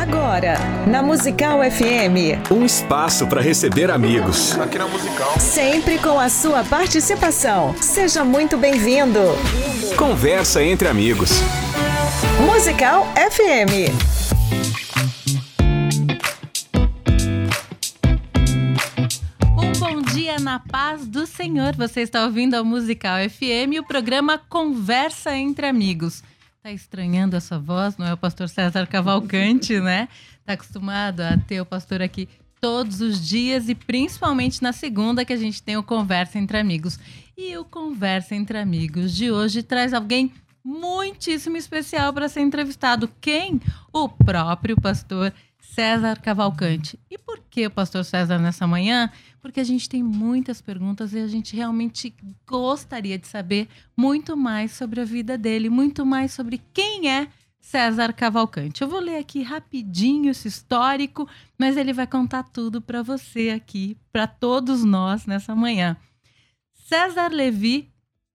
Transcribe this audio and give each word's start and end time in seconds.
Agora, 0.00 0.54
na 0.86 1.02
Musical 1.02 1.60
FM. 1.60 2.50
Um 2.50 2.64
espaço 2.64 3.26
para 3.26 3.42
receber 3.42 3.90
amigos. 3.90 4.58
Aqui 4.58 4.78
na 4.78 4.88
Musical. 4.88 5.38
Sempre 5.38 5.98
com 5.98 6.18
a 6.18 6.30
sua 6.30 6.64
participação. 6.64 7.74
Seja 7.82 8.24
muito 8.24 8.56
bem-vindo. 8.56 9.20
Conversa 9.98 10.64
entre 10.64 10.88
amigos. 10.88 11.32
Musical 12.50 13.06
FM. 13.14 13.92
Um 19.58 19.72
bom 19.78 20.00
dia 20.14 20.38
na 20.38 20.60
paz 20.60 21.06
do 21.06 21.26
Senhor. 21.26 21.76
Você 21.76 22.00
está 22.00 22.24
ouvindo 22.24 22.54
a 22.54 22.64
Musical 22.64 23.18
FM, 23.28 23.78
o 23.78 23.86
programa 23.86 24.38
Conversa 24.48 25.36
entre 25.36 25.66
Amigos. 25.66 26.22
Tá 26.62 26.70
estranhando 26.70 27.36
essa 27.36 27.58
voz, 27.58 27.96
não 27.96 28.06
é 28.06 28.12
o 28.12 28.18
pastor 28.18 28.46
César 28.46 28.86
Cavalcante, 28.86 29.80
né? 29.80 30.10
Tá 30.44 30.52
acostumado 30.52 31.22
a 31.22 31.38
ter 31.38 31.58
o 31.58 31.64
pastor 31.64 32.02
aqui 32.02 32.28
todos 32.60 33.00
os 33.00 33.26
dias 33.26 33.70
e 33.70 33.74
principalmente 33.74 34.62
na 34.62 34.70
segunda 34.70 35.24
que 35.24 35.32
a 35.32 35.38
gente 35.38 35.62
tem 35.62 35.78
o 35.78 35.82
Conversa 35.82 36.38
entre 36.38 36.58
Amigos. 36.58 36.98
E 37.34 37.56
o 37.56 37.64
Conversa 37.64 38.34
entre 38.34 38.58
Amigos 38.58 39.16
de 39.16 39.30
hoje 39.30 39.62
traz 39.62 39.94
alguém 39.94 40.34
muitíssimo 40.62 41.56
especial 41.56 42.12
para 42.12 42.28
ser 42.28 42.42
entrevistado. 42.42 43.10
Quem? 43.22 43.58
O 43.90 44.06
próprio 44.06 44.78
pastor 44.78 45.30
César 45.30 45.49
Cavalcante. 46.22 46.98
E 47.10 47.16
por 47.16 47.40
que 47.50 47.66
o 47.66 47.70
pastor 47.70 48.04
César 48.04 48.38
nessa 48.38 48.66
manhã? 48.66 49.10
Porque 49.40 49.60
a 49.60 49.64
gente 49.64 49.88
tem 49.88 50.02
muitas 50.02 50.60
perguntas 50.60 51.12
e 51.12 51.18
a 51.18 51.26
gente 51.26 51.56
realmente 51.56 52.14
gostaria 52.46 53.18
de 53.18 53.26
saber 53.26 53.68
muito 53.96 54.36
mais 54.36 54.72
sobre 54.72 55.00
a 55.00 55.04
vida 55.04 55.38
dele, 55.38 55.70
muito 55.70 56.04
mais 56.04 56.32
sobre 56.32 56.60
quem 56.72 57.10
é 57.10 57.28
César 57.60 58.12
Cavalcante. 58.12 58.82
Eu 58.82 58.88
vou 58.88 59.00
ler 59.00 59.16
aqui 59.16 59.42
rapidinho 59.42 60.30
esse 60.30 60.48
histórico, 60.48 61.28
mas 61.58 61.76
ele 61.76 61.92
vai 61.92 62.06
contar 62.06 62.42
tudo 62.42 62.80
para 62.80 63.02
você 63.02 63.50
aqui, 63.50 63.96
para 64.12 64.26
todos 64.26 64.84
nós 64.84 65.26
nessa 65.26 65.54
manhã. 65.54 65.96
César 66.74 67.28
Levi 67.28 67.90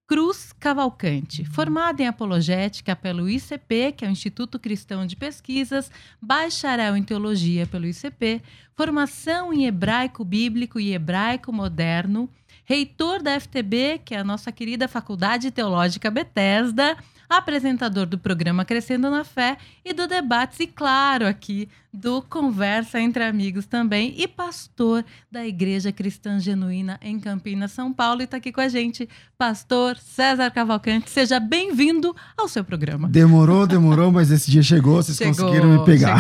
Cruz 0.08 0.54
Cavalcante, 0.60 1.44
formado 1.46 2.00
em 2.00 2.08
apologética 2.08 2.96
pelo 2.96 3.28
ICP, 3.28 3.92
que 3.92 4.06
é 4.06 4.08
o 4.08 4.12
Instituto 4.12 4.60
Cristão 4.60 5.04
de 5.04 5.16
Pesquisas, 5.16 5.90
bacharel 6.22 6.96
em 6.96 7.02
teologia 7.02 7.66
pelo 7.66 7.88
ICP, 7.88 8.40
formação 8.76 9.52
em 9.52 9.66
hebraico 9.66 10.24
bíblico 10.24 10.80
e 10.80 10.94
hebraico 10.94 11.52
moderno, 11.52 12.30
reitor 12.66 13.24
da 13.24 13.40
FTB, 13.40 14.02
que 14.06 14.14
é 14.14 14.20
a 14.20 14.24
nossa 14.24 14.52
querida 14.52 14.88
Faculdade 14.88 15.50
Teológica 15.50 16.12
Bethesda, 16.12 16.96
apresentador 17.28 18.06
do 18.06 18.20
programa 18.20 18.64
Crescendo 18.64 19.10
na 19.10 19.24
Fé 19.24 19.58
e 19.84 19.92
do 19.92 20.08
Debates, 20.08 20.60
e 20.60 20.68
claro, 20.68 21.26
aqui 21.26 21.68
do 21.96 22.22
Conversa 22.22 23.00
entre 23.00 23.24
Amigos 23.24 23.66
também, 23.66 24.14
e 24.18 24.28
pastor 24.28 25.04
da 25.32 25.48
Igreja 25.48 25.92
Cristã 25.92 26.40
Genuína 26.40 27.00
em 27.02 27.20
Campinas, 27.20 27.72
São 27.72 27.94
Paulo, 27.94 28.22
e 28.22 28.26
está 28.26 28.38
aqui 28.38 28.52
com 28.52 28.60
a 28.60 28.68
gente, 28.68 29.08
pastor 29.38 29.98
César 29.98 30.52
Cavalcante. 30.52 31.10
Seja 31.10 31.40
bem-vindo 31.40 32.14
ao 32.38 32.48
seu 32.50 32.64
programa. 32.64 33.08
Demorou, 33.08 33.66
demorou, 33.66 34.12
mas 34.12 34.30
esse 34.30 34.52
dia 34.52 34.62
chegou, 34.62 35.02
vocês 35.02 35.18
Chegou, 35.18 35.34
conseguiram 35.34 35.80
me 35.80 35.86
pegar. 35.86 36.20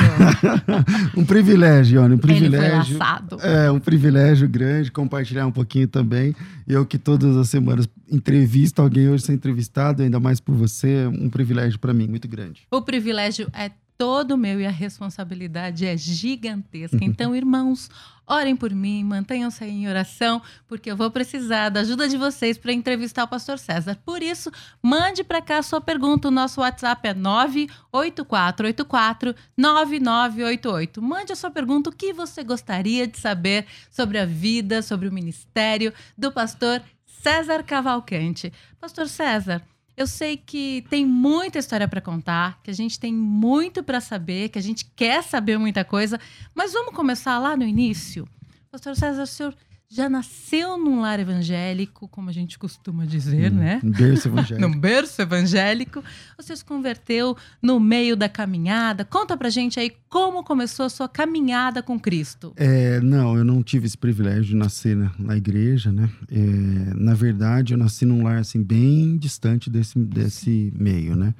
um 1.15 1.25
privilégio, 1.25 2.01
Ione, 2.01 2.15
um 2.15 2.19
privilégio. 2.19 2.97
É, 3.41 3.69
um 3.69 3.79
privilégio 3.79 4.47
grande 4.47 4.91
compartilhar 4.91 5.45
um 5.45 5.51
pouquinho 5.51 5.87
também. 5.87 6.33
Eu 6.65 6.85
que 6.85 6.97
todas 6.97 7.35
as 7.35 7.49
semanas 7.49 7.87
entrevisto 8.09 8.81
alguém 8.81 9.09
hoje 9.09 9.25
ser 9.25 9.33
entrevistado, 9.33 10.03
ainda 10.03 10.19
mais 10.19 10.39
por 10.39 10.55
você, 10.55 11.05
um 11.07 11.29
privilégio 11.29 11.77
para 11.79 11.93
mim, 11.93 12.07
muito 12.07 12.27
grande. 12.27 12.61
O 12.71 12.81
privilégio 12.81 13.49
é 13.53 13.69
todo 13.97 14.37
meu 14.37 14.59
e 14.59 14.65
a 14.65 14.71
responsabilidade 14.71 15.85
é 15.85 15.95
gigantesca. 15.95 16.99
Então, 17.01 17.33
irmãos, 17.35 17.89
orem 18.27 18.55
por 18.55 18.73
mim, 18.73 19.03
mantenham-se 19.03 19.63
aí 19.63 19.71
em 19.71 19.87
oração, 19.87 20.41
porque 20.67 20.91
eu 20.91 20.97
vou 20.97 21.11
precisar 21.11 21.69
da 21.69 21.81
ajuda 21.81 22.09
de 22.09 22.17
vocês 22.17 22.57
para 22.57 22.73
entrevistar 22.73 23.23
o 23.23 23.27
pastor 23.27 23.59
César. 23.59 23.97
Por 24.05 24.21
isso, 24.21 24.51
mande 24.81 25.23
para 25.23 25.41
cá 25.41 25.59
a 25.59 25.63
sua 25.63 25.79
pergunta. 25.79 26.27
O 26.27 26.31
nosso 26.31 26.59
WhatsApp 26.61 27.07
é 27.07 27.13
98484 27.13 29.35
9988. 29.57 31.01
Mande 31.01 31.33
a 31.33 31.35
sua 31.35 31.51
pergunta, 31.51 31.89
o 31.89 31.95
que 31.95 32.13
você 32.13 32.43
gostaria 32.43 33.07
de 33.07 33.19
saber 33.19 33.65
sobre 33.89 34.17
a 34.17 34.25
vida, 34.25 34.81
sobre 34.81 35.07
o 35.07 35.13
ministério 35.13 35.93
do 36.17 36.31
pastor 36.31 36.81
César 37.05 37.63
Cavalcante. 37.63 38.51
Pastor 38.79 39.07
César, 39.07 39.61
eu 39.97 40.05
sei 40.05 40.35
que 40.35 40.85
tem 40.89 41.05
muita 41.05 41.57
história 41.57 41.87
para 41.87 42.01
contar, 42.01 42.59
que 42.61 42.69
a 42.69 42.73
gente 42.73 42.99
tem 42.99 43.13
muito 43.13 43.83
para 43.83 44.01
saber, 44.01 44.49
que 44.49 44.59
a 44.59 44.61
gente 44.61 44.85
quer 44.95 45.23
saber 45.23 45.57
muita 45.57 45.85
coisa, 45.85 46.19
mas 46.53 46.73
vamos 46.73 46.93
começar 46.93 47.39
lá 47.39 47.55
no 47.55 47.63
início. 47.63 48.27
Pastor 48.69 48.95
César, 48.95 49.23
o 49.23 49.27
senhor 49.27 49.55
já 49.95 50.09
nasceu 50.09 50.77
num 50.77 50.99
lar 50.99 51.21
evangélico, 51.21 52.05
como 52.09 52.29
a 52.29 52.33
gente 52.33 52.59
costuma 52.59 53.05
dizer, 53.05 53.49
Hum, 53.51 53.55
né? 53.55 53.79
Um 53.81 53.89
berço 53.89 54.27
evangélico. 54.29 54.67
Num 54.67 54.77
berço 54.77 55.21
evangélico. 55.21 56.03
Você 56.37 56.53
se 56.53 56.65
converteu 56.65 57.37
no 57.61 57.79
meio 57.79 58.17
da 58.17 58.27
caminhada. 58.27 59.05
Conta 59.05 59.37
pra 59.37 59.49
gente 59.49 59.79
aí 59.79 59.93
como 60.09 60.43
começou 60.43 60.85
a 60.85 60.89
sua 60.89 61.07
caminhada 61.07 61.81
com 61.81 61.97
Cristo. 61.97 62.51
É, 62.57 62.99
não, 62.99 63.37
eu 63.37 63.45
não 63.45 63.63
tive 63.63 63.85
esse 63.85 63.97
privilégio 63.97 64.43
de 64.43 64.55
nascer 64.55 64.97
na, 64.97 65.13
na 65.17 65.37
igreja, 65.37 65.93
né? 65.93 66.09
É, 66.29 66.93
na 66.93 67.13
verdade, 67.13 67.73
eu 67.73 67.77
nasci 67.77 68.05
num 68.05 68.21
lar 68.21 68.39
assim 68.39 68.61
bem 68.61 69.15
distante 69.17 69.69
desse, 69.69 69.97
desse 69.97 70.73
meio, 70.77 71.15
né? 71.15 71.33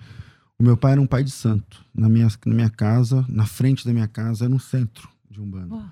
O 0.57 0.63
meu 0.63 0.77
pai 0.77 0.93
era 0.93 1.01
um 1.01 1.05
pai 1.07 1.25
de 1.25 1.31
santo. 1.31 1.83
Na 1.93 2.07
minha, 2.07 2.29
na 2.45 2.53
minha 2.53 2.69
casa, 2.69 3.25
na 3.27 3.45
frente 3.45 3.85
da 3.85 3.91
minha 3.91 4.07
casa, 4.07 4.45
era 4.45 4.53
um 4.53 4.59
centro 4.59 5.09
de 5.29 5.41
Umbanda. 5.41 5.75
Uau. 5.75 5.83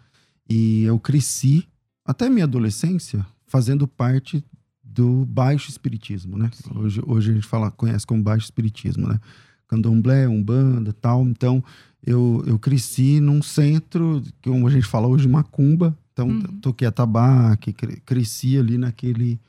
E 0.49 0.83
eu 0.83 0.97
cresci, 0.99 1.67
até 2.05 2.29
minha 2.29 2.45
adolescência, 2.45 3.25
fazendo 3.47 3.87
parte 3.87 4.43
do 4.83 5.25
baixo 5.25 5.69
espiritismo, 5.69 6.37
né? 6.37 6.49
Sim. 6.53 6.69
Hoje, 6.77 7.01
hoje 7.05 7.31
a 7.31 7.33
gente 7.35 7.47
fala, 7.47 7.71
conhece 7.71 8.05
como 8.05 8.21
baixo 8.21 8.45
espiritismo, 8.45 9.07
né? 9.07 9.19
Candomblé, 9.67 10.27
Umbanda 10.27 10.93
tal. 10.93 11.23
Então, 11.23 11.63
eu, 12.05 12.43
eu 12.45 12.59
cresci 12.59 13.19
num 13.19 13.41
centro, 13.41 14.21
que 14.41 14.49
como 14.49 14.67
a 14.67 14.71
gente 14.71 14.85
fala 14.85 15.07
hoje, 15.07 15.27
macumba. 15.27 15.97
Então, 16.11 16.27
Uhum. 16.27 16.41
toquei 16.61 16.87
atabaque, 16.87 17.73
cre- 17.73 17.99
cresci 18.05 18.57
ali 18.57 18.77
naquele... 18.77 19.39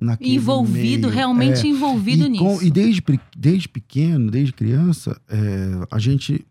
naquele 0.00 0.36
Envolvido, 0.36 1.08
meio. 1.08 1.14
realmente 1.14 1.66
É, 1.66 1.70
envolvido 1.70 2.24
e, 2.24 2.28
nisso. 2.30 2.44
com- 2.44 2.62
e 2.62 2.70
desde, 2.70 3.02
desde 3.36 3.68
pequeno, 3.68 4.30
desde 4.30 4.52
criança, 4.52 5.20
é, 5.28 5.86
a 5.90 5.98
gente. 5.98 6.46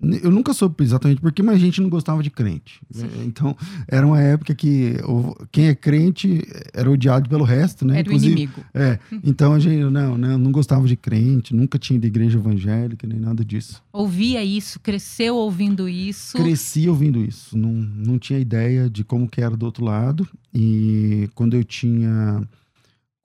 Eu 0.00 0.30
nunca 0.30 0.54
soube 0.54 0.84
exatamente 0.84 1.20
porquê, 1.20 1.42
mas 1.42 1.56
a 1.56 1.58
gente 1.58 1.80
não 1.80 1.88
gostava 1.88 2.22
de 2.22 2.30
crente. 2.30 2.80
É, 2.96 3.24
Então, 3.24 3.56
era 3.88 4.06
uma 4.06 4.20
época 4.20 4.54
que 4.54 4.94
o- 5.04 5.34
quem 5.50 5.66
é 5.66 5.74
crente 5.74 6.40
era 6.72 6.88
odiado 6.88 7.28
pelo 7.28 7.42
resto, 7.42 7.84
né? 7.84 7.98
Era 7.98 8.08
o 8.08 8.12
Inclusive- 8.12 8.32
inimigo. 8.32 8.60
É, 8.72 9.00
então 9.24 9.52
a 9.54 9.58
gente 9.58 9.82
não, 9.90 10.16
não, 10.16 10.38
não 10.38 10.52
gostava 10.52 10.86
de 10.86 10.94
crente, 10.96 11.52
nunca 11.52 11.80
tinha 11.80 11.98
à 11.98 12.06
igreja 12.06 12.38
evangélica, 12.38 13.08
nem 13.08 13.18
nada 13.18 13.44
disso. 13.44 13.82
Ouvia 13.92 14.44
isso, 14.44 14.78
cresceu 14.78 15.34
ouvindo 15.34 15.88
isso. 15.88 16.36
Cresci 16.38 16.88
ouvindo 16.88 17.18
isso, 17.18 17.58
não, 17.58 17.72
não 17.72 18.18
tinha 18.20 18.38
ideia 18.38 18.88
de 18.88 19.02
como 19.02 19.28
que 19.28 19.40
era 19.40 19.56
do 19.56 19.66
outro 19.66 19.84
lado. 19.84 20.28
E 20.54 21.28
quando 21.34 21.54
eu 21.54 21.64
tinha 21.64 22.40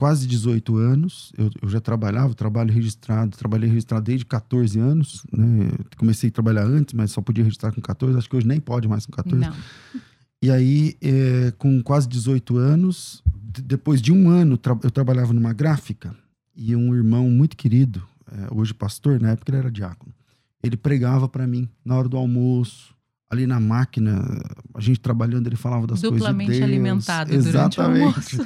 quase 0.04 0.28
18 0.28 0.76
anos, 0.76 1.32
eu, 1.38 1.50
eu 1.62 1.70
já 1.70 1.80
trabalhava, 1.80 2.34
trabalho 2.34 2.74
registrado, 2.74 3.38
trabalhei 3.38 3.70
registrado 3.70 4.04
desde 4.04 4.26
14 4.26 4.78
anos, 4.78 5.24
né? 5.32 5.70
Comecei 5.96 6.28
a 6.28 6.32
trabalhar 6.34 6.66
antes, 6.66 6.94
mas 6.94 7.12
só 7.12 7.22
podia 7.22 7.42
registrar 7.42 7.72
com 7.72 7.80
14, 7.80 8.18
acho 8.18 8.30
que 8.30 8.36
hoje 8.36 8.46
nem 8.46 8.60
pode 8.60 8.86
mais 8.86 9.06
com 9.06 9.14
14. 9.14 9.38
Não. 9.40 9.54
E 10.42 10.52
aí, 10.52 10.98
é, 11.02 11.54
com 11.58 11.82
quase 11.82 12.06
18 12.10 12.58
anos, 12.58 13.24
depois 13.64 14.02
de 14.02 14.12
um 14.12 14.30
ano, 14.30 14.58
tra- 14.58 14.78
eu 14.84 14.92
trabalhava 14.92 15.32
numa 15.32 15.54
gráfica 15.54 16.14
e 16.54 16.76
um 16.76 16.94
irmão 16.94 17.30
muito 17.30 17.56
querido, 17.56 18.04
é, 18.30 18.54
hoje 18.54 18.74
pastor, 18.74 19.22
na 19.22 19.30
época 19.32 19.52
ele 19.52 19.60
era 19.60 19.72
diácono, 19.72 20.14
ele 20.62 20.76
pregava 20.76 21.30
para 21.30 21.48
mim 21.48 21.70
na 21.86 21.96
hora 21.96 22.10
do 22.10 22.18
almoço, 22.18 22.94
ali 23.34 23.46
na 23.46 23.60
máquina, 23.60 24.24
a 24.74 24.80
gente 24.80 25.00
trabalhando, 25.00 25.48
ele 25.48 25.56
falava 25.56 25.86
das 25.86 26.02
Duplamente 26.02 26.52
coisas 26.52 26.56
de 26.56 26.60
Deus. 26.60 26.72
alimentado 26.72 27.34
almoço. 27.82 28.38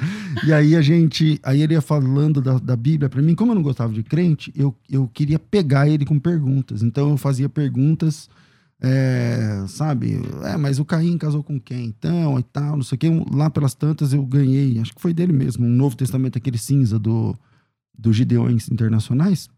E 0.44 0.52
aí 0.52 0.74
a 0.74 0.82
gente, 0.82 1.40
aí 1.42 1.62
ele 1.62 1.74
ia 1.74 1.80
falando 1.80 2.40
da, 2.40 2.58
da 2.58 2.76
Bíblia 2.76 3.08
para 3.08 3.22
mim, 3.22 3.34
como 3.34 3.52
eu 3.52 3.54
não 3.54 3.62
gostava 3.62 3.92
de 3.92 4.02
crente, 4.02 4.52
eu, 4.56 4.74
eu 4.90 5.08
queria 5.08 5.38
pegar 5.38 5.88
ele 5.88 6.04
com 6.04 6.18
perguntas. 6.18 6.82
Então 6.82 7.10
eu 7.10 7.16
fazia 7.16 7.48
perguntas 7.48 8.28
é, 8.80 9.64
sabe? 9.66 10.20
É, 10.44 10.56
mas 10.56 10.78
o 10.78 10.84
Caim 10.84 11.18
casou 11.18 11.42
com 11.42 11.58
quem 11.58 11.86
então 11.86 12.38
e 12.38 12.42
tal, 12.42 12.76
não 12.76 12.82
sei 12.82 12.96
o 12.96 12.98
quê. 12.98 13.08
Lá 13.32 13.50
pelas 13.50 13.74
tantas 13.74 14.12
eu 14.12 14.24
ganhei, 14.24 14.78
acho 14.78 14.94
que 14.94 15.02
foi 15.02 15.12
dele 15.12 15.32
mesmo, 15.32 15.66
um 15.66 15.70
Novo 15.70 15.96
Testamento, 15.96 16.38
aquele 16.38 16.58
cinza 16.58 16.98
do, 16.98 17.36
do 17.96 18.12
Gideões 18.12 18.68
Internacionais. 18.70 19.48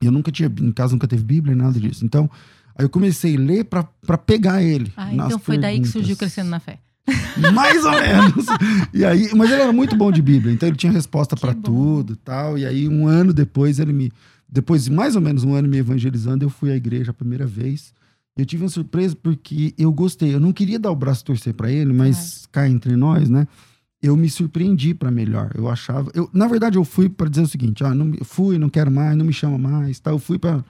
E 0.00 0.06
eu 0.06 0.12
nunca 0.12 0.30
tinha, 0.30 0.52
em 0.60 0.72
casa 0.72 0.94
nunca 0.94 1.08
teve 1.08 1.24
Bíblia, 1.24 1.54
nada 1.54 1.78
disso. 1.78 2.04
Então, 2.04 2.30
aí 2.76 2.84
eu 2.84 2.88
comecei 2.88 3.36
a 3.36 3.40
ler 3.40 3.64
pra 3.64 3.84
pra 4.06 4.18
pegar 4.18 4.62
ele. 4.62 4.92
Ah, 4.96 5.12
então 5.12 5.38
foi 5.38 5.58
daí 5.58 5.74
que 5.74 5.82
perguntas. 5.82 5.92
surgiu 5.92 6.16
Crescendo 6.16 6.50
na 6.50 6.60
Fé. 6.60 6.78
Mais 7.52 7.84
ou 7.84 7.90
menos. 7.90 8.46
E 8.94 9.04
aí, 9.04 9.30
mas 9.34 9.50
ele 9.50 9.62
era 9.62 9.72
muito 9.72 9.96
bom 9.96 10.12
de 10.12 10.22
Bíblia, 10.22 10.52
então 10.52 10.68
ele 10.68 10.76
tinha 10.76 10.92
resposta 10.92 11.36
para 11.36 11.52
tudo 11.54 12.12
e 12.12 12.16
tal. 12.16 12.56
E 12.56 12.64
aí, 12.64 12.88
um 12.88 13.06
ano 13.06 13.32
depois, 13.32 13.78
ele 13.78 13.92
me. 13.92 14.12
Depois 14.48 14.84
de 14.84 14.92
mais 14.92 15.16
ou 15.16 15.22
menos 15.22 15.44
um 15.44 15.54
ano 15.54 15.66
me 15.66 15.78
evangelizando, 15.78 16.44
eu 16.44 16.50
fui 16.50 16.70
à 16.70 16.76
igreja 16.76 17.10
a 17.10 17.14
primeira 17.14 17.46
vez. 17.46 17.92
Eu 18.36 18.46
tive 18.46 18.62
uma 18.62 18.68
surpresa 18.68 19.16
porque 19.16 19.74
eu 19.76 19.92
gostei. 19.92 20.34
Eu 20.34 20.40
não 20.40 20.52
queria 20.52 20.78
dar 20.78 20.90
o 20.90 20.96
braço 20.96 21.24
torcer 21.24 21.54
para 21.54 21.70
ele, 21.70 21.92
mas 21.92 22.46
cá 22.52 22.68
entre 22.68 22.94
nós, 22.96 23.28
né? 23.28 23.46
Eu 24.00 24.16
me 24.16 24.28
surpreendi 24.28 24.94
para 24.94 25.10
melhor. 25.10 25.52
Eu 25.54 25.68
achava. 25.68 26.10
Eu, 26.14 26.28
na 26.32 26.46
verdade, 26.46 26.76
eu 26.76 26.84
fui 26.84 27.08
para 27.08 27.28
dizer 27.28 27.42
o 27.42 27.48
seguinte: 27.48 27.82
ah, 27.84 27.94
não, 27.94 28.12
fui, 28.24 28.58
não 28.58 28.68
quero 28.68 28.90
mais, 28.90 29.16
não 29.16 29.24
me 29.24 29.32
chama 29.32 29.58
mais. 29.58 29.98
Tá? 30.00 30.10
Eu 30.10 30.18
fui 30.18 30.38
para 30.38 30.64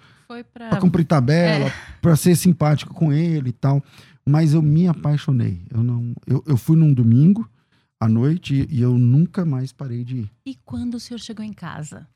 pra... 0.52 0.76
cumprir 0.76 1.04
tabela, 1.04 1.66
é. 1.66 1.72
para 2.00 2.16
ser 2.16 2.36
simpático 2.36 2.94
com 2.94 3.12
ele 3.12 3.50
e 3.50 3.52
tal. 3.52 3.82
Mas 4.26 4.54
eu 4.54 4.62
me 4.62 4.86
apaixonei. 4.86 5.62
Eu, 5.70 5.82
não, 5.82 6.14
eu, 6.26 6.42
eu 6.46 6.56
fui 6.56 6.76
num 6.76 6.92
domingo 6.94 7.48
à 8.00 8.08
noite 8.08 8.66
e 8.70 8.80
eu 8.80 8.96
nunca 8.96 9.44
mais 9.44 9.72
parei 9.72 10.04
de 10.04 10.16
ir. 10.18 10.30
E 10.46 10.56
quando 10.64 10.94
o 10.94 11.00
senhor 11.00 11.18
chegou 11.18 11.44
em 11.44 11.52
casa? 11.52 12.06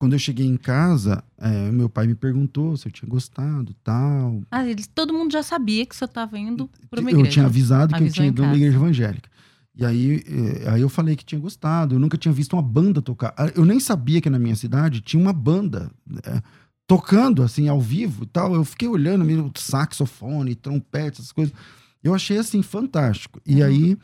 Quando 0.00 0.12
eu 0.12 0.18
cheguei 0.18 0.46
em 0.46 0.56
casa, 0.56 1.24
é, 1.36 1.72
meu 1.72 1.88
pai 1.88 2.06
me 2.06 2.14
perguntou 2.14 2.76
se 2.76 2.86
eu 2.86 2.92
tinha 2.92 3.08
gostado 3.08 3.74
tal. 3.82 4.42
Ah, 4.48 4.64
eles, 4.64 4.86
todo 4.86 5.12
mundo 5.12 5.32
já 5.32 5.42
sabia 5.42 5.84
que 5.84 5.96
você 5.96 6.04
estava 6.04 6.38
indo 6.38 6.70
para 6.88 7.00
uma 7.00 7.10
igreja. 7.10 7.28
Eu 7.28 7.32
tinha 7.32 7.46
avisado 7.46 7.94
que 7.94 8.04
eu 8.04 8.12
tinha 8.12 8.28
ido 8.28 8.44
uma 8.44 8.54
igreja 8.54 8.76
evangélica. 8.76 9.28
E 9.74 9.84
aí, 9.84 10.24
é, 10.26 10.70
aí 10.70 10.80
eu 10.80 10.88
falei 10.88 11.16
que 11.16 11.24
tinha 11.24 11.40
gostado. 11.40 11.96
Eu 11.96 11.98
nunca 11.98 12.16
tinha 12.16 12.32
visto 12.32 12.52
uma 12.52 12.62
banda 12.62 13.02
tocar. 13.02 13.34
Eu 13.56 13.64
nem 13.64 13.80
sabia 13.80 14.20
que 14.20 14.30
na 14.30 14.38
minha 14.38 14.54
cidade 14.54 15.00
tinha 15.00 15.20
uma 15.20 15.32
banda 15.32 15.90
é, 16.24 16.42
tocando, 16.88 17.42
assim, 17.42 17.68
ao 17.68 17.80
vivo 17.80 18.24
e 18.24 18.26
tal. 18.26 18.54
Eu 18.54 18.64
fiquei 18.64 18.88
olhando 18.88 19.24
mesmo 19.24 19.52
saxofone, 19.54 20.56
trompete, 20.56 21.20
essas 21.20 21.30
coisas. 21.30 21.54
Eu 22.02 22.14
achei, 22.14 22.38
assim, 22.38 22.62
fantástico. 22.62 23.40
E 23.46 23.60
uhum. 23.60 23.68
aí 23.68 23.98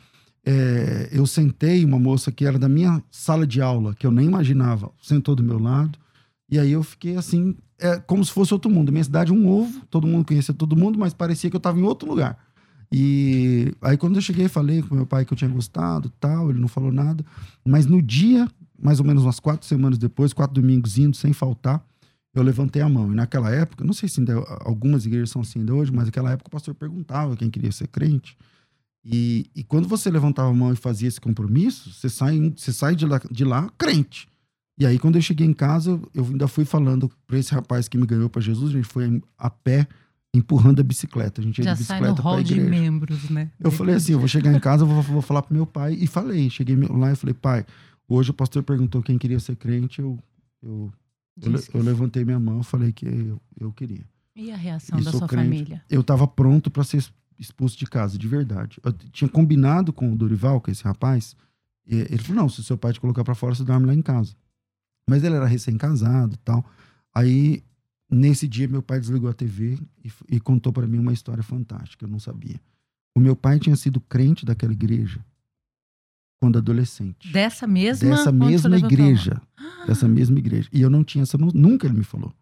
é, 0.45 1.09
eu 1.11 1.25
sentei, 1.25 1.83
uma 1.83 1.97
moça 1.97 2.31
que 2.31 2.45
era 2.45 2.59
da 2.59 2.69
minha 2.69 3.03
sala 3.09 3.47
de 3.47 3.59
aula, 3.59 3.95
que 3.95 4.05
eu 4.05 4.11
nem 4.11 4.27
imaginava, 4.27 4.91
sentou 5.01 5.35
do 5.35 5.43
meu 5.43 5.57
lado. 5.57 5.97
E 6.49 6.59
aí 6.59 6.71
eu 6.71 6.83
fiquei 6.83 7.17
assim, 7.17 7.57
é 7.79 7.97
como 7.97 8.23
se 8.23 8.31
fosse 8.31 8.53
outro 8.53 8.69
mundo. 8.69 8.91
Minha 8.91 9.03
cidade, 9.03 9.33
um 9.33 9.49
ovo, 9.49 9.81
todo 9.89 10.05
mundo 10.05 10.23
conhecia 10.23 10.53
todo 10.53 10.77
mundo, 10.77 10.99
mas 10.99 11.13
parecia 11.13 11.49
que 11.49 11.55
eu 11.55 11.59
estava 11.59 11.79
em 11.79 11.83
outro 11.83 12.07
lugar. 12.07 12.37
E 12.91 13.73
aí 13.81 13.97
quando 13.97 14.17
eu 14.17 14.21
cheguei, 14.21 14.47
falei 14.47 14.83
com 14.83 14.93
meu 14.93 15.07
pai 15.07 15.25
que 15.25 15.33
eu 15.33 15.37
tinha 15.37 15.49
gostado 15.49 16.11
tal, 16.19 16.51
ele 16.51 16.59
não 16.59 16.67
falou 16.67 16.91
nada. 16.91 17.25
Mas 17.67 17.87
no 17.87 17.99
dia, 17.99 18.47
mais 18.79 18.99
ou 18.99 19.05
menos 19.05 19.23
umas 19.23 19.39
quatro 19.39 19.65
semanas 19.65 19.97
depois, 19.97 20.31
quatro 20.31 20.61
domingos 20.61 20.99
indo, 20.99 21.17
sem 21.17 21.33
faltar, 21.33 21.83
eu 22.35 22.43
levantei 22.43 22.81
a 22.81 22.89
mão. 22.89 23.11
E 23.11 23.15
naquela 23.15 23.49
época, 23.49 23.83
não 23.83 23.93
sei 23.93 24.09
se 24.09 24.19
ainda, 24.19 24.35
algumas 24.61 25.05
igrejas 25.05 25.29
são 25.29 25.41
assim 25.41 25.59
ainda 25.59 25.73
hoje, 25.73 25.91
mas 25.91 26.05
naquela 26.05 26.31
época 26.31 26.47
o 26.49 26.51
pastor 26.51 26.75
perguntava 26.75 27.35
quem 27.35 27.49
queria 27.49 27.71
ser 27.71 27.87
crente. 27.87 28.37
E, 29.03 29.45
e 29.55 29.63
quando 29.63 29.87
você 29.87 30.09
levantava 30.09 30.49
a 30.49 30.53
mão 30.53 30.73
e 30.73 30.75
fazia 30.75 31.07
esse 31.07 31.21
compromisso, 31.21 31.93
você 31.93 32.09
sai, 32.09 32.53
você 32.55 32.73
sai 32.73 32.95
de, 32.95 33.05
lá, 33.05 33.21
de 33.31 33.45
lá 33.45 33.69
crente. 33.77 34.27
E 34.77 34.85
aí, 34.85 34.99
quando 34.99 35.15
eu 35.15 35.21
cheguei 35.21 35.47
em 35.47 35.53
casa, 35.53 35.99
eu 36.13 36.25
ainda 36.25 36.47
fui 36.47 36.65
falando 36.65 37.09
para 37.25 37.37
esse 37.37 37.53
rapaz 37.53 37.87
que 37.87 37.97
me 37.97 38.05
ganhou 38.05 38.29
para 38.29 38.41
Jesus, 38.41 38.71
a 38.71 38.73
gente 38.73 38.87
foi 38.87 39.21
a 39.37 39.49
pé 39.49 39.87
empurrando 40.33 40.81
a 40.81 40.83
bicicleta. 40.83 41.39
A 41.39 41.43
gente 41.43 41.59
ia 41.59 41.73
de 41.73 41.79
bicicleta 41.79 42.21
para 42.21 42.37
a 42.37 42.41
igreja. 42.41 42.61
de 42.61 42.69
membros, 42.69 43.29
né? 43.29 43.51
Eu 43.59 43.71
falei 43.71 43.95
assim, 43.95 44.11
eu 44.11 44.19
vou 44.19 44.27
chegar 44.27 44.53
em 44.53 44.59
casa, 44.59 44.83
vou, 44.83 45.01
vou 45.01 45.21
falar 45.21 45.43
pro 45.43 45.55
meu 45.55 45.65
pai. 45.65 45.93
E 45.93 46.07
falei, 46.07 46.49
cheguei 46.49 46.75
lá 46.75 47.11
e 47.11 47.15
falei, 47.15 47.33
pai, 47.33 47.65
hoje 48.07 48.31
o 48.31 48.33
pastor 48.33 48.63
perguntou 48.63 49.01
quem 49.01 49.17
queria 49.17 49.39
ser 49.39 49.55
crente, 49.55 50.01
eu, 50.01 50.19
eu, 50.61 50.91
eu, 51.41 51.51
eu 51.73 51.81
levantei 51.83 52.23
minha 52.23 52.39
mão, 52.39 52.63
falei 52.63 52.91
que 52.91 53.05
eu, 53.05 53.41
eu 53.59 53.71
queria. 53.71 54.05
E 54.35 54.51
a 54.51 54.55
reação 54.55 54.99
e 54.99 55.03
da 55.03 55.11
sua 55.11 55.27
crente. 55.27 55.43
família? 55.43 55.83
Eu 55.89 56.01
estava 56.01 56.27
pronto 56.27 56.69
para 56.69 56.83
ser 56.83 57.05
expulso 57.39 57.77
de 57.77 57.85
casa, 57.85 58.17
de 58.17 58.27
verdade. 58.27 58.79
Eu 58.83 58.93
tinha 58.93 59.29
combinado 59.29 59.93
com 59.93 60.11
o 60.11 60.15
Dorival, 60.15 60.59
que 60.61 60.71
é 60.71 60.73
esse 60.73 60.83
rapaz, 60.83 61.35
e 61.87 61.95
ele 61.95 62.17
falou: 62.19 62.43
não, 62.43 62.49
se 62.49 62.59
o 62.59 62.63
seu 62.63 62.77
pai 62.77 62.93
te 62.93 62.99
colocar 62.99 63.23
para 63.23 63.35
fora, 63.35 63.55
você 63.55 63.63
dorme 63.63 63.85
lá 63.87 63.93
em 63.93 64.01
casa. 64.01 64.35
Mas 65.09 65.23
ele 65.23 65.35
era 65.35 65.45
recém-casado 65.45 66.33
e 66.33 66.37
tal. 66.37 66.65
Aí, 67.13 67.63
nesse 68.09 68.47
dia, 68.47 68.67
meu 68.67 68.81
pai 68.81 68.99
desligou 68.99 69.29
a 69.29 69.33
TV 69.33 69.79
e, 70.03 70.11
e 70.29 70.39
contou 70.39 70.73
para 70.73 70.87
mim 70.87 70.97
uma 70.97 71.13
história 71.13 71.43
fantástica, 71.43 72.05
eu 72.05 72.09
não 72.09 72.19
sabia. 72.19 72.59
O 73.15 73.19
meu 73.19 73.35
pai 73.35 73.59
tinha 73.59 73.75
sido 73.75 74.01
crente 74.01 74.45
daquela 74.45 74.73
igreja 74.73 75.23
quando 76.39 76.57
adolescente. 76.57 77.31
Dessa 77.31 77.67
mesma? 77.67 78.09
Dessa 78.09 78.31
mesma 78.31 78.77
igreja. 78.77 79.41
Dessa 79.87 80.07
mesma 80.07 80.39
igreja. 80.39 80.69
E 80.71 80.81
eu 80.81 80.89
não 80.89 81.03
tinha 81.03 81.23
essa. 81.23 81.37
Nunca 81.37 81.87
ele 81.87 81.97
me 81.97 82.03
falou. 82.03 82.33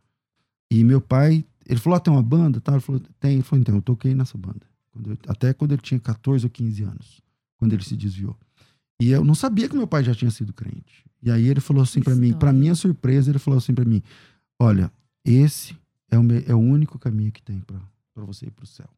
E 0.72 0.84
meu 0.84 1.00
pai, 1.00 1.46
ele 1.66 1.80
falou: 1.80 1.98
ah, 1.98 2.00
tem 2.00 2.14
uma 2.14 2.24
banda? 2.24 2.60
Tá? 2.60 2.74
Ele 2.74 2.82
falou: 2.82 3.02
tem. 3.20 3.34
Ele 3.34 3.44
falou: 3.44 3.62
então, 3.62 3.76
eu 3.76 3.82
toquei 3.82 4.14
nessa 4.16 4.38
banda. 4.38 4.62
Quando 4.92 5.12
eu, 5.12 5.18
até 5.28 5.54
quando 5.54 5.72
ele 5.72 5.82
tinha 5.82 6.00
14 6.00 6.46
ou 6.46 6.50
15 6.50 6.84
anos, 6.84 7.22
quando 7.58 7.74
ele 7.74 7.84
se 7.84 7.96
desviou. 7.96 8.38
E 9.00 9.10
eu 9.10 9.24
não 9.24 9.36
sabia 9.36 9.68
que 9.68 9.76
meu 9.76 9.88
pai 9.88 10.04
já 10.04 10.14
tinha 10.14 10.32
sido 10.32 10.54
crente. 10.54 11.04
E 11.22 11.32
aí 11.32 11.48
ele 11.48 11.60
falou 11.60 11.84
assim 11.84 12.02
para 12.02 12.16
mim, 12.16 12.34
para 12.34 12.54
minha 12.54 12.76
surpresa, 12.76 13.32
ele 13.32 13.40
falou 13.40 13.58
assim 13.58 13.74
para 13.74 13.86
mim: 13.86 14.02
"Olha, 14.60 14.92
esse 15.26 15.76
é 16.10 16.18
o, 16.18 16.24
é 16.48 16.54
o 16.54 16.60
único 16.60 17.00
caminho 17.00 17.32
que 17.32 17.42
tem 17.42 17.60
para 17.60 18.26
você 18.26 18.48
ir 18.48 18.52
para 18.52 18.64
o 18.64 18.68
céu". 18.68 18.90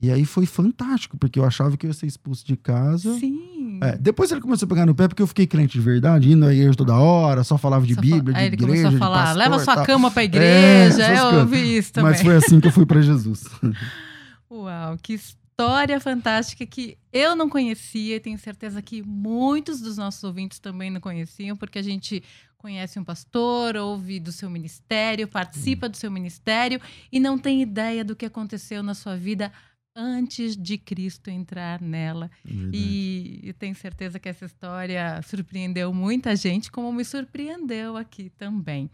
E 0.00 0.10
aí 0.10 0.26
foi 0.26 0.44
fantástico, 0.44 1.16
porque 1.16 1.38
eu 1.38 1.44
achava 1.44 1.76
que 1.76 1.86
eu 1.86 1.88
ia 1.88 1.94
ser 1.94 2.06
expulso 2.06 2.46
de 2.46 2.56
casa. 2.56 3.18
Sim. 3.18 3.65
É, 3.82 3.96
depois 3.96 4.30
ele 4.30 4.40
começou 4.40 4.66
a 4.66 4.68
pegar 4.68 4.86
no 4.86 4.94
pé, 4.94 5.08
porque 5.08 5.22
eu 5.22 5.26
fiquei 5.26 5.46
crente 5.46 5.78
de 5.78 5.84
verdade, 5.84 6.30
indo 6.30 6.46
à 6.46 6.52
igreja 6.52 6.74
toda 6.74 6.94
hora, 6.94 7.44
só 7.44 7.56
falava 7.58 7.86
de 7.86 7.94
só 7.94 8.00
Bíblia, 8.00 8.34
de 8.34 8.40
aí 8.40 8.46
ele 8.46 8.54
igreja, 8.54 8.84
começou 8.84 8.96
a 8.96 8.98
falar, 8.98 9.22
pastor, 9.24 9.38
leva 9.38 9.58
sua 9.58 9.84
cama 9.84 10.10
pra 10.10 10.24
igreja, 10.24 11.02
é, 11.02 11.18
eu 11.18 11.40
ouvi 11.40 11.76
isso 11.78 11.92
também. 11.92 12.12
Mas 12.12 12.22
foi 12.22 12.36
assim 12.36 12.60
que 12.60 12.68
eu 12.68 12.72
fui 12.72 12.86
para 12.86 13.00
Jesus. 13.00 13.44
Uau, 14.50 14.96
que 15.02 15.14
história 15.14 15.98
fantástica 15.98 16.66
que 16.66 16.98
eu 17.12 17.34
não 17.34 17.48
conhecia 17.48 18.16
e 18.16 18.20
tenho 18.20 18.38
certeza 18.38 18.82
que 18.82 19.02
muitos 19.02 19.80
dos 19.80 19.96
nossos 19.96 20.22
ouvintes 20.22 20.58
também 20.58 20.90
não 20.90 21.00
conheciam, 21.00 21.56
porque 21.56 21.78
a 21.78 21.82
gente 21.82 22.22
conhece 22.58 22.98
um 22.98 23.04
pastor, 23.04 23.76
ouve 23.76 24.18
do 24.18 24.32
seu 24.32 24.50
ministério, 24.50 25.28
participa 25.28 25.88
do 25.88 25.96
seu 25.96 26.10
ministério 26.10 26.80
e 27.10 27.20
não 27.20 27.38
tem 27.38 27.62
ideia 27.62 28.04
do 28.04 28.16
que 28.16 28.26
aconteceu 28.26 28.82
na 28.82 28.92
sua 28.92 29.16
vida 29.16 29.52
antes 29.96 30.56
de 30.56 30.76
Cristo 30.76 31.30
entrar 31.30 31.80
nela. 31.80 32.30
E, 32.72 33.40
e 33.42 33.52
tenho 33.54 33.74
certeza 33.74 34.20
que 34.20 34.28
essa 34.28 34.44
história 34.44 35.20
surpreendeu 35.22 35.92
muita 35.94 36.36
gente, 36.36 36.70
como 36.70 36.92
me 36.92 37.04
surpreendeu 37.04 37.96
aqui 37.96 38.30
também. 38.36 38.90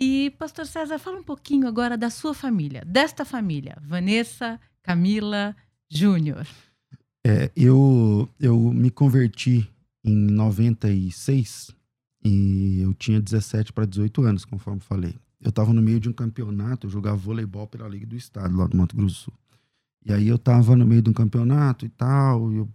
E, 0.00 0.30
Pastor 0.38 0.66
César, 0.66 0.98
fala 0.98 1.20
um 1.20 1.22
pouquinho 1.22 1.68
agora 1.68 1.96
da 1.96 2.10
sua 2.10 2.34
família, 2.34 2.82
desta 2.84 3.24
família, 3.24 3.76
Vanessa, 3.82 4.58
Camila 4.82 5.54
Júnior. 5.88 6.44
É, 7.24 7.52
eu, 7.54 8.28
eu 8.40 8.58
me 8.72 8.90
converti 8.90 9.70
em 10.04 10.16
96 10.16 11.70
e 12.24 12.80
eu 12.80 12.92
tinha 12.94 13.20
17 13.20 13.72
para 13.72 13.84
18 13.84 14.22
anos, 14.22 14.44
conforme 14.44 14.80
falei. 14.80 15.14
Eu 15.40 15.50
estava 15.50 15.72
no 15.72 15.82
meio 15.82 16.00
de 16.00 16.08
um 16.08 16.12
campeonato, 16.12 16.86
eu 16.86 16.90
jogava 16.90 17.16
voleibol 17.16 17.66
pela 17.66 17.88
Liga 17.88 18.06
do 18.06 18.16
Estado, 18.16 18.56
lá 18.56 18.66
do 18.66 18.76
Mato 18.76 18.96
Grosso 18.96 19.14
do 19.14 19.20
Sul. 19.24 19.34
E 20.04 20.12
aí 20.12 20.28
eu 20.28 20.36
estava 20.36 20.74
no 20.74 20.86
meio 20.86 21.02
de 21.02 21.10
um 21.10 21.12
campeonato 21.12 21.86
e 21.86 21.88
tal, 21.88 22.52
e 22.52 22.56
eu, 22.56 22.68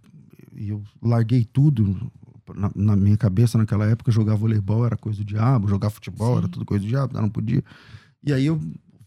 eu 0.56 0.82
larguei 1.02 1.44
tudo. 1.44 2.10
Na, 2.54 2.70
na, 2.74 2.96
minha 2.96 3.16
cabeça, 3.16 3.58
naquela 3.58 3.84
época, 3.84 4.10
jogar 4.10 4.34
voleibol 4.34 4.86
era 4.86 4.96
coisa 4.96 5.18
do 5.18 5.24
diabo, 5.24 5.68
jogar 5.68 5.90
futebol 5.90 6.32
Sim. 6.32 6.38
era 6.38 6.48
tudo 6.48 6.64
coisa 6.64 6.82
do 6.82 6.88
diabo, 6.88 7.20
não 7.20 7.28
podia. 7.28 7.62
E 8.24 8.32
aí 8.32 8.46
eu 8.46 8.58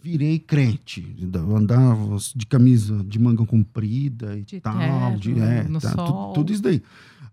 virei 0.01 0.39
crente. 0.39 1.15
andava 1.55 2.17
de 2.35 2.45
camisa 2.45 3.03
de 3.03 3.19
manga 3.19 3.45
comprida 3.45 4.37
e 4.37 4.43
de 4.43 4.59
tal. 4.59 4.77
Terra, 4.77 5.15
de, 5.15 5.39
é, 5.39 5.63
no 5.63 5.79
tá, 5.79 5.91
sol. 5.91 6.33
Tu, 6.33 6.33
tudo 6.35 6.53
isso 6.53 6.61
daí. 6.61 6.81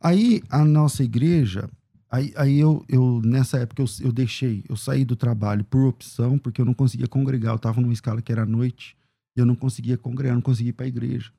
Aí 0.01 0.43
a 0.49 0.65
nossa 0.65 1.03
igreja, 1.03 1.69
aí, 2.11 2.33
aí 2.37 2.59
eu, 2.59 2.85
eu, 2.89 3.21
nessa 3.25 3.59
época, 3.59 3.83
eu, 3.83 3.87
eu 4.01 4.13
deixei, 4.13 4.65
eu 4.69 4.77
saí 4.77 5.05
do 5.05 5.17
trabalho 5.17 5.65
por 5.65 5.85
opção, 5.85 6.39
porque 6.39 6.61
eu 6.61 6.65
não 6.65 6.75
conseguia 6.75 7.09
congregar. 7.09 7.53
Eu 7.53 7.57
estava 7.57 7.81
numa 7.81 7.93
escala 7.93 8.23
que 8.23 8.31
era 8.31 8.47
noite, 8.47 8.97
e 8.97 8.98
eu 9.41 9.47
não 9.47 9.55
conseguia 9.55 9.97
congregar, 9.97 10.35
não 10.35 10.43
conseguia 10.43 10.71
ir 10.71 10.75
para 10.75 10.87
a 10.87 10.89
igreja. 10.89 11.31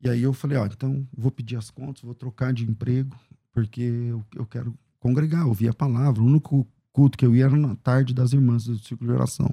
E 0.00 0.08
aí 0.08 0.22
eu 0.22 0.32
falei, 0.32 0.56
ó, 0.56 0.66
então 0.66 1.06
vou 1.16 1.30
pedir 1.30 1.56
as 1.56 1.70
contas, 1.70 2.02
vou 2.02 2.14
trocar 2.14 2.52
de 2.52 2.64
emprego, 2.64 3.16
porque 3.52 3.80
eu, 3.80 4.24
eu 4.36 4.46
quero 4.46 4.74
congregar, 5.00 5.46
ouvir 5.46 5.68
a 5.68 5.74
palavra. 5.74 6.22
O 6.22 6.26
único 6.26 6.66
culto 6.92 7.18
que 7.18 7.26
eu 7.26 7.34
ia 7.34 7.46
era 7.46 7.56
na 7.56 7.74
tarde 7.76 8.14
das 8.14 8.32
irmãs 8.32 8.64
do 8.64 8.78
Círculo 8.78 9.10
de 9.10 9.16
Oração. 9.16 9.52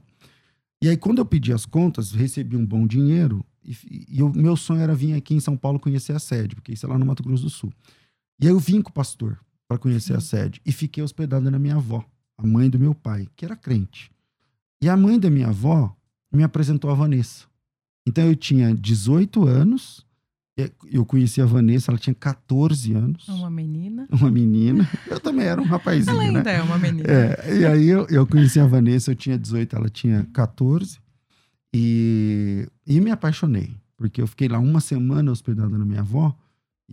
E 0.82 0.90
aí, 0.90 0.98
quando 0.98 1.20
eu 1.20 1.26
pedi 1.26 1.52
as 1.52 1.66
contas, 1.66 2.12
recebi 2.12 2.56
um 2.56 2.66
bom 2.66 2.86
dinheiro. 2.86 3.44
E, 3.64 4.06
e 4.10 4.22
o 4.22 4.32
meu 4.32 4.56
sonho 4.56 4.82
era 4.82 4.94
vir 4.94 5.14
aqui 5.14 5.34
em 5.34 5.40
São 5.40 5.58
Paulo 5.58 5.80
conhecer 5.80 6.14
a 6.14 6.20
sede, 6.20 6.56
porque 6.56 6.74
isso 6.74 6.86
é 6.86 6.90
lá 6.90 6.98
no 6.98 7.06
Mato 7.06 7.24
Grosso 7.24 7.44
do 7.44 7.50
Sul. 7.50 7.74
E 8.40 8.46
aí 8.46 8.52
eu 8.52 8.60
vim 8.60 8.82
com 8.82 8.90
o 8.90 8.94
pastor 8.94 9.40
para 9.68 9.78
conhecer 9.78 10.14
Sim. 10.14 10.18
a 10.18 10.22
sede 10.22 10.62
e 10.66 10.72
fiquei 10.72 11.04
hospedado 11.04 11.50
na 11.50 11.58
minha 11.58 11.76
avó, 11.76 12.06
a 12.38 12.46
mãe 12.46 12.70
do 12.70 12.78
meu 12.78 12.94
pai, 12.94 13.28
que 13.36 13.46
era 13.46 13.56
crente. 13.56 14.12
E 14.82 14.88
a 14.88 14.96
mãe 14.96 15.20
da 15.20 15.30
minha 15.30 15.48
avó 15.48 15.96
me 16.32 16.44
apresentou 16.44 16.92
a 16.92 16.94
Vanessa. 16.94 17.46
Então 18.06 18.26
eu 18.26 18.36
tinha 18.36 18.74
18 18.74 19.48
anos 19.48 20.06
eu 20.90 21.06
conheci 21.06 21.42
a 21.42 21.46
Vanessa, 21.46 21.92
ela 21.92 21.98
tinha 22.00 22.14
14 22.14 22.94
anos. 22.94 23.28
Uma 23.28 23.50
menina. 23.50 24.08
Uma 24.12 24.32
menina. 24.32 24.90
Eu 25.06 25.20
também 25.20 25.46
era 25.46 25.62
um 25.62 25.66
rapazinho, 25.66 26.12
ela 26.12 26.24
ainda 26.24 26.44
né? 26.44 26.56
é 26.56 26.62
uma 26.62 26.78
menina. 26.78 27.10
É, 27.10 27.58
e 27.60 27.66
aí 27.66 27.88
eu, 27.88 28.08
eu 28.10 28.26
conheci 28.26 28.60
a 28.60 28.66
Vanessa, 28.66 29.12
eu 29.12 29.16
tinha 29.16 29.38
18, 29.38 29.76
ela 29.76 29.90
tinha 29.90 30.26
14. 30.34 30.98
E, 31.74 32.70
e 32.88 33.02
me 33.02 33.12
apaixonei. 33.12 33.76
Porque 33.98 34.22
eu 34.22 34.28
fiquei 34.28 34.48
lá 34.48 34.58
uma 34.60 34.80
semana 34.80 35.30
hospedado 35.30 35.78
na 35.78 35.86
minha 35.86 36.00
avó. 36.00 36.34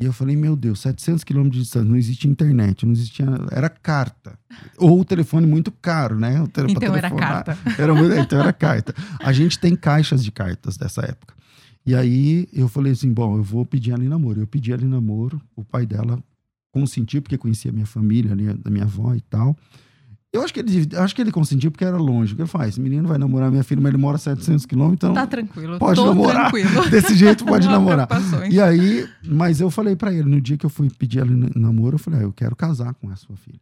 E 0.01 0.07
eu 0.07 0.13
falei, 0.13 0.35
meu 0.35 0.57
Deus, 0.57 0.81
700 0.81 1.23
quilômetros 1.23 1.59
de 1.59 1.65
distância, 1.65 1.89
não 1.89 1.97
existia 1.97 2.31
internet, 2.31 2.87
não 2.87 2.93
existia. 2.93 3.27
Era 3.51 3.69
carta. 3.69 4.39
Ou 4.79 5.01
o 5.01 5.05
telefone 5.05 5.47
muito 5.47 5.71
caro, 5.71 6.19
né? 6.19 6.43
então 6.69 6.97
era 6.97 7.11
carta. 7.11 7.59
Era, 7.79 8.21
então 8.21 8.41
era 8.41 8.53
carta. 8.53 8.95
A 9.21 9.33
gente 9.33 9.59
tem 9.59 9.77
caixas 9.77 10.25
de 10.25 10.33
cartas 10.33 10.77
dessa 10.79 11.03
época. 11.03 11.35
E 11.85 11.95
aí 11.95 12.49
eu 12.53 12.69
falei 12.69 12.93
assim: 12.93 13.13
bom, 13.13 13.37
eu 13.37 13.43
vou 13.43 13.67
pedir 13.67 13.93
em 13.99 14.09
namoro. 14.09 14.41
Eu 14.41 14.47
pedi 14.47 14.73
em 14.73 14.89
namoro, 14.89 15.41
o 15.55 15.65
pai 15.65 15.85
dela 15.85 16.19
consentiu, 16.73 17.21
porque 17.21 17.37
conhecia 17.37 17.71
a 17.71 17.75
minha 17.75 17.87
família, 17.87 18.33
ali, 18.33 18.53
da 18.55 18.71
minha 18.71 18.85
avó 18.85 19.15
e 19.15 19.21
tal. 19.21 19.57
Eu 20.33 20.43
acho 20.43 20.55
que 20.55 20.61
ele, 20.61 20.89
acho 20.97 21.15
que 21.15 21.21
ele 21.21 21.31
consentiu 21.31 21.71
porque 21.71 21.85
era 21.85 21.99
longe. 21.99 22.35
Ele 22.35 22.47
falou: 22.47 22.65
ah, 22.65 22.69
esse 22.69 22.81
menino 22.81 23.07
vai 23.07 23.19
namorar 23.19 23.51
minha 23.51 23.63
filha, 23.63 23.81
mas 23.83 23.91
ele 23.91 24.01
mora 24.01 24.17
a 24.17 24.19
700 24.19 24.65
quilômetros, 24.65 25.11
então. 25.11 25.13
Tá 25.13 25.27
tranquilo. 25.27 25.79
Pode 25.79 26.01
tô 26.01 26.07
namorar. 26.07 26.51
tranquilo. 26.51 26.89
Desse 26.89 27.15
jeito 27.15 27.45
pode 27.45 27.67
Não 27.67 27.75
namorar. 27.75 28.09
E 28.51 28.59
aí, 28.59 29.07
mas 29.23 29.61
eu 29.61 29.71
falei 29.71 29.95
pra 29.95 30.11
ele, 30.13 30.23
no 30.29 30.41
dia 30.41 30.57
que 30.57 30.65
eu 30.65 30.71
fui 30.71 30.89
pedir 30.89 31.19
ela 31.19 31.31
namoro, 31.55 31.97
eu 31.97 31.99
falei: 31.99 32.21
ah, 32.21 32.23
eu 32.23 32.33
quero 32.33 32.57
casar 32.57 32.95
com 32.95 33.11
a 33.11 33.17
sua 33.17 33.37
filha. 33.37 33.61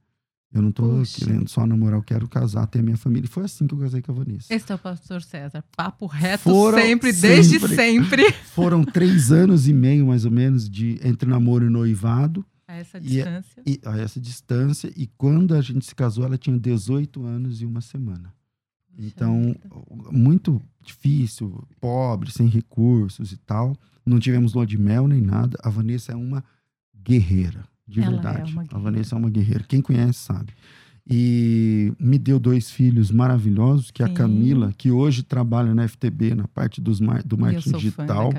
Eu 0.52 0.62
não 0.62 0.72
tô 0.72 0.82
Puxa. 0.82 1.24
querendo 1.24 1.48
só 1.48 1.64
namorar, 1.64 1.98
eu 1.98 2.02
quero 2.02 2.28
casar, 2.28 2.66
ter 2.66 2.80
a 2.80 2.82
minha 2.82 2.96
família. 2.96 3.26
E 3.26 3.28
foi 3.28 3.44
assim 3.44 3.66
que 3.66 3.74
eu 3.74 3.78
casei 3.78 4.02
com 4.02 4.10
a 4.10 4.14
Vanessa. 4.14 4.52
Esse 4.52 4.70
é 4.70 4.74
o 4.74 4.78
pastor 4.78 5.22
César. 5.22 5.64
Papo 5.76 6.06
reto 6.06 6.42
Foram 6.42 6.78
sempre, 6.78 7.12
desde 7.12 7.58
sempre. 7.60 7.76
sempre. 7.76 8.32
Foram 8.32 8.84
três 8.84 9.30
anos 9.30 9.68
e 9.68 9.72
meio, 9.72 10.06
mais 10.06 10.24
ou 10.24 10.30
menos, 10.30 10.68
de 10.68 11.00
entre 11.04 11.28
namoro 11.28 11.66
e 11.66 11.70
noivado. 11.70 12.44
A 12.70 12.76
essa 12.76 12.98
E- 12.98 13.00
distância. 13.00 13.62
e 13.66 13.80
a 13.84 13.98
essa 13.98 14.20
distância. 14.20 14.92
E 14.96 15.06
quando 15.18 15.54
a 15.54 15.60
gente 15.60 15.84
se 15.84 15.94
casou, 15.94 16.24
ela 16.24 16.38
tinha 16.38 16.58
18 16.58 17.24
anos 17.24 17.60
e 17.60 17.66
uma 17.66 17.80
semana. 17.80 18.32
Puxa 18.94 19.06
Então, 19.08 19.42
vida. 19.42 20.12
muito 20.12 20.60
difícil, 20.84 21.66
pobre, 21.80 22.30
sem 22.30 22.46
recursos 22.48 23.32
e 23.32 23.36
tal. 23.38 23.74
Não 24.06 24.18
tivemos 24.18 24.54
lua 24.54 24.66
de 24.66 24.78
mel 24.78 25.06
nem 25.08 25.20
nada. 25.20 25.58
A 25.62 25.70
Vanessa 25.70 26.12
é 26.12 26.16
uma 26.16 26.44
guerreira, 27.02 27.64
de 27.86 28.00
Ela 28.00 28.08
é 28.08 28.12
verdade. 28.14 28.52
a 28.52 28.54
guerreira. 28.54 28.78
Vanessa 28.78 29.14
é 29.14 29.18
uma 29.18 29.30
guerreira. 29.30 29.64
Quem 29.64 29.80
conhece 29.80 30.18
sabe. 30.20 30.52
E 31.12 31.92
me 31.98 32.18
deu 32.18 32.38
dois 32.38 32.70
filhos 32.70 33.10
maravilhosos, 33.10 33.90
que 33.90 34.02
é 34.02 34.06
Sim. 34.06 34.12
a 34.12 34.14
Camila, 34.14 34.72
que 34.76 34.90
hoje 34.90 35.22
trabalha 35.22 35.74
na 35.74 35.82
FTB, 35.88 36.34
na 36.36 36.46
parte 36.46 36.80
dos 36.80 37.00
do 37.00 37.36
E 37.36 37.38
marketing 37.40 37.72
digital. 37.72 38.30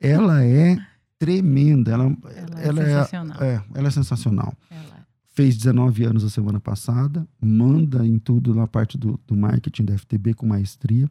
Ela 0.00 0.42
é 0.44 0.76
tremenda. 1.20 1.92
Ela, 1.92 2.04
Ela 2.04 2.60
é 2.60 2.66
ela 2.66 2.80
é, 2.82 2.84
sensacional. 2.86 3.42
é, 3.42 3.62
ela 3.74 3.88
é 3.88 3.90
sensacional 3.90 4.54
Ela 4.70 4.96
é. 4.96 5.00
fez 5.34 5.56
19 5.58 6.04
anos 6.04 6.24
a 6.24 6.30
semana 6.30 6.58
passada, 6.58 7.28
manda 7.40 8.04
em 8.06 8.18
tudo 8.18 8.54
na 8.54 8.66
parte 8.66 8.96
do, 8.98 9.20
do 9.26 9.36
marketing 9.36 9.84
da 9.84 9.96
FTB 9.96 10.34
com 10.34 10.46
maestria. 10.46 11.08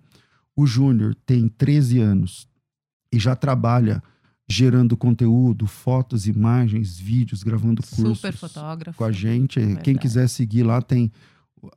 O 0.56 0.66
Júnior 0.66 1.16
tem 1.26 1.48
13 1.48 2.00
anos 2.00 2.48
e 3.14 3.20
já 3.20 3.36
trabalha 3.36 4.04
gerando 4.52 4.98
conteúdo, 4.98 5.68
fotos, 5.68 6.26
imagens, 6.28 6.98
vídeos, 6.98 7.44
gravando 7.44 7.84
cursos 7.84 8.18
Super 8.18 8.36
fotógrafo. 8.36 8.98
com 8.98 9.04
a 9.04 9.12
gente. 9.12 9.60
Quem 9.60 9.76
Verdade. 9.76 10.00
quiser 10.00 10.28
seguir 10.28 10.64
lá 10.64 10.82
tem, 10.82 11.12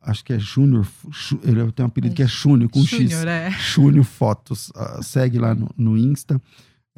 acho 0.01 0.25
que 0.25 0.33
é 0.33 0.39
Júnior, 0.39 0.89
ele 1.45 1.71
tem 1.71 1.85
um 1.85 1.89
apelido 1.89 2.15
que 2.15 2.23
é 2.23 2.27
Júnior 2.27 2.71
com 2.71 2.81
X. 2.83 2.99
Júnior, 2.99 3.29
é. 3.29 3.51
Júnior 3.51 4.05
Fotos. 4.07 4.73
Ah, 4.75 5.03
segue 5.03 5.39
lá 5.39 5.55
no, 5.55 5.69
no 5.77 5.99
Insta. 5.99 6.41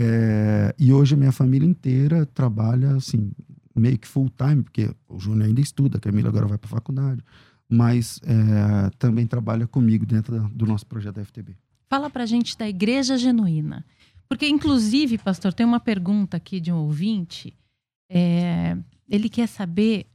É, 0.01 0.75
e 0.79 0.93
hoje 0.93 1.15
a 1.15 1.17
minha 1.17 1.33
família 1.33 1.67
inteira 1.69 2.27
trabalha 2.27 2.97
assim, 2.97 3.31
meio 3.75 3.99
que 3.99 4.09
full 4.09 4.31
time, 4.31 4.63
porque 4.63 4.91
o 5.09 5.19
Júnior 5.19 5.47
ainda 5.49 5.61
estuda, 5.61 5.99
a 5.99 6.01
Camila 6.01 6.29
agora 6.29 6.47
vai 6.47 6.59
para 6.59 6.69
faculdade, 6.69 7.23
mas 7.69 8.21
é, 8.25 8.91
também 8.99 9.27
trabalha 9.27 9.67
comigo 9.67 10.05
dentro 10.05 10.37
da- 10.39 10.49
do 10.49 10.67
nosso 10.67 10.87
projeto 10.87 11.17
da 11.17 11.23
FTB. 11.25 11.55
Fala 11.89 12.11
pra 12.11 12.27
gente 12.27 12.57
da 12.59 12.69
Igreja 12.69 13.17
Genuína. 13.17 13.85
Porque, 14.29 14.49
inclusive, 14.49 15.19
pastor, 15.19 15.53
tem 15.53 15.65
uma 15.67 15.79
pergunta 15.79 16.37
aqui 16.37 16.59
de 16.59 16.73
um 16.73 16.77
ouvinte. 16.77 17.55
É, 18.11 18.77
ele 19.09 19.29
quer 19.29 19.47
saber 19.47 20.07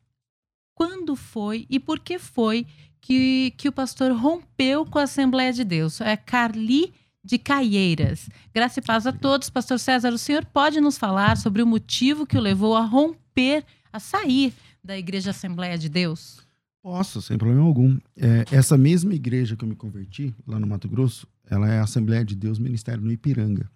quando 0.76 1.16
foi 1.16 1.66
e 1.70 1.80
por 1.80 2.00
que 2.00 2.18
foi 2.18 2.66
que, 3.00 3.54
que 3.56 3.70
o 3.70 3.72
pastor 3.72 4.12
rompeu 4.12 4.86
com 4.86 5.00
a 5.00 5.04
Assembleia 5.04 5.54
de 5.54 5.64
Deus. 5.64 6.02
É 6.02 6.18
Carli 6.18 6.92
de 7.24 7.38
Caieiras. 7.38 8.30
Graça 8.54 8.80
e 8.80 8.84
paz 8.84 9.06
a 9.06 9.12
todos. 9.12 9.50
Pastor 9.50 9.80
César, 9.80 10.12
o 10.12 10.18
senhor 10.18 10.46
pode 10.46 10.80
nos 10.80 10.98
falar 10.98 11.38
sobre 11.38 11.62
o 11.62 11.68
motivo 11.68 12.26
que 12.26 12.38
o 12.38 12.42
levou 12.42 12.76
a 12.76 12.86
romper, 12.86 13.64
a 13.92 14.00
sair 14.00 14.54
da 14.84 14.98
Igreja 14.98 15.32
Assembleia 15.32 15.78
de 15.78 15.90
Deus? 15.90 16.40
Posso, 16.82 17.22
sem 17.22 17.38
problema 17.38 17.66
algum. 17.66 17.98
É, 18.16 18.46
essa 18.52 18.78
mesma 18.78 19.14
igreja 19.14 19.56
que 19.56 19.64
eu 19.64 19.70
me 19.70 19.76
converti, 19.76 20.34
lá 20.48 20.60
no 20.60 20.66
Mato 20.66 20.88
Grosso, 20.88 21.28
ela 21.50 21.70
é 21.70 21.80
a 21.80 21.84
Assembleia 21.84 22.24
de 22.24 22.36
Deus 22.36 22.58
Ministério 22.58 23.04
no 23.04 23.12
Ipiranga. 23.12 23.70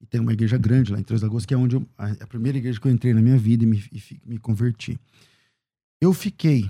E 0.00 0.06
tem 0.06 0.20
uma 0.20 0.32
igreja 0.32 0.56
grande 0.56 0.90
lá 0.90 0.98
em 0.98 1.02
Três 1.02 1.22
Lagoas, 1.22 1.44
que 1.44 1.54
é 1.54 1.56
onde 1.56 1.76
eu, 1.76 1.86
a, 1.96 2.10
a 2.10 2.26
primeira 2.26 2.58
igreja 2.58 2.80
que 2.80 2.88
eu 2.88 2.92
entrei 2.92 3.12
na 3.12 3.20
minha 3.20 3.36
vida 3.36 3.62
e 3.62 3.66
me, 3.66 3.84
e 3.92 4.20
me 4.24 4.38
converti. 4.38 4.98
Eu 6.00 6.12
fiquei 6.12 6.68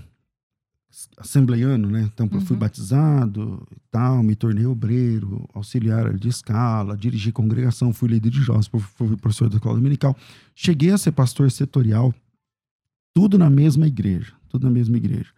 assembleiano, 1.17 1.89
né? 1.89 2.09
Então, 2.13 2.29
eu 2.31 2.41
fui 2.41 2.55
Uhum. 2.55 2.59
batizado 2.59 3.67
e 3.71 3.79
tal, 3.89 4.21
me 4.21 4.35
tornei 4.35 4.65
obreiro, 4.65 5.47
auxiliar 5.53 6.13
de 6.13 6.27
escala, 6.27 6.95
dirigi 6.97 7.31
congregação, 7.31 7.91
fui 7.93 8.09
líder 8.09 8.29
de 8.29 8.41
jovens, 8.41 8.67
fui 8.67 9.15
professor 9.17 9.49
da 9.49 9.55
escola 9.55 9.75
dominical. 9.75 10.15
Cheguei 10.55 10.91
a 10.91 10.97
ser 10.97 11.11
pastor 11.11 11.49
setorial, 11.51 12.13
tudo 13.15 13.37
na 13.37 13.49
mesma 13.49 13.87
igreja, 13.87 14.33
tudo 14.49 14.65
na 14.65 14.71
mesma 14.71 14.97
igreja. 14.97 15.31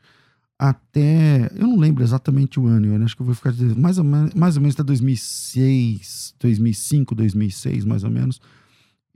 Até, 0.58 1.52
eu 1.54 1.68
não 1.68 1.78
lembro 1.78 2.02
exatamente 2.04 2.60
o 2.60 2.66
ano, 2.66 2.88
eu 2.88 3.04
acho 3.04 3.16
que 3.16 3.22
eu 3.22 3.26
vou 3.26 3.36
ficar 3.36 3.52
dizendo, 3.52 3.78
mais 3.78 3.98
ou 3.98 4.06
menos, 4.06 4.34
mais 4.34 4.56
ou 4.56 4.62
menos 4.62 4.76
até 4.76 4.84
2006, 4.84 6.36
2005, 6.40 7.14
2006, 7.14 7.84
mais 7.86 8.04
ou 8.06 8.10
menos. 8.10 8.40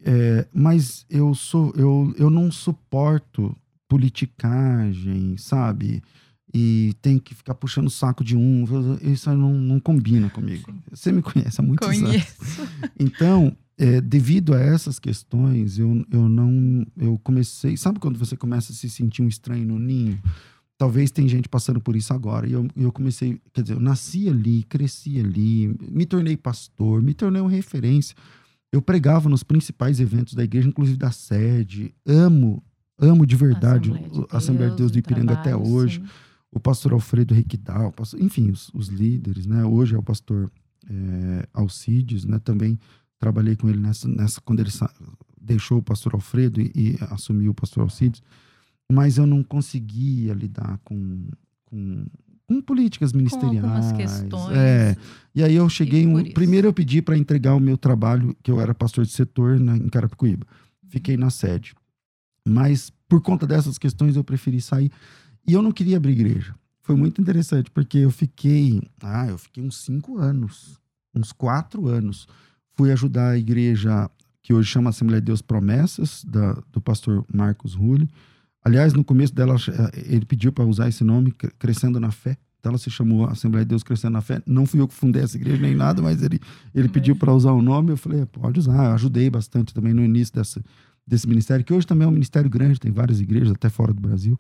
É, 0.04 0.48
mas 0.54 1.06
eu 1.10 1.34
sou, 1.34 1.74
eu, 1.76 2.14
eu 2.18 2.30
não 2.30 2.52
suporto 2.52 3.56
politicagem, 3.88 5.36
sabe? 5.38 6.04
E 6.54 6.96
tem 7.02 7.20
que 7.20 7.36
ficar 7.36 7.54
puxando 7.54 7.88
o 7.88 7.92
saco 7.92 8.24
de 8.24 8.36
um. 8.36 8.66
Isso 9.02 9.32
não, 9.36 9.54
não 9.54 9.80
combina 9.80 10.30
comigo. 10.30 10.74
Você 10.90 11.12
me 11.12 11.22
conhece 11.22 11.62
há 11.62 11.64
muitos 11.64 11.88
anos. 11.88 12.02
Conheço. 12.02 12.70
Então, 13.00 13.56
é, 13.78 14.02
devido 14.02 14.54
a 14.54 14.60
essas 14.60 15.00
questões, 15.00 15.78
eu, 15.78 16.06
eu 16.12 16.28
não. 16.28 16.86
Eu 16.98 17.20
comecei. 17.24 17.78
Sabe 17.78 18.00
quando 18.00 18.18
você 18.18 18.36
começa 18.36 18.72
a 18.72 18.76
se 18.76 18.90
sentir 18.90 19.22
um 19.22 19.28
estranho 19.28 19.66
no 19.66 19.80
ninho? 19.80 20.20
Talvez 20.78 21.12
tem 21.12 21.28
gente 21.28 21.48
passando 21.48 21.80
por 21.80 21.96
isso 21.96 22.14
agora. 22.14 22.48
E 22.48 22.54
eu, 22.54 22.68
eu 22.76 22.92
comecei. 22.92 23.40
Quer 23.54 23.62
dizer, 23.62 23.76
eu 23.76 23.80
nasci 23.80 24.28
ali, 24.28 24.64
cresci 24.64 25.20
ali, 25.20 25.74
me 25.90 26.06
tornei 26.06 26.36
pastor, 26.36 27.02
me 27.02 27.14
tornei 27.14 27.42
uma 27.42 27.50
referência. 27.50 28.16
Eu 28.72 28.82
pregava 28.82 29.30
nos 29.30 29.44
principais 29.44 30.00
eventos 30.00 30.34
da 30.34 30.44
igreja, 30.44 30.68
inclusive 30.68 30.98
da 30.98 31.12
sede. 31.12 31.94
Amo, 32.06 32.64
amo 32.98 33.26
de 33.26 33.36
verdade 33.36 33.92
a 34.32 34.38
Assembleia 34.38 34.72
de 34.72 34.78
Deus 34.78 34.92
do 34.92 34.96
o 34.96 35.00
Ipiranga 35.00 35.34
até 35.34 35.52
trabalho, 35.52 35.72
hoje 35.72 36.00
sim. 36.00 36.08
O 36.52 36.60
pastor 36.60 36.94
Alfredo 36.94 37.34
pastor- 37.96 38.22
enfim, 38.22 38.50
os, 38.50 38.70
os 38.74 38.88
líderes, 38.88 39.46
né? 39.46 39.64
Hoje 39.66 39.96
é 39.96 39.98
o 39.98 40.04
pastor 40.04 40.52
é, 40.90 41.48
Alcides, 41.54 42.26
né? 42.26 42.40
Também 42.40 42.80
trabalhei 43.20 43.56
com 43.56 43.70
ele 43.70 43.80
nessa, 43.80 44.08
nessa 44.08 44.42
quando 44.42 44.60
ele 44.62 44.70
deixou 45.40 45.78
o 45.80 45.84
pastor 45.84 46.14
Alfredo 46.16 46.60
e, 46.62 46.72
e 46.76 46.98
assumiu 47.12 47.52
o 47.52 47.56
pastor 47.56 47.84
Alcides, 47.84 48.22
mas 48.92 49.18
eu 49.18 49.28
não 49.28 49.44
conseguia 49.44 50.34
lidar 50.34 50.80
com, 50.84 51.28
com, 51.66 52.06
com 52.48 52.62
políticas 52.62 53.12
Com 53.12 53.18
ministeriais. 53.20 53.64
algumas 53.64 53.92
questões. 53.92 54.58
É, 54.58 54.98
e 55.36 55.44
aí 55.44 55.56
eu 55.56 55.70
cheguei, 55.70 56.08
um, 56.08 56.24
primeiro 56.32 56.68
eu 56.68 56.74
pedi 56.74 57.02
para 57.02 57.18
entregar 57.18 57.54
o 57.56 57.60
meu 57.60 57.78
trabalho, 57.78 58.36
que 58.42 58.50
eu 58.50 58.60
era 58.60 58.74
pastor 58.74 59.06
de 59.06 59.12
setor 59.12 59.60
na, 59.60 59.78
em 59.78 59.90
Carapicuíba. 59.90 60.46
Fiquei 60.88 61.16
na 61.16 61.30
sede. 61.30 61.76
Mas 62.48 62.92
por 63.08 63.22
conta 63.22 63.46
dessas 63.46 63.78
questões 63.78 64.16
eu 64.16 64.24
preferi 64.24 64.60
sair. 64.60 64.92
E 65.48 65.54
eu 65.54 65.62
não 65.62 65.72
queria 65.72 65.98
abrir 65.98 66.12
igreja. 66.14 66.54
Foi 66.82 66.96
muito 66.96 67.22
interessante, 67.22 67.70
porque 67.72 68.00
eu 68.00 68.12
fiquei. 68.12 68.82
Ah, 69.02 69.28
eu 69.28 69.38
fiquei 69.38 69.64
uns 69.64 69.78
cinco 69.78 70.18
anos. 70.18 70.80
Uns 71.14 71.32
quatro 71.32 71.88
anos. 71.88 72.28
Fui 72.76 72.92
ajudar 72.92 73.30
a 73.32 73.38
igreja 73.38 74.10
que 74.42 74.54
hoje 74.54 74.70
chama 74.70 74.90
Assembleia 74.90 75.22
de 75.22 75.26
Deus 75.26 75.42
Promessas, 75.42 76.24
da, 76.26 76.54
do 76.72 76.82
pastor 76.82 77.26
Marcos 77.34 77.74
Rulli. 77.76 78.10
Aliás, 78.64 78.94
no 78.94 79.04
começo 79.04 79.34
dela, 79.34 79.56
eh, 79.56 80.04
ele 80.16 80.26
pediu 80.26 80.52
para 80.52 80.66
usar 80.66 80.88
esse 80.90 81.04
nome, 81.04 81.32
Cre- 81.32 81.52
Crescendo 81.60 82.00
na 82.00 82.12
Fé. 82.12 82.38
Então 82.60 82.72
ela 82.72 82.78
se 82.80 82.90
chamou 82.90 83.26
Assembleia 83.26 83.64
de 83.64 83.70
Deus 83.70 83.84
Crescendo 83.84 84.14
na 84.14 84.22
Fé. 84.22 84.42
Não 84.46 84.66
fui 84.66 84.80
eu 84.82 84.88
que 84.88 84.94
fundei 84.94 85.22
essa 85.24 85.38
igreja 85.38 85.62
nem 85.62 85.76
nada, 85.76 86.02
mas 86.02 86.22
ele, 86.24 86.40
ele 86.74 86.90
pediu 86.90 87.16
para 87.16 87.34
usar 87.34 87.52
o 87.52 87.62
nome. 87.62 87.92
Eu 87.92 87.98
falei, 87.98 88.22
"É, 88.22 88.26
pode 88.26 88.60
usar. 88.60 88.86
Eu 88.88 88.94
ajudei 88.94 89.30
bastante 89.30 89.74
também 89.74 89.94
no 89.94 90.04
início 90.04 90.34
dessa, 90.34 90.62
desse 91.08 91.28
ministério, 91.28 91.64
que 91.64 91.74
hoje 91.74 91.86
também 91.88 92.06
é 92.06 92.08
um 92.10 92.14
ministério 92.14 92.50
grande, 92.50 92.80
tem 92.80 92.92
várias 92.92 93.22
igrejas, 93.22 93.52
até 93.52 93.70
fora 93.70 93.94
do 93.94 94.02
Brasil. 94.02 94.38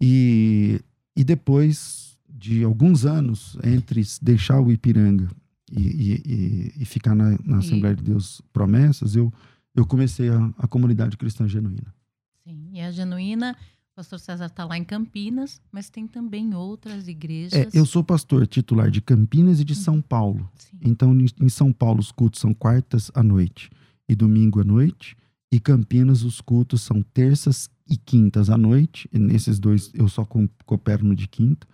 E, 0.00 0.80
e 1.16 1.24
depois 1.24 2.16
de 2.28 2.62
alguns 2.64 3.04
anos, 3.06 3.56
entre 3.64 4.02
deixar 4.20 4.60
o 4.60 4.70
Ipiranga 4.70 5.28
e, 5.72 5.82
e- 5.82 6.72
e- 6.82 6.84
ficar 6.84 7.14
na, 7.14 7.36
na 7.44 7.58
Assembleia 7.58 7.94
de 7.96 8.02
Deus 8.02 8.40
Promessas, 8.52 9.16
eu, 9.16 9.32
eu 9.74 9.86
comecei 9.86 10.28
a, 10.28 10.52
a 10.58 10.66
comunidade 10.68 11.16
cristã 11.16 11.48
genuína. 11.48 11.94
Sim, 12.44 12.68
e 12.72 12.80
a 12.80 12.90
Genuína, 12.92 13.56
o 13.92 13.96
pastor 13.96 14.20
César 14.20 14.46
está 14.46 14.64
lá 14.64 14.76
em 14.78 14.84
Campinas, 14.84 15.60
mas 15.72 15.88
tem 15.90 16.06
também 16.06 16.54
outras 16.54 17.08
igrejas. 17.08 17.54
É, 17.54 17.68
eu 17.72 17.84
sou 17.86 18.04
pastor 18.04 18.46
titular 18.46 18.90
de 18.90 19.00
Campinas 19.00 19.58
e 19.60 19.64
de 19.64 19.74
São 19.74 20.00
Paulo. 20.00 20.48
Sim. 20.56 20.76
Então, 20.82 21.16
em 21.40 21.48
São 21.48 21.72
Paulo, 21.72 21.98
os 22.00 22.12
cultos 22.12 22.40
são 22.40 22.54
quartas 22.54 23.10
à 23.14 23.22
noite 23.22 23.70
e 24.08 24.14
domingo 24.14 24.60
à 24.60 24.64
noite. 24.64 25.16
E 25.50 25.58
Campinas, 25.58 26.22
os 26.22 26.40
cultos 26.40 26.82
são 26.82 27.02
terças 27.02 27.68
e 27.88 27.96
quintas 27.96 28.50
à 28.50 28.56
noite. 28.58 29.08
E 29.12 29.18
nesses 29.18 29.58
dois, 29.58 29.90
eu 29.94 30.08
só 30.08 30.24
com- 30.24 30.48
coopero 30.64 31.04
no 31.04 31.14
de 31.14 31.26
quinta. 31.28 31.66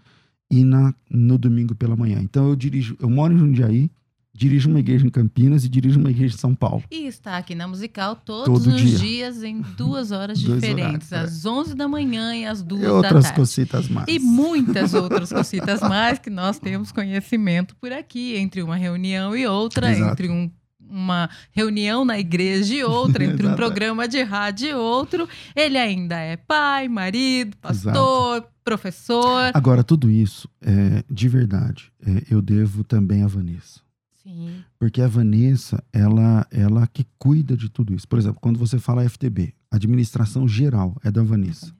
E 0.50 0.64
na, 0.64 0.94
no 1.10 1.38
domingo 1.38 1.74
pela 1.74 1.96
manhã. 1.96 2.20
Então, 2.22 2.48
eu 2.48 2.54
dirijo, 2.56 2.96
eu 3.00 3.08
moro 3.08 3.32
em 3.32 3.38
Jundiaí, 3.38 3.90
dirijo 4.34 4.68
uma 4.68 4.80
igreja 4.80 5.06
em 5.06 5.08
Campinas 5.10 5.64
e 5.64 5.68
dirijo 5.68 5.98
uma 5.98 6.10
igreja 6.10 6.34
em 6.34 6.38
São 6.38 6.54
Paulo. 6.54 6.82
E 6.90 7.06
está 7.06 7.38
aqui 7.38 7.54
na 7.54 7.66
musical 7.66 8.16
todos 8.16 8.64
Todo 8.64 8.74
os 8.74 8.80
dia. 8.82 8.98
dias 8.98 9.42
em 9.42 9.62
duas 9.78 10.10
horas 10.10 10.38
diferentes, 10.38 11.10
horários, 11.10 11.36
às 11.38 11.46
11 11.46 11.74
da 11.74 11.88
manhã 11.88 12.34
e 12.36 12.44
às 12.44 12.62
2 12.62 12.82
E 12.82 12.84
da 12.86 12.92
outras 12.92 13.24
tarde. 13.24 13.36
cositas 13.38 13.88
mais. 13.88 14.06
E 14.08 14.18
muitas 14.18 14.92
outras 14.94 15.30
cositas 15.32 15.80
mais 15.80 16.18
que 16.18 16.28
nós 16.30 16.58
temos 16.58 16.92
conhecimento 16.92 17.74
por 17.76 17.90
aqui, 17.92 18.36
entre 18.36 18.62
uma 18.62 18.76
reunião 18.76 19.34
e 19.36 19.46
outra, 19.46 19.90
Exato. 19.90 20.12
entre 20.12 20.28
um- 20.30 20.50
uma 20.92 21.28
reunião 21.50 22.04
na 22.04 22.18
igreja 22.18 22.74
e 22.74 22.84
outra, 22.84 23.24
entre 23.24 23.46
um 23.46 23.50
Exato. 23.50 23.56
programa 23.56 24.06
de 24.06 24.22
rádio 24.22 24.68
e 24.68 24.74
outro. 24.74 25.28
Ele 25.56 25.78
ainda 25.78 26.16
é 26.16 26.36
pai, 26.36 26.88
marido, 26.88 27.56
pastor, 27.56 28.46
professor. 28.62 29.50
Agora, 29.54 29.82
tudo 29.82 30.10
isso, 30.10 30.48
é, 30.60 31.02
de 31.10 31.28
verdade, 31.28 31.92
é, 32.06 32.24
eu 32.30 32.42
devo 32.42 32.84
também 32.84 33.22
a 33.22 33.26
Vanessa. 33.26 33.80
Sim, 34.22 34.62
Porque 34.78 35.02
a 35.02 35.08
Vanessa, 35.08 35.82
ela, 35.92 36.46
ela 36.50 36.86
que 36.86 37.04
cuida 37.18 37.56
de 37.56 37.68
tudo 37.68 37.92
isso. 37.92 38.06
Por 38.06 38.18
exemplo, 38.18 38.38
quando 38.40 38.56
você 38.56 38.78
fala 38.78 39.08
FTB, 39.08 39.52
administração 39.68 40.46
geral 40.46 40.96
é 41.02 41.10
da 41.10 41.24
Vanessa. 41.24 41.74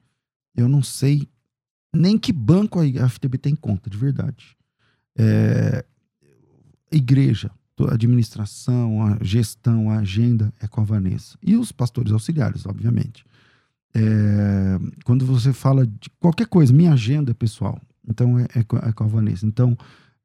Eu 0.53 0.67
não 0.67 0.83
sei 0.83 1.29
nem 1.95 2.17
que 2.17 2.33
banco 2.33 2.79
a 2.79 3.09
FTB 3.09 3.37
tem 3.37 3.55
conta, 3.55 3.89
de 3.89 3.97
verdade. 3.97 4.57
É, 5.17 5.85
igreja, 6.91 7.49
a 7.81 7.93
administração, 7.93 9.01
a 9.05 9.17
gestão, 9.21 9.89
a 9.89 9.97
agenda 9.99 10.53
é 10.61 10.67
com 10.67 10.81
a 10.81 10.83
Vanessa. 10.83 11.37
E 11.41 11.55
os 11.55 11.71
pastores 11.71 12.11
auxiliares, 12.11 12.65
obviamente. 12.65 13.25
É, 13.95 14.79
quando 15.05 15.25
você 15.25 15.53
fala 15.53 15.85
de 15.85 16.09
qualquer 16.19 16.47
coisa, 16.47 16.73
minha 16.73 16.93
agenda 16.93 17.31
é 17.31 17.33
pessoal. 17.33 17.79
Então 18.07 18.37
é, 18.39 18.47
é, 18.55 18.63
com, 18.63 18.77
é 18.77 18.91
com 18.91 19.03
a 19.03 19.07
Vanessa. 19.07 19.45
Então, 19.45 19.77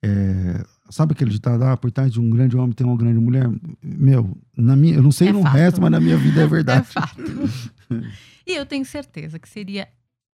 é, 0.03 0.65
sabe 0.91 1.13
aquele 1.13 1.31
ditado, 1.31 1.63
ah, 1.65 1.77
por 1.77 1.91
trás 1.91 2.13
de 2.13 2.21
um 2.21 2.31
grande 2.31 2.57
homem 2.57 2.73
tem 2.73 2.87
uma 2.87 2.97
grande 2.97 3.19
mulher? 3.19 3.49
Meu, 3.83 4.37
na 4.57 4.77
minha, 4.77 4.95
eu 4.97 5.03
não 5.03 5.13
sei 5.13 5.29
É 5.29 5.33
no 5.33 5.43
fato. 5.43 5.53
resto, 5.55 5.81
mas 5.81 5.91
na 5.91 6.01
minha 6.01 6.17
vida 6.17 6.43
é 6.43 6.47
verdade. 6.49 6.81
é 6.81 6.85
fato. 6.85 7.23
e 8.47 8.53
eu 8.55 8.65
tenho 8.67 8.85
certeza 8.85 9.39
que 9.39 9.49
seria 9.49 9.89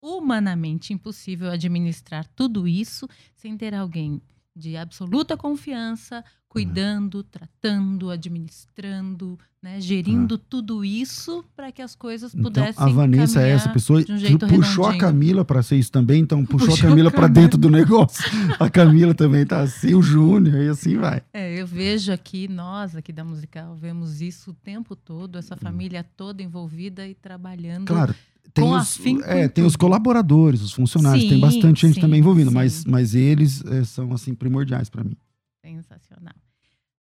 humanamente 0.03 0.93
impossível 0.93 1.51
administrar 1.51 2.25
tudo 2.35 2.67
isso 2.67 3.07
sem 3.35 3.55
ter 3.55 3.73
alguém 3.75 4.21
de 4.55 4.75
absoluta 4.75 5.37
confiança, 5.37 6.23
cuidando, 6.47 7.23
tratando, 7.23 8.09
administrando, 8.09 9.39
né, 9.63 9.79
gerindo 9.79 10.37
tudo 10.37 10.83
isso 10.83 11.45
para 11.55 11.71
que 11.71 11.81
as 11.81 11.95
coisas 11.95 12.33
Então, 12.33 12.43
pudessem 12.43 12.83
a 12.83 12.89
Vanessa 12.89 13.41
é 13.41 13.51
essa 13.51 13.69
pessoa 13.69 14.01
um 14.01 14.03
que 14.03 14.37
puxou 14.37 14.85
a. 14.85 14.97
Camila 14.97 15.45
para 15.45 15.63
ser 15.63 15.77
isso 15.77 15.91
também, 15.91 16.21
então 16.21 16.45
puxou, 16.45 16.69
Puxou 16.69 16.87
a 16.87 16.89
Camila 16.89 17.11
para 17.11 17.27
dentro 17.27 17.57
do 17.57 17.69
negócio. 17.69 18.23
A 18.59 18.69
Camila 18.69 19.13
também 19.13 19.45
tá 19.45 19.61
assim, 19.61 19.93
o 19.93 20.01
Júnior, 20.01 20.61
e 20.61 20.67
assim 20.67 20.97
vai. 20.97 21.23
É, 21.31 21.61
eu 21.61 21.65
vejo 21.65 22.11
aqui, 22.11 22.47
nós 22.49 22.95
aqui 22.95 23.13
da 23.13 23.23
Musical, 23.23 23.73
vemos 23.75 24.19
isso 24.19 24.51
o 24.51 24.53
tempo 24.53 24.95
todo, 24.95 25.37
essa 25.37 25.55
família 25.55 26.03
toda 26.17 26.43
envolvida 26.43 27.07
e 27.07 27.13
trabalhando. 27.15 27.87
Claro, 27.87 28.13
tem, 28.53 28.63
Com 28.63 28.71
os, 28.71 28.97
afinco 28.99 29.23
é, 29.23 29.45
em 29.45 29.49
tem 29.49 29.63
os 29.63 29.75
colaboradores, 29.75 30.61
os 30.61 30.71
funcionários, 30.73 31.23
tem 31.23 31.35
Sim, 31.35 31.39
bastante 31.39 31.81
gente 31.87 31.95
sim, 31.95 32.01
também 32.01 32.19
envolvida, 32.19 32.49
sim. 32.49 32.55
mas, 32.55 32.85
mas 32.85 33.15
eles 33.15 33.63
é, 33.65 33.83
são 33.83 34.11
assim 34.13 34.33
primordiais 34.33 34.89
para 34.89 35.03
mim. 35.03 35.15
Sensacional. 35.63 36.33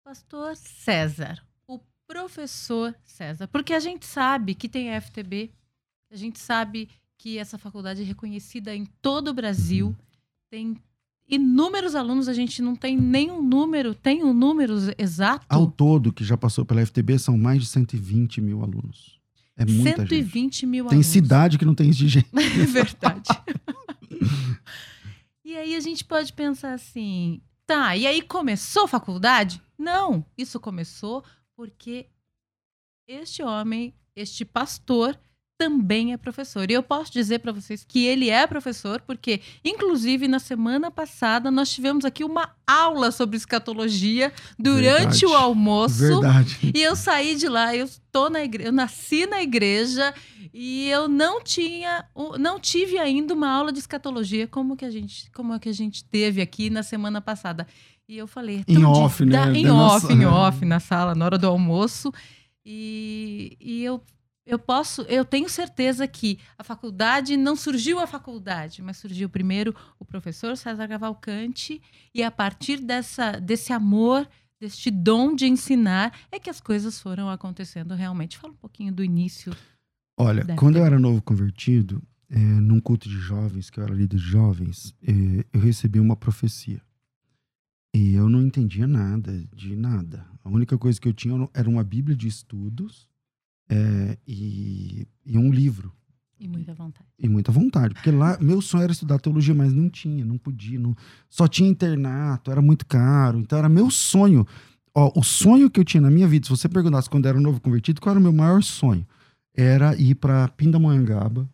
Pastor 0.04 0.56
César, 0.56 1.42
o 1.68 1.80
professor 2.08 2.96
César, 3.04 3.48
porque 3.48 3.74
a 3.74 3.80
gente 3.80 4.06
sabe 4.06 4.54
que 4.56 4.70
tem 4.70 4.94
a 4.94 5.02
FTB, 5.02 5.50
a 6.12 6.16
gente 6.16 6.40
sabe 6.40 6.90
que 7.18 7.38
essa 7.38 7.58
faculdade 7.58 8.02
é 8.02 8.06
reconhecida 8.06 8.76
em 8.76 8.86
todo 9.02 9.30
o 9.30 9.34
Brasil, 9.34 9.88
Uhum. 9.88 9.96
tem 10.50 10.78
inúmeros 11.28 11.96
alunos, 11.96 12.28
a 12.28 12.34
gente 12.34 12.62
não 12.62 12.76
tem 12.76 12.96
nenhum 12.96 13.42
número, 13.42 13.96
tem 13.96 14.24
um 14.24 14.34
número 14.34 14.76
exato? 14.98 15.46
Ao 15.50 15.66
todo, 15.66 16.14
que 16.14 16.24
já 16.24 16.38
passou 16.38 16.64
pela 16.64 16.86
FTB, 16.86 17.18
são 17.18 17.38
mais 17.38 17.62
de 17.62 17.68
120 17.68 18.42
mil 18.42 18.62
alunos. 18.62 19.20
É 19.58 19.66
muita 19.66 20.02
gente. 20.02 20.10
120 20.10 20.66
mil 20.66 20.86
Tem 20.86 20.98
alunos. 20.98 21.08
cidade 21.08 21.58
que 21.58 21.66
não 21.66 21.76
tem 21.76 21.90
isso 21.90 22.00
de 22.00 22.08
gente. 22.10 22.30
É 22.36 22.66
verdade. 22.66 23.30
e 25.44 25.56
aí 25.56 25.76
a 25.76 25.80
gente 25.80 26.04
pode 26.04 26.34
pensar 26.34 26.74
assim, 26.74 27.42
tá, 27.66 27.96
e 27.96 28.06
aí 28.06 28.22
começou 28.22 28.84
a 28.84 28.88
faculdade? 28.88 29.62
Não, 29.78 30.26
isso 30.38 30.60
começou 30.60 31.24
porque 31.56 32.10
este 33.08 33.42
homem, 33.44 33.94
este 34.16 34.44
pastor, 34.44 35.18
também 35.58 36.12
é 36.14 36.18
professor. 36.18 36.70
E 36.70 36.74
eu 36.74 36.84
posso 36.84 37.12
dizer 37.12 37.40
para 37.40 37.52
vocês 37.52 37.84
que 37.88 38.06
ele 38.06 38.30
é 38.30 38.46
professor, 38.46 39.02
porque, 39.02 39.42
inclusive, 39.64 40.28
na 40.28 40.40
semana 40.40 40.92
passada, 40.92 41.50
nós 41.50 41.72
tivemos 41.72 42.04
aqui 42.04 42.24
uma 42.24 42.50
aula 42.68 43.12
sobre 43.12 43.38
escatologia 43.38 44.34
durante 44.60 45.22
Verdade. 45.22 45.26
o 45.26 45.34
almoço. 45.34 46.00
Verdade. 46.00 46.72
E 46.76 46.82
eu 46.82 46.96
saí 46.96 47.36
de 47.36 47.48
lá, 47.48 47.76
eu 47.76 47.90
tô 48.12 48.30
na 48.30 48.44
igreja, 48.44 48.70
eu 48.70 48.74
nasci 48.74 49.26
na 49.26 49.42
igreja 49.42 50.14
e 50.54 50.90
eu 50.90 51.08
não 51.08 51.42
tinha, 51.42 52.06
não 52.40 52.60
tive 52.60 52.98
ainda 52.98 53.34
uma 53.34 53.50
aula 53.50 53.72
de 53.72 53.80
escatologia 53.80 54.48
como 54.48 54.76
que 54.76 54.84
a 54.86 54.90
gente, 54.92 55.30
como 55.32 55.54
a 55.54 55.60
que 55.60 55.70
a 55.70 55.74
gente 55.74 56.04
teve 56.04 56.42
aqui 56.42 56.70
na 56.70 56.84
semana 56.84 57.22
passada. 57.22 57.66
E 58.08 58.18
eu 58.18 58.28
falei, 58.28 58.64
é 58.68 58.72
Em 58.72 58.84
off, 58.86 59.24
de- 59.24 59.32
né? 59.32 59.52
Em 59.54 59.70
off, 59.70 60.04
nossa- 60.04 60.14
em 60.14 60.26
off, 60.26 60.66
na 60.66 60.80
sala, 60.80 61.16
na 61.16 61.26
hora 61.26 61.38
do 61.38 61.48
almoço. 61.48 62.12
E, 62.66 63.56
e 63.60 63.84
eu 63.84 64.02
eu 64.46 64.60
posso, 64.60 65.02
eu 65.04 65.26
tenho 65.26 65.50
certeza 65.50 66.08
que 66.08 66.40
a 66.58 66.64
faculdade 66.64 67.36
não 67.36 67.56
surgiu 67.56 68.00
a 68.00 68.06
faculdade, 68.06 68.82
mas 68.82 68.98
surgiu 68.98 69.28
primeiro 69.28 69.76
o 70.00 70.06
professor 70.06 70.56
César 70.56 70.88
Cavalcante 70.88 71.82
e 72.14 72.22
a 72.22 72.30
partir 72.30 72.78
dessa 72.78 73.40
desse 73.40 73.74
amor 73.74 74.28
deste 74.60 74.90
dom 74.90 75.36
de 75.36 75.46
ensinar, 75.46 76.18
é 76.32 76.40
que 76.40 76.50
as 76.50 76.62
coisas 76.62 77.00
foram 77.00 77.30
acontecendo 77.30 77.94
realmente. 77.94 78.38
Fala 78.38 78.54
um 78.54 78.58
pouquinho 78.58 78.94
do 78.94 79.04
início. 79.04 79.56
Olha, 80.18 80.46
quando 80.56 80.78
eu 80.78 80.86
era 80.86 80.98
novo 80.98 81.22
convertido, 81.22 82.02
é, 82.30 82.40
num 82.40 82.80
culto 82.80 83.10
de 83.10 83.18
jovens, 83.18 83.70
que 83.70 83.80
eu 83.80 83.84
era 83.84 83.94
líder 83.94 84.18
de 84.18 84.24
jovens, 84.24 84.96
é, 85.04 85.46
eu 85.52 85.60
recebi 85.60 86.00
uma 86.00 86.16
profecia. 86.16 86.82
E 87.94 88.14
eu 88.16 88.30
não 88.30 88.42
entendia 88.42 88.88
nada, 88.88 89.46
de 89.54 89.76
nada. 89.76 90.26
A 90.44 90.50
única 90.50 90.78
coisa 90.78 91.00
que 91.00 91.08
eu 91.08 91.14
tinha 91.14 91.50
era 91.54 91.70
uma 91.70 91.84
Bíblia 91.84 92.16
de 92.16 92.28
estudos 92.28 93.10
é, 93.70 94.18
e, 94.28 95.08
e 95.26 95.38
um 95.38 95.52
livro. 95.52 95.92
E 96.40 96.48
muita 96.48 96.74
vontade. 96.74 97.10
E 97.18 97.30
muita 97.30 97.52
vontade. 97.52 97.94
Porque 97.94 98.12
lá, 98.12 98.38
meu 98.42 98.62
sonho 98.62 98.84
era 98.84 98.92
estudar 98.92 99.20
teologia, 99.20 99.54
mas 99.54 99.74
não 99.74 99.90
tinha, 99.90 100.26
não 100.26 100.38
podia. 100.38 100.80
Não, 100.80 100.96
só 101.30 101.48
tinha 101.48 101.70
internato, 101.70 102.52
era 102.52 102.62
muito 102.62 102.86
caro. 102.86 103.40
Então 103.40 103.58
era 103.58 103.70
meu 103.70 103.90
sonho. 103.90 104.46
Ó, 104.94 105.12
o 105.16 105.24
sonho 105.24 105.70
que 105.70 105.80
eu 105.80 105.86
tinha 105.86 106.02
na 106.02 106.12
minha 106.12 106.28
vida, 106.28 106.46
se 106.46 106.50
você 106.50 106.68
perguntasse 106.70 107.10
quando 107.10 107.26
era 107.26 107.40
novo 107.40 107.60
convertido, 107.60 108.02
qual 108.02 108.12
era 108.12 108.20
o 108.20 108.24
meu 108.24 108.34
maior 108.34 108.62
sonho? 108.62 109.06
Era 109.54 109.96
ir 109.96 110.16
para 110.16 110.48
Pindamonhangaba, 110.50 111.50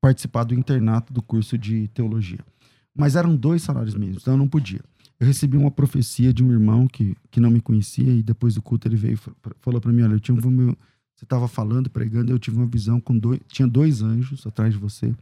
participar 0.00 0.44
do 0.44 0.54
internato 0.54 1.12
do 1.12 1.22
curso 1.22 1.58
de 1.58 1.88
teologia. 1.88 2.40
Mas 2.94 3.16
eram 3.16 3.34
dois 3.34 3.62
salários 3.62 3.94
mínimos, 3.94 4.22
então 4.22 4.34
eu 4.34 4.38
não 4.38 4.48
podia. 4.48 4.80
Eu 5.18 5.26
recebi 5.26 5.56
uma 5.56 5.70
profecia 5.70 6.32
de 6.32 6.42
um 6.42 6.50
irmão 6.50 6.88
que, 6.88 7.16
que 7.30 7.40
não 7.40 7.50
me 7.50 7.60
conhecia 7.60 8.12
e 8.12 8.22
depois 8.22 8.54
do 8.54 8.62
culto 8.62 8.88
ele 8.88 8.96
veio 8.96 9.14
e 9.14 9.16
fa- 9.16 9.32
falou 9.60 9.80
para 9.80 9.92
mim, 9.92 10.02
olha, 10.02 10.14
eu 10.14 10.20
tinha 10.20 10.36
um, 10.36 10.74
você 11.22 11.24
estava 11.24 11.46
falando, 11.46 11.88
pregando, 11.88 12.32
eu 12.32 12.38
tive 12.38 12.56
uma 12.56 12.66
visão 12.66 13.00
com 13.00 13.16
dois, 13.16 13.40
tinha 13.46 13.66
dois 13.66 14.02
anjos 14.02 14.44
atrás 14.44 14.74
de 14.74 14.78
você. 14.78 15.14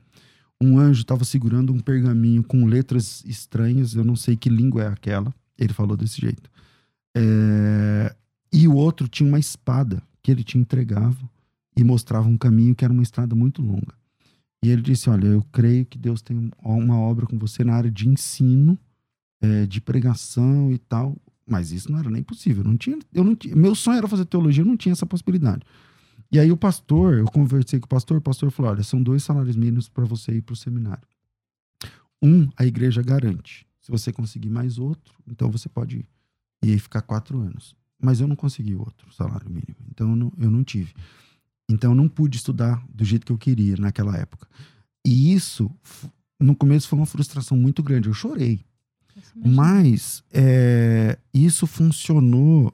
Um 0.60 0.78
anjo 0.78 1.02
estava 1.02 1.24
segurando 1.24 1.72
um 1.72 1.78
pergaminho 1.78 2.42
com 2.42 2.64
letras 2.64 3.22
estranhas, 3.26 3.94
eu 3.94 4.04
não 4.04 4.16
sei 4.16 4.34
que 4.34 4.48
língua 4.48 4.84
é 4.84 4.86
aquela. 4.86 5.32
Ele 5.58 5.74
falou 5.74 5.96
desse 5.96 6.18
jeito. 6.18 6.50
É, 7.14 8.14
e 8.50 8.66
o 8.66 8.74
outro 8.74 9.08
tinha 9.08 9.28
uma 9.28 9.38
espada 9.38 10.02
que 10.22 10.30
ele 10.30 10.42
te 10.42 10.56
entregava 10.56 11.30
e 11.76 11.84
mostrava 11.84 12.28
um 12.28 12.36
caminho 12.38 12.74
que 12.74 12.84
era 12.84 12.92
uma 12.92 13.02
estrada 13.02 13.34
muito 13.34 13.60
longa. 13.60 13.94
E 14.64 14.70
ele 14.70 14.80
disse: 14.80 15.10
Olha, 15.10 15.26
eu 15.26 15.44
creio 15.52 15.84
que 15.84 15.98
Deus 15.98 16.22
tem 16.22 16.50
uma 16.62 16.98
obra 16.98 17.26
com 17.26 17.38
você 17.38 17.62
na 17.62 17.74
área 17.74 17.90
de 17.90 18.08
ensino, 18.08 18.78
é, 19.40 19.66
de 19.66 19.80
pregação 19.80 20.72
e 20.72 20.78
tal. 20.78 21.16
Mas 21.46 21.72
isso 21.72 21.90
não 21.92 21.98
era 21.98 22.10
nem 22.10 22.22
possível. 22.22 22.64
Não 22.64 22.76
tinha, 22.76 22.98
eu 23.12 23.24
não 23.24 23.34
tinha, 23.34 23.54
meu 23.56 23.74
sonho 23.74 23.98
era 23.98 24.08
fazer 24.08 24.24
teologia, 24.24 24.62
eu 24.62 24.66
não 24.66 24.76
tinha 24.76 24.92
essa 24.92 25.06
possibilidade. 25.06 25.62
E 26.32 26.38
aí 26.38 26.52
o 26.52 26.56
pastor, 26.56 27.18
eu 27.18 27.24
conversei 27.26 27.80
com 27.80 27.86
o 27.86 27.88
pastor, 27.88 28.18
o 28.18 28.20
pastor 28.20 28.50
falou: 28.50 28.70
olha, 28.70 28.82
são 28.82 29.02
dois 29.02 29.22
salários 29.22 29.56
mínimos 29.56 29.88
para 29.88 30.04
você 30.04 30.32
ir 30.32 30.42
para 30.42 30.52
o 30.52 30.56
seminário. 30.56 31.06
Um, 32.22 32.48
a 32.56 32.64
igreja 32.64 33.02
garante. 33.02 33.66
Se 33.80 33.90
você 33.90 34.12
conseguir 34.12 34.50
mais 34.50 34.78
outro, 34.78 35.14
então 35.26 35.50
você 35.50 35.68
pode 35.68 35.98
ir. 35.98 36.08
E 36.62 36.70
aí 36.72 36.78
ficar 36.78 37.02
quatro 37.02 37.40
anos. 37.40 37.74
Mas 38.00 38.20
eu 38.20 38.28
não 38.28 38.36
consegui 38.36 38.74
outro 38.74 39.12
salário 39.12 39.48
mínimo. 39.48 39.76
Então 39.90 40.10
eu 40.10 40.16
não, 40.16 40.32
eu 40.38 40.50
não 40.50 40.62
tive. 40.62 40.94
Então 41.68 41.92
eu 41.92 41.94
não 41.94 42.08
pude 42.08 42.36
estudar 42.36 42.84
do 42.88 43.04
jeito 43.04 43.24
que 43.26 43.32
eu 43.32 43.38
queria 43.38 43.76
naquela 43.76 44.16
época. 44.16 44.46
E 45.04 45.32
isso, 45.32 45.70
no 46.38 46.54
começo, 46.54 46.88
foi 46.88 46.98
uma 46.98 47.06
frustração 47.06 47.56
muito 47.56 47.82
grande. 47.82 48.08
Eu 48.08 48.14
chorei. 48.14 48.60
Mas 49.34 50.22
é, 50.32 51.18
isso 51.32 51.66
funcionou 51.66 52.72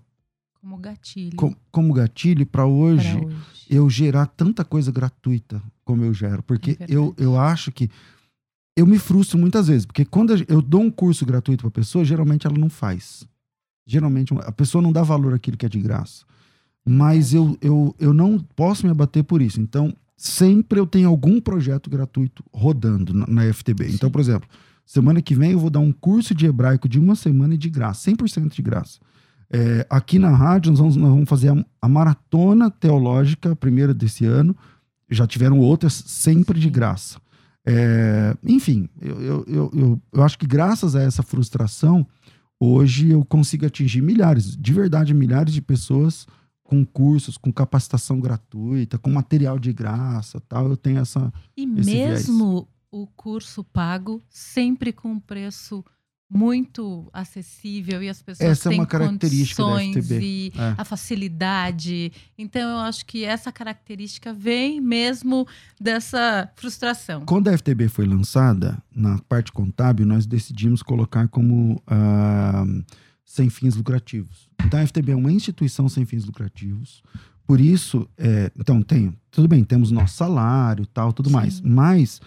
como 0.66 0.78
gatilho 0.82 1.36
com- 1.36 1.54
como 1.70 1.92
gatilho 1.92 2.44
para 2.44 2.66
hoje 2.66 3.16
hoje. 3.24 3.36
eu 3.70 3.88
gerar 3.88 4.26
tanta 4.26 4.64
coisa 4.64 4.90
gratuita 4.90 5.62
como 5.84 6.04
eu 6.04 6.12
gero. 6.12 6.42
Porque 6.42 6.76
É 6.80 6.86
eu, 6.88 7.14
eu 7.16 7.38
acho 7.38 7.70
que. 7.70 7.88
Eu 8.76 8.84
me 8.86 8.98
frustro 8.98 9.38
muitas 9.38 9.68
vezes, 9.68 9.86
porque 9.86 10.04
quando 10.04 10.34
a 10.34 10.36
eu 10.48 10.60
dou 10.60 10.82
um 10.82 10.90
curso 10.90 11.24
gratuito 11.24 11.62
para 11.62 11.70
pessoa, 11.70 12.04
geralmente 12.04 12.46
ela 12.46 12.58
não 12.58 12.68
faz. 12.68 13.24
Geralmente 13.86 14.34
a 14.34 14.52
pessoa 14.52 14.82
não 14.82 14.92
dá 14.92 15.02
valor 15.02 15.32
àquilo 15.32 15.56
que 15.56 15.64
é 15.64 15.68
de 15.68 15.80
graça. 15.80 16.24
Mas 16.84 17.32
eu, 17.32 17.56
eu, 17.62 17.94
eu 17.98 18.12
não 18.12 18.38
posso 18.54 18.84
me 18.84 18.90
abater 18.92 19.24
por 19.24 19.40
isso. 19.40 19.60
Então, 19.60 19.94
sempre 20.16 20.78
eu 20.78 20.86
tenho 20.86 21.08
algum 21.08 21.40
projeto 21.40 21.88
gratuito 21.88 22.44
rodando 22.52 23.14
na, 23.14 23.26
na 23.26 23.52
FTB. 23.52 23.88
Sim. 23.88 23.94
Então, 23.94 24.10
por 24.10 24.20
exemplo, 24.20 24.48
semana 24.84 25.22
que 25.22 25.34
vem 25.34 25.52
eu 25.52 25.58
vou 25.58 25.70
dar 25.70 25.80
um 25.80 25.92
curso 25.92 26.34
de 26.34 26.46
hebraico 26.46 26.88
de 26.88 26.98
uma 26.98 27.14
semana 27.14 27.56
de 27.56 27.70
graça, 27.70 28.10
100% 28.10 28.54
de 28.54 28.62
graça. 28.62 28.98
É, 29.50 29.86
aqui 29.88 30.18
na 30.18 30.30
rádio 30.30 30.70
nós 30.70 30.80
vamos, 30.80 30.96
nós 30.96 31.10
vamos 31.10 31.28
fazer 31.28 31.50
a, 31.50 31.64
a, 31.80 31.88
maratona 31.88 32.70
teológica, 32.70 33.52
a 33.52 33.56
primeira 33.56 33.94
desse 33.94 34.24
ano. 34.24 34.56
Já 35.08 35.26
tiveram 35.26 35.60
outras 35.60 35.92
sempre 35.92 36.58
de 36.58 36.68
graça. 36.68 37.20
É, 37.64 38.36
enfim, 38.44 38.88
eu, 39.00 39.20
eu, 39.20 39.44
eu, 39.72 40.02
eu, 40.12 40.22
acho 40.22 40.38
que 40.38 40.46
graças 40.46 40.94
a 40.94 41.02
essa 41.02 41.22
frustração, 41.22 42.06
hoje 42.60 43.10
eu 43.10 43.24
consigo 43.24 43.66
atingir 43.66 44.02
milhares, 44.02 44.56
de 44.56 44.72
verdade, 44.72 45.12
milhares 45.14 45.52
de 45.52 45.60
pessoas 45.60 46.26
com 46.62 46.84
cursos, 46.84 47.36
com 47.36 47.52
capacitação 47.52 48.20
gratuita, 48.20 48.98
com 48.98 49.10
material 49.10 49.58
de 49.58 49.72
graça, 49.72 50.40
tal. 50.48 50.68
Eu 50.68 50.76
tenho 50.76 50.98
essa 50.98 51.32
E 51.56 51.66
mesmo 51.66 51.84
viés. 51.84 52.28
o 52.90 53.06
curso 53.16 53.62
pago 53.62 54.22
sempre 54.28 54.92
com 54.92 55.18
preço 55.18 55.84
muito 56.28 57.08
acessível 57.12 58.02
e 58.02 58.08
as 58.08 58.20
pessoas 58.20 58.50
essa 58.50 58.68
têm 58.68 58.78
é 58.78 58.80
uma 58.80 58.86
característica 58.86 59.62
condições 59.62 60.10
e 60.10 60.52
é. 60.56 60.74
a 60.76 60.84
facilidade. 60.84 62.12
Então 62.36 62.62
eu 62.70 62.78
acho 62.78 63.06
que 63.06 63.24
essa 63.24 63.52
característica 63.52 64.34
vem 64.34 64.80
mesmo 64.80 65.46
dessa 65.80 66.50
frustração. 66.56 67.24
Quando 67.24 67.48
a 67.48 67.56
FTB 67.56 67.88
foi 67.88 68.06
lançada, 68.06 68.82
na 68.94 69.18
parte 69.28 69.52
contábil, 69.52 70.04
nós 70.04 70.26
decidimos 70.26 70.82
colocar 70.82 71.28
como 71.28 71.74
uh, 71.74 72.84
sem 73.24 73.48
fins 73.48 73.76
lucrativos. 73.76 74.48
Então 74.64 74.80
a 74.80 74.86
FTB 74.86 75.12
é 75.12 75.16
uma 75.16 75.32
instituição 75.32 75.88
sem 75.88 76.04
fins 76.04 76.24
lucrativos. 76.24 77.02
Por 77.46 77.60
isso, 77.60 78.08
é, 78.18 78.50
então 78.58 78.82
tem, 78.82 79.16
tudo 79.30 79.46
bem, 79.46 79.62
temos 79.62 79.92
nosso 79.92 80.16
salário, 80.16 80.84
tal, 80.86 81.12
tudo 81.12 81.28
Sim. 81.28 81.34
mais, 81.36 81.60
mas 81.60 82.20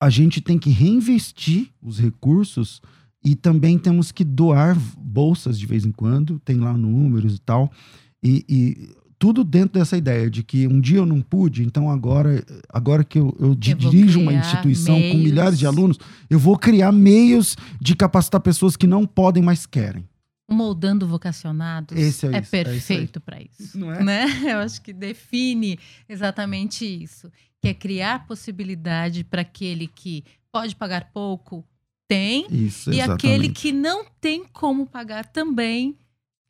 a 0.00 0.08
gente 0.08 0.40
tem 0.40 0.58
que 0.58 0.70
reinvestir 0.70 1.70
os 1.82 1.98
recursos 1.98 2.80
e 3.24 3.34
também 3.34 3.78
temos 3.78 4.12
que 4.12 4.24
doar 4.24 4.78
bolsas 4.96 5.58
de 5.58 5.66
vez 5.66 5.84
em 5.84 5.92
quando, 5.92 6.38
tem 6.40 6.56
lá 6.56 6.72
números 6.72 7.36
e 7.36 7.40
tal. 7.40 7.70
E, 8.22 8.44
e, 8.48 8.96
tudo 9.18 9.42
dentro 9.42 9.78
dessa 9.78 9.96
ideia 9.96 10.30
de 10.30 10.44
que 10.44 10.66
um 10.68 10.80
dia 10.80 10.98
eu 10.98 11.06
não 11.06 11.20
pude, 11.20 11.64
então 11.64 11.90
agora, 11.90 12.44
agora 12.68 13.02
que 13.02 13.18
eu, 13.18 13.36
eu, 13.38 13.48
eu 13.48 13.54
dirijo 13.54 14.20
uma 14.20 14.32
instituição 14.32 14.96
meios. 14.96 15.12
com 15.12 15.18
milhares 15.18 15.58
de 15.58 15.66
alunos, 15.66 15.98
eu 16.30 16.38
vou 16.38 16.56
criar 16.56 16.92
meios 16.92 17.56
de 17.80 17.96
capacitar 17.96 18.40
pessoas 18.40 18.76
que 18.76 18.86
não 18.86 19.04
podem, 19.04 19.42
mas 19.42 19.66
querem. 19.66 20.08
Moldando 20.50 21.06
vocacionados 21.06 21.98
Esse 21.98 22.26
é, 22.26 22.36
é 22.36 22.40
isso, 22.40 22.50
perfeito 22.50 23.18
é 23.18 23.20
para 23.20 23.42
isso. 23.42 23.78
Não 23.78 23.92
é? 23.92 24.02
Né? 24.02 24.24
Eu 24.50 24.58
acho 24.60 24.80
que 24.80 24.94
define 24.94 25.78
exatamente 26.08 26.86
isso. 26.86 27.30
Que 27.60 27.68
é 27.68 27.74
criar 27.74 28.26
possibilidade 28.26 29.24
para 29.24 29.42
aquele 29.42 29.86
que 29.86 30.24
pode 30.50 30.74
pagar 30.74 31.10
pouco, 31.12 31.66
tem. 32.08 32.46
Isso, 32.50 32.90
e 32.90 33.00
aquele 33.00 33.50
que 33.50 33.70
não 33.70 34.04
tem 34.20 34.44
como 34.52 34.86
pagar 34.86 35.26
também. 35.26 35.94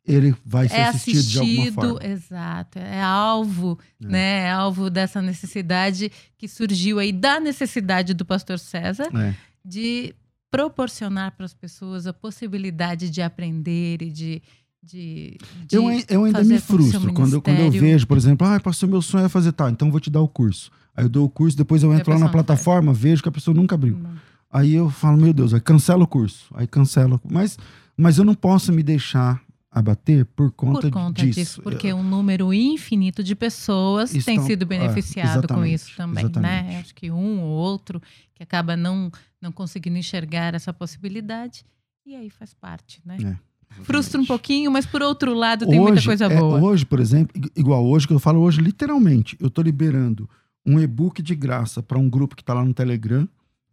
Ele 0.07 0.33
vai 0.43 0.67
ser 0.67 0.75
é 0.75 0.87
assistido, 0.87 1.17
assistido 1.19 1.43
de 1.43 1.59
alguma 1.59 1.71
forma. 1.71 2.07
Exato. 2.07 2.79
É 2.79 3.01
alvo, 3.01 3.77
é. 4.01 4.07
né? 4.07 4.39
É 4.45 4.51
alvo 4.51 4.89
dessa 4.89 5.21
necessidade 5.21 6.11
que 6.37 6.47
surgiu 6.47 6.97
aí, 6.97 7.11
da 7.11 7.39
necessidade 7.39 8.13
do 8.15 8.25
pastor 8.25 8.57
César, 8.57 9.07
é. 9.15 9.35
de 9.63 10.15
proporcionar 10.49 11.35
para 11.35 11.45
as 11.45 11.53
pessoas 11.53 12.07
a 12.07 12.13
possibilidade 12.13 13.09
de 13.09 13.21
aprender 13.21 14.01
e 14.01 14.09
de. 14.09 14.41
de, 14.81 15.37
de 15.67 15.75
eu, 15.75 15.83
eu 16.09 16.23
ainda 16.23 16.43
me 16.43 16.59
frustro 16.59 17.13
quando, 17.13 17.39
quando 17.39 17.59
eu 17.59 17.69
vejo, 17.69 18.07
por 18.07 18.17
exemplo, 18.17 18.47
ah, 18.47 18.59
pastor, 18.59 18.89
meu 18.89 19.01
sonho 19.01 19.25
é 19.25 19.29
fazer 19.29 19.51
tal, 19.51 19.69
então 19.69 19.89
eu 19.89 19.91
vou 19.91 19.99
te 19.99 20.09
dar 20.09 20.21
o 20.21 20.27
curso. 20.27 20.71
Aí 20.95 21.05
eu 21.05 21.09
dou 21.09 21.25
o 21.25 21.29
curso, 21.29 21.55
depois 21.55 21.83
eu 21.83 21.93
entro 21.93 22.11
lá 22.11 22.19
na 22.19 22.29
plataforma, 22.29 22.91
vejo 22.91 23.21
que 23.21 23.29
a 23.29 23.31
pessoa 23.31 23.53
nunca 23.53 23.75
abriu. 23.75 23.97
Não. 23.97 24.28
Aí 24.51 24.73
eu 24.73 24.89
falo, 24.89 25.17
meu 25.17 25.31
Deus, 25.31 25.53
aí 25.53 25.61
cancela 25.61 26.03
o 26.03 26.07
curso. 26.07 26.47
Aí 26.55 26.65
cancela. 26.65 27.19
Mas, 27.29 27.57
mas 27.95 28.17
eu 28.17 28.25
não 28.25 28.33
posso 28.33 28.73
me 28.73 28.81
deixar 28.81 29.41
abater 29.71 30.25
por 30.25 30.51
conta, 30.51 30.81
por 30.81 30.91
conta 30.91 31.21
disso. 31.21 31.39
disso. 31.39 31.61
Porque 31.61 31.93
um 31.93 32.03
número 32.03 32.51
infinito 32.51 33.23
de 33.23 33.35
pessoas 33.35 34.13
Estão, 34.13 34.35
tem 34.35 34.43
sido 34.45 34.63
é, 34.63 34.65
beneficiado 34.65 35.45
é, 35.45 35.47
com 35.53 35.65
isso 35.65 35.95
também, 35.95 36.23
né? 36.23 36.29
exatamente. 36.29 36.67
né? 36.67 36.79
Acho 36.79 36.95
que 36.95 37.11
um 37.11 37.41
ou 37.41 37.49
outro 37.49 38.01
que 38.33 38.41
acaba 38.41 38.75
não, 38.75 39.11
não 39.39 39.51
conseguindo 39.51 39.97
enxergar 39.97 40.55
essa 40.55 40.73
possibilidade. 40.73 41.63
E 42.05 42.15
aí 42.15 42.29
faz 42.29 42.53
parte, 42.53 43.01
né? 43.05 43.17
É. 43.23 43.83
Frustra 43.83 44.19
um 44.19 44.25
pouquinho, 44.25 44.71
mas 44.71 44.87
por 44.87 45.03
outro 45.03 45.31
lado 45.31 45.67
tem 45.67 45.79
hoje, 45.79 45.91
muita 45.91 46.03
coisa 46.03 46.25
é, 46.25 46.35
boa. 46.35 46.59
Hoje, 46.59 46.83
por 46.83 46.99
exemplo, 46.99 47.39
igual 47.55 47.85
hoje 47.85 48.07
que 48.07 48.13
eu 48.13 48.19
falo 48.19 48.39
hoje, 48.39 48.59
literalmente, 48.59 49.37
eu 49.39 49.47
estou 49.47 49.63
liberando 49.63 50.27
um 50.65 50.79
e-book 50.79 51.21
de 51.21 51.35
graça 51.35 51.83
para 51.83 51.99
um 51.99 52.09
grupo 52.09 52.35
que 52.35 52.41
está 52.41 52.55
lá 52.55 52.65
no 52.65 52.73
Telegram 52.73 53.29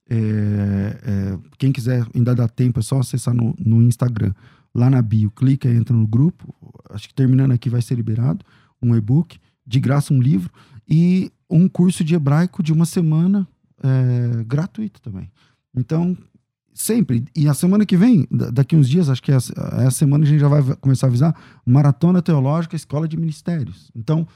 é, 0.08 0.98
é, 1.02 1.38
quem 1.58 1.72
quiser, 1.72 2.06
ainda 2.14 2.34
dá 2.34 2.48
tempo, 2.48 2.78
é 2.78 2.82
só 2.82 2.98
acessar 2.98 3.34
no, 3.34 3.54
no 3.58 3.82
Instagram. 3.82 4.32
Lá 4.74 4.90
na 4.90 5.02
bio, 5.02 5.30
clica, 5.30 5.68
entra 5.68 5.96
no 5.96 6.06
grupo. 6.06 6.54
Acho 6.90 7.08
que 7.08 7.14
terminando 7.14 7.52
aqui 7.52 7.68
vai 7.70 7.82
ser 7.82 7.94
liberado 7.94 8.44
um 8.82 8.94
e-book, 8.94 9.38
de 9.66 9.80
graça 9.80 10.12
um 10.12 10.20
livro 10.20 10.50
e 10.88 11.32
um 11.50 11.68
curso 11.68 12.04
de 12.04 12.14
hebraico 12.14 12.62
de 12.62 12.72
uma 12.72 12.84
semana 12.84 13.48
é, 13.82 14.44
gratuito 14.44 15.00
também. 15.00 15.30
Então, 15.74 16.16
sempre. 16.72 17.24
E 17.34 17.48
a 17.48 17.54
semana 17.54 17.84
que 17.84 17.96
vem, 17.96 18.26
daqui 18.30 18.76
uns 18.76 18.88
dias, 18.88 19.08
acho 19.08 19.22
que 19.22 19.32
é 19.32 19.36
a, 19.36 19.82
é 19.82 19.86
a 19.86 19.90
semana 19.90 20.24
a 20.24 20.26
gente 20.26 20.40
já 20.40 20.48
vai 20.48 20.62
começar 20.76 21.06
a 21.06 21.08
avisar 21.08 21.34
Maratona 21.64 22.22
Teológica 22.22 22.76
Escola 22.76 23.08
de 23.08 23.16
Ministérios. 23.16 23.90
Então, 23.94 24.26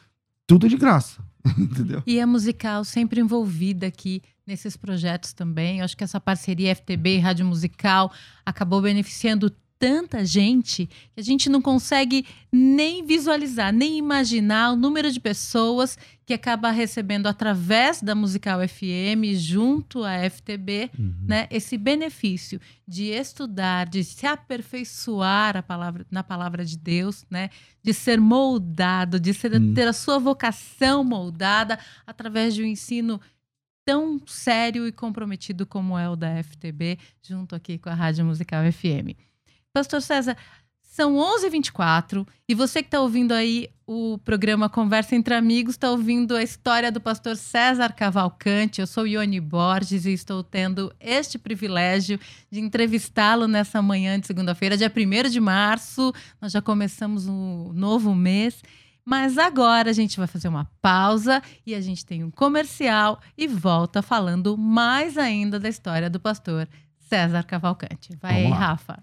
tudo 0.46 0.68
de 0.68 0.76
graça. 0.76 1.22
Entendeu? 1.58 2.02
E 2.06 2.20
a 2.20 2.26
musical 2.26 2.84
sempre 2.84 3.20
envolvida 3.20 3.86
aqui 3.86 4.22
nesses 4.46 4.76
projetos 4.76 5.32
também. 5.32 5.78
Eu 5.78 5.84
acho 5.84 5.96
que 5.96 6.04
essa 6.04 6.20
parceria 6.20 6.74
FTB 6.74 7.16
e 7.16 7.18
Rádio 7.18 7.46
Musical 7.46 8.12
acabou 8.44 8.82
beneficiando 8.82 9.54
tanta 9.80 10.26
gente 10.26 10.86
que 10.86 11.20
a 11.20 11.22
gente 11.22 11.48
não 11.48 11.62
consegue 11.62 12.26
nem 12.52 13.02
visualizar, 13.02 13.72
nem 13.72 13.96
imaginar 13.96 14.72
o 14.72 14.76
número 14.76 15.10
de 15.10 15.18
pessoas 15.18 15.96
que 16.26 16.34
acaba 16.34 16.70
recebendo 16.70 17.26
através 17.26 18.02
da 18.02 18.14
Musical 18.14 18.60
FM 18.68 19.34
junto 19.34 20.04
à 20.04 20.18
FTB, 20.28 20.90
uhum. 20.96 21.14
né, 21.26 21.48
esse 21.50 21.78
benefício 21.78 22.60
de 22.86 23.06
estudar, 23.06 23.86
de 23.86 24.04
se 24.04 24.26
aperfeiçoar 24.26 25.56
a 25.56 25.62
palavra, 25.62 26.06
na 26.10 26.22
palavra 26.22 26.62
de 26.62 26.76
Deus, 26.76 27.24
né, 27.30 27.48
de 27.82 27.94
ser 27.94 28.20
moldado, 28.20 29.18
de 29.18 29.32
ser, 29.32 29.54
uhum. 29.54 29.72
ter 29.72 29.88
a 29.88 29.94
sua 29.94 30.18
vocação 30.18 31.02
moldada 31.02 31.78
através 32.06 32.54
de 32.54 32.62
um 32.62 32.66
ensino 32.66 33.18
tão 33.82 34.20
sério 34.26 34.86
e 34.86 34.92
comprometido 34.92 35.64
como 35.64 35.98
é 35.98 36.06
o 36.06 36.14
da 36.14 36.42
FTB, 36.42 36.98
junto 37.22 37.54
aqui 37.54 37.78
com 37.78 37.88
a 37.88 37.94
Rádio 37.94 38.26
Musical 38.26 38.62
FM. 38.70 39.29
Pastor 39.72 40.02
César, 40.02 40.36
são 40.82 41.14
11h24 41.14 42.26
e 42.48 42.54
você 42.54 42.82
que 42.82 42.88
está 42.88 43.00
ouvindo 43.00 43.32
aí 43.32 43.70
o 43.86 44.18
programa 44.18 44.68
Conversa 44.68 45.14
Entre 45.14 45.32
Amigos, 45.32 45.74
está 45.74 45.90
ouvindo 45.90 46.34
a 46.34 46.42
história 46.42 46.90
do 46.90 47.00
pastor 47.00 47.36
César 47.36 47.92
Cavalcante. 47.92 48.80
Eu 48.80 48.86
sou 48.86 49.06
Ione 49.06 49.40
Borges 49.40 50.04
e 50.06 50.12
estou 50.12 50.42
tendo 50.42 50.92
este 50.98 51.38
privilégio 51.38 52.18
de 52.50 52.58
entrevistá-lo 52.58 53.46
nessa 53.46 53.80
manhã 53.80 54.18
de 54.18 54.26
segunda-feira, 54.26 54.76
dia 54.76 54.92
1 54.94 55.30
de 55.30 55.40
março. 55.40 56.12
Nós 56.40 56.50
já 56.50 56.60
começamos 56.60 57.28
um 57.28 57.72
novo 57.72 58.14
mês 58.14 58.62
mas 59.02 59.38
agora 59.38 59.90
a 59.90 59.92
gente 59.92 60.18
vai 60.18 60.26
fazer 60.26 60.46
uma 60.46 60.70
pausa 60.80 61.42
e 61.66 61.74
a 61.74 61.80
gente 61.80 62.04
tem 62.04 62.22
um 62.22 62.30
comercial 62.30 63.18
e 63.36 63.48
volta 63.48 64.02
falando 64.02 64.56
mais 64.56 65.18
ainda 65.18 65.58
da 65.58 65.68
história 65.68 66.08
do 66.08 66.20
pastor 66.20 66.68
César 67.08 67.42
Cavalcante. 67.42 68.16
Vai 68.20 68.44
aí, 68.44 68.50
Rafa. 68.50 69.02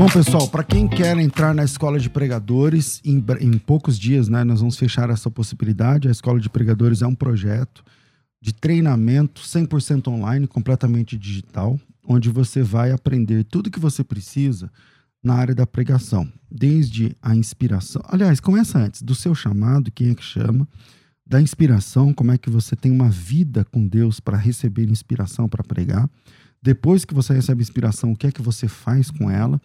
Bom, 0.00 0.08
pessoal, 0.08 0.48
para 0.48 0.64
quem 0.64 0.88
quer 0.88 1.18
entrar 1.18 1.54
na 1.54 1.62
escola 1.62 2.00
de 2.00 2.08
pregadores, 2.08 3.02
em, 3.04 3.22
em, 3.38 3.58
poucos 3.58 3.98
dias, 3.98 4.30
né, 4.30 4.42
nós 4.44 4.60
vamos 4.60 4.78
fechar 4.78 5.10
essa 5.10 5.30
possibilidade. 5.30 6.08
A 6.08 6.10
escola 6.10 6.40
de 6.40 6.48
pregadores 6.48 7.02
é 7.02 7.06
um 7.06 7.14
projeto 7.14 7.84
de 8.40 8.54
treinamento 8.54 9.42
100% 9.42 10.08
online, 10.08 10.46
completamente 10.46 11.18
digital, 11.18 11.78
onde 12.08 12.30
você 12.30 12.62
vai 12.62 12.92
aprender 12.92 13.44
tudo 13.44 13.70
que 13.70 13.78
você 13.78 14.02
precisa 14.02 14.72
na 15.22 15.34
área 15.34 15.54
da 15.54 15.66
pregação, 15.66 16.26
desde 16.50 17.14
a 17.20 17.36
inspiração. 17.36 18.00
Aliás, 18.08 18.40
começa 18.40 18.78
antes 18.78 19.02
do 19.02 19.14
seu 19.14 19.34
chamado, 19.34 19.92
quem 19.92 20.12
é 20.12 20.14
que 20.14 20.24
chama, 20.24 20.66
da 21.26 21.42
inspiração, 21.42 22.14
como 22.14 22.32
é 22.32 22.38
que 22.38 22.48
você 22.48 22.74
tem 22.74 22.90
uma 22.90 23.10
vida 23.10 23.66
com 23.66 23.86
Deus 23.86 24.18
para 24.18 24.38
receber 24.38 24.88
inspiração 24.88 25.46
para 25.46 25.62
pregar 25.62 26.08
depois 26.62 27.04
que 27.04 27.14
você 27.14 27.32
recebe 27.32 27.62
inspiração, 27.62 28.12
o 28.12 28.16
que 28.16 28.26
é 28.26 28.32
que 28.32 28.42
você 28.42 28.68
faz 28.68 29.10
com 29.10 29.30
ela? 29.30 29.60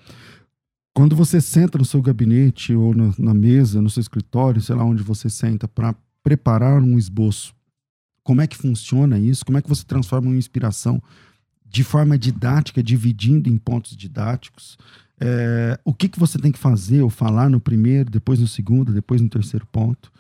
Quando 0.93 1.15
você 1.15 1.41
senta 1.41 1.77
no 1.77 1.83
seu 1.83 2.01
gabinete 2.01 2.73
ou 2.73 2.95
na, 2.95 3.13
na 3.17 3.33
mesa, 3.33 3.81
no 3.81 3.89
seu 3.89 3.99
escritório, 3.99 4.61
sei 4.61 4.75
lá 4.75 4.85
onde 4.85 5.03
você 5.03 5.29
senta, 5.29 5.67
para 5.67 5.93
preparar 6.23 6.81
um 6.81 6.97
esboço, 6.97 7.53
como 8.23 8.41
é 8.41 8.47
que 8.47 8.55
funciona 8.55 9.19
isso? 9.19 9.45
Como 9.45 9.57
é 9.57 9.61
que 9.61 9.69
você 9.69 9.83
transforma 9.83 10.29
uma 10.29 10.37
inspiração 10.37 11.01
de 11.65 11.83
forma 11.83 12.17
didática, 12.17 12.81
dividindo 12.81 13.49
em 13.49 13.57
pontos 13.57 13.95
didáticos? 13.95 14.77
É, 15.19 15.79
o 15.83 15.93
que, 15.93 16.09
que 16.09 16.19
você 16.19 16.39
tem 16.39 16.51
que 16.51 16.57
fazer 16.57 17.01
ou 17.01 17.09
falar 17.09 17.49
no 17.49 17.59
primeiro, 17.59 18.09
depois 18.09 18.39
no 18.39 18.47
segundo, 18.47 18.93
depois 18.93 19.21
no 19.21 19.29
terceiro 19.29 19.67
ponto? 19.67 20.11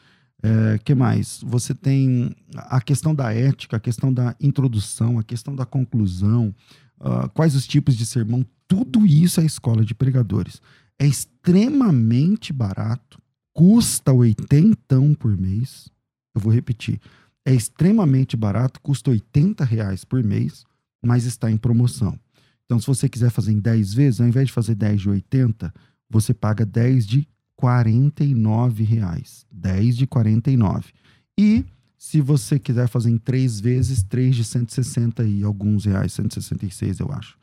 É, 0.45 0.77
que 0.77 0.93
mais? 0.93 1.41
Você 1.43 1.73
tem 1.73 2.35
a 2.53 2.79
questão 2.79 3.15
da 3.15 3.33
ética, 3.33 3.77
a 3.77 3.79
questão 3.79 4.13
da 4.13 4.35
introdução, 4.39 5.17
a 5.17 5.23
questão 5.23 5.55
da 5.55 5.65
conclusão, 5.65 6.53
uh, 6.99 7.27
quais 7.33 7.55
os 7.55 7.65
tipos 7.65 7.95
de 7.95 8.05
sermão, 8.05 8.45
tudo 8.67 9.07
isso 9.07 9.41
é 9.41 9.45
escola 9.45 9.83
de 9.83 9.95
pregadores. 9.95 10.61
É 10.99 11.07
extremamente 11.07 12.53
barato, 12.53 13.19
custa 13.53 14.13
80 14.13 14.95
por 15.17 15.35
mês. 15.35 15.89
Eu 16.35 16.41
vou 16.41 16.53
repetir. 16.53 17.01
É 17.43 17.51
extremamente 17.51 18.37
barato, 18.37 18.79
custa 18.81 19.09
80 19.09 19.65
reais 19.65 20.05
por 20.05 20.23
mês, 20.23 20.63
mas 21.03 21.25
está 21.25 21.49
em 21.49 21.57
promoção. 21.57 22.19
Então, 22.65 22.79
se 22.79 22.85
você 22.85 23.09
quiser 23.09 23.31
fazer 23.31 23.51
em 23.51 23.59
10 23.59 23.93
vezes, 23.95 24.21
ao 24.21 24.27
invés 24.27 24.47
de 24.47 24.53
fazer 24.53 24.75
10 24.75 25.01
de 25.01 25.09
80, 25.09 25.73
você 26.07 26.35
paga 26.35 26.63
10 26.63 27.07
de 27.07 27.27
49 27.65 28.83
reais. 28.83 29.43
10 29.51 29.97
de 29.97 30.05
49. 30.05 30.93
E 31.35 31.65
se 31.97 32.21
você 32.21 32.59
quiser 32.59 32.87
fazer 32.87 33.09
em 33.09 33.17
três 33.17 33.59
vezes, 33.59 34.03
3 34.03 34.35
de 34.35 34.43
160 34.43 35.23
e 35.23 35.43
alguns 35.43 35.85
reais, 35.85 36.13
166 36.13 36.99
eu 36.99 37.11
acho. 37.11 37.35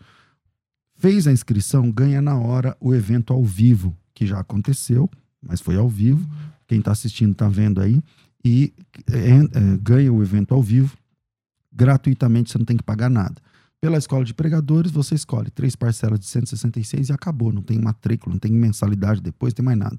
Fez 0.94 1.26
a 1.26 1.32
inscrição, 1.32 1.90
ganha 1.90 2.22
na 2.22 2.38
hora 2.38 2.76
o 2.80 2.94
evento 2.94 3.32
ao 3.32 3.42
vivo, 3.42 3.96
que 4.14 4.24
já 4.24 4.38
aconteceu, 4.38 5.11
mas 5.42 5.61
foi 5.61 5.74
ao 5.74 5.88
vivo. 5.88 6.24
Quem 6.68 6.78
está 6.78 6.92
assistindo 6.92 7.32
está 7.32 7.48
vendo 7.48 7.80
aí. 7.80 8.00
E 8.44 8.72
é, 9.11 9.30
é, 9.30 9.76
ganha 9.82 10.12
o 10.12 10.22
evento 10.22 10.54
ao 10.54 10.62
vivo 10.62 10.96
gratuitamente, 11.72 12.52
você 12.52 12.58
não 12.58 12.64
tem 12.64 12.76
que 12.76 12.85
pagar 12.85 13.11
nada. 13.11 13.42
Pela 13.82 13.98
escola 13.98 14.24
de 14.24 14.32
pregadores, 14.32 14.92
você 14.92 15.16
escolhe 15.16 15.50
três 15.50 15.74
parcelas 15.74 16.20
de 16.20 16.26
166 16.26 17.08
e 17.08 17.12
acabou. 17.12 17.52
Não 17.52 17.62
tem 17.62 17.80
matrícula, 17.80 18.32
não 18.32 18.38
tem 18.38 18.52
mensalidade 18.52 19.20
depois, 19.20 19.52
tem 19.52 19.64
mais 19.64 19.76
nada. 19.76 19.96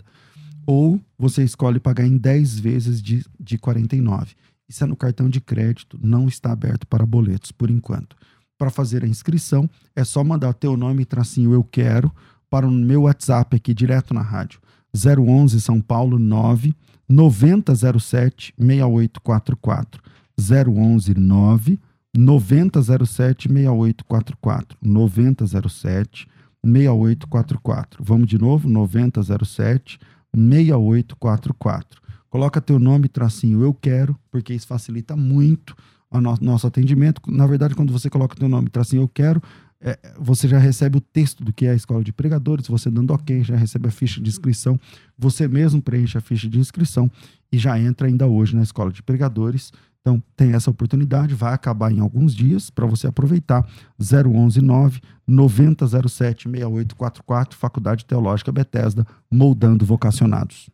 Ou 0.65 1.01
você 1.19 1.43
escolhe 1.43 1.81
pagar 1.81 2.07
em 2.07 2.15
10 2.15 2.59
vezes 2.59 3.01
de, 3.01 3.25
de 3.37 3.57
49. 3.57 4.35
Isso 4.69 4.85
é 4.85 4.87
no 4.87 4.95
cartão 4.95 5.27
de 5.27 5.41
crédito, 5.41 5.99
não 6.01 6.29
está 6.29 6.53
aberto 6.53 6.87
para 6.87 7.05
boletos 7.05 7.51
por 7.51 7.69
enquanto. 7.69 8.15
Para 8.57 8.69
fazer 8.69 9.03
a 9.03 9.07
inscrição, 9.07 9.69
é 9.93 10.05
só 10.05 10.23
mandar 10.23 10.53
teu 10.53 10.77
nome 10.77 11.01
e 11.01 11.05
tracinho 11.05 11.51
eu 11.51 11.61
quero 11.61 12.09
para 12.49 12.65
o 12.65 12.71
meu 12.71 13.01
WhatsApp 13.01 13.57
aqui 13.57 13.73
direto 13.73 14.13
na 14.13 14.21
rádio. 14.21 14.61
011 14.95 15.59
São 15.59 15.81
Paulo 15.81 16.17
9 16.17 16.73
9007 17.09 18.53
6844. 18.57 20.01
011 20.39 21.13
9 21.15 21.79
9007 22.15 23.47
6844. 23.49 24.77
9007 24.81 26.27
6844. 26.63 28.03
Vamos 28.03 28.27
de 28.27 28.37
novo, 28.37 28.69
9007 28.69 29.99
6844. 30.35 32.01
Coloca 32.29 32.61
teu 32.61 32.79
nome, 32.79 33.07
tracinho 33.07 33.61
eu 33.61 33.73
quero, 33.73 34.17
porque 34.31 34.53
isso 34.53 34.65
facilita 34.65 35.15
muito 35.15 35.75
o 36.09 36.19
nosso 36.19 36.65
atendimento. 36.65 37.21
Na 37.27 37.45
verdade, 37.45 37.75
quando 37.75 37.91
você 37.91 38.09
coloca 38.09 38.35
teu 38.35 38.49
nome, 38.49 38.69
tracinho 38.69 39.03
eu 39.03 39.07
quero, 39.07 39.41
é, 39.81 39.99
você 40.17 40.47
já 40.47 40.57
recebe 40.57 40.97
o 40.97 41.01
texto 41.01 41.43
do 41.43 41.51
que 41.51 41.65
é 41.65 41.71
a 41.71 41.75
escola 41.75 42.03
de 42.03 42.13
pregadores, 42.13 42.67
você 42.67 42.89
dando 42.89 43.13
ok, 43.13 43.43
já 43.43 43.55
recebe 43.55 43.89
a 43.89 43.91
ficha 43.91 44.21
de 44.21 44.29
inscrição, 44.29 44.79
você 45.17 45.47
mesmo 45.47 45.81
preenche 45.81 46.17
a 46.17 46.21
ficha 46.21 46.47
de 46.47 46.57
inscrição 46.57 47.11
e 47.51 47.57
já 47.57 47.77
entra 47.77 48.07
ainda 48.07 48.25
hoje 48.25 48.55
na 48.55 48.63
escola 48.63 48.91
de 48.91 49.03
pregadores 49.03 49.73
então, 50.03 50.21
tem 50.35 50.53
essa 50.53 50.69
oportunidade, 50.69 51.33
vai 51.33 51.53
acabar 51.53 51.89
em 51.89 52.01
alguns 52.01 52.35
dias 52.35 52.69
para 52.69 52.85
você 52.85 53.07
aproveitar. 53.07 53.65
011 53.97 54.61
9 54.61 54.99
9007 55.25 56.49
6844, 56.49 57.57
Faculdade 57.57 58.03
Teológica 58.03 58.51
Bethesda, 58.51 59.07
moldando 59.31 59.85
vocacionados. 59.85 60.69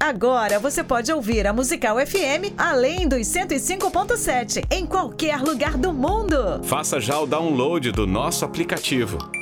Agora 0.00 0.58
você 0.58 0.82
pode 0.82 1.12
ouvir 1.12 1.46
a 1.46 1.52
Musical 1.52 2.04
FM 2.04 2.54
além 2.56 3.08
dos 3.08 3.28
105.7 3.28 4.64
em 4.72 4.84
qualquer 4.86 5.40
lugar 5.40 5.76
do 5.76 5.92
mundo. 5.92 6.62
Faça 6.64 7.00
já 7.00 7.18
o 7.18 7.26
download 7.26 7.92
do 7.92 8.08
nosso 8.08 8.44
aplicativo. 8.44 9.18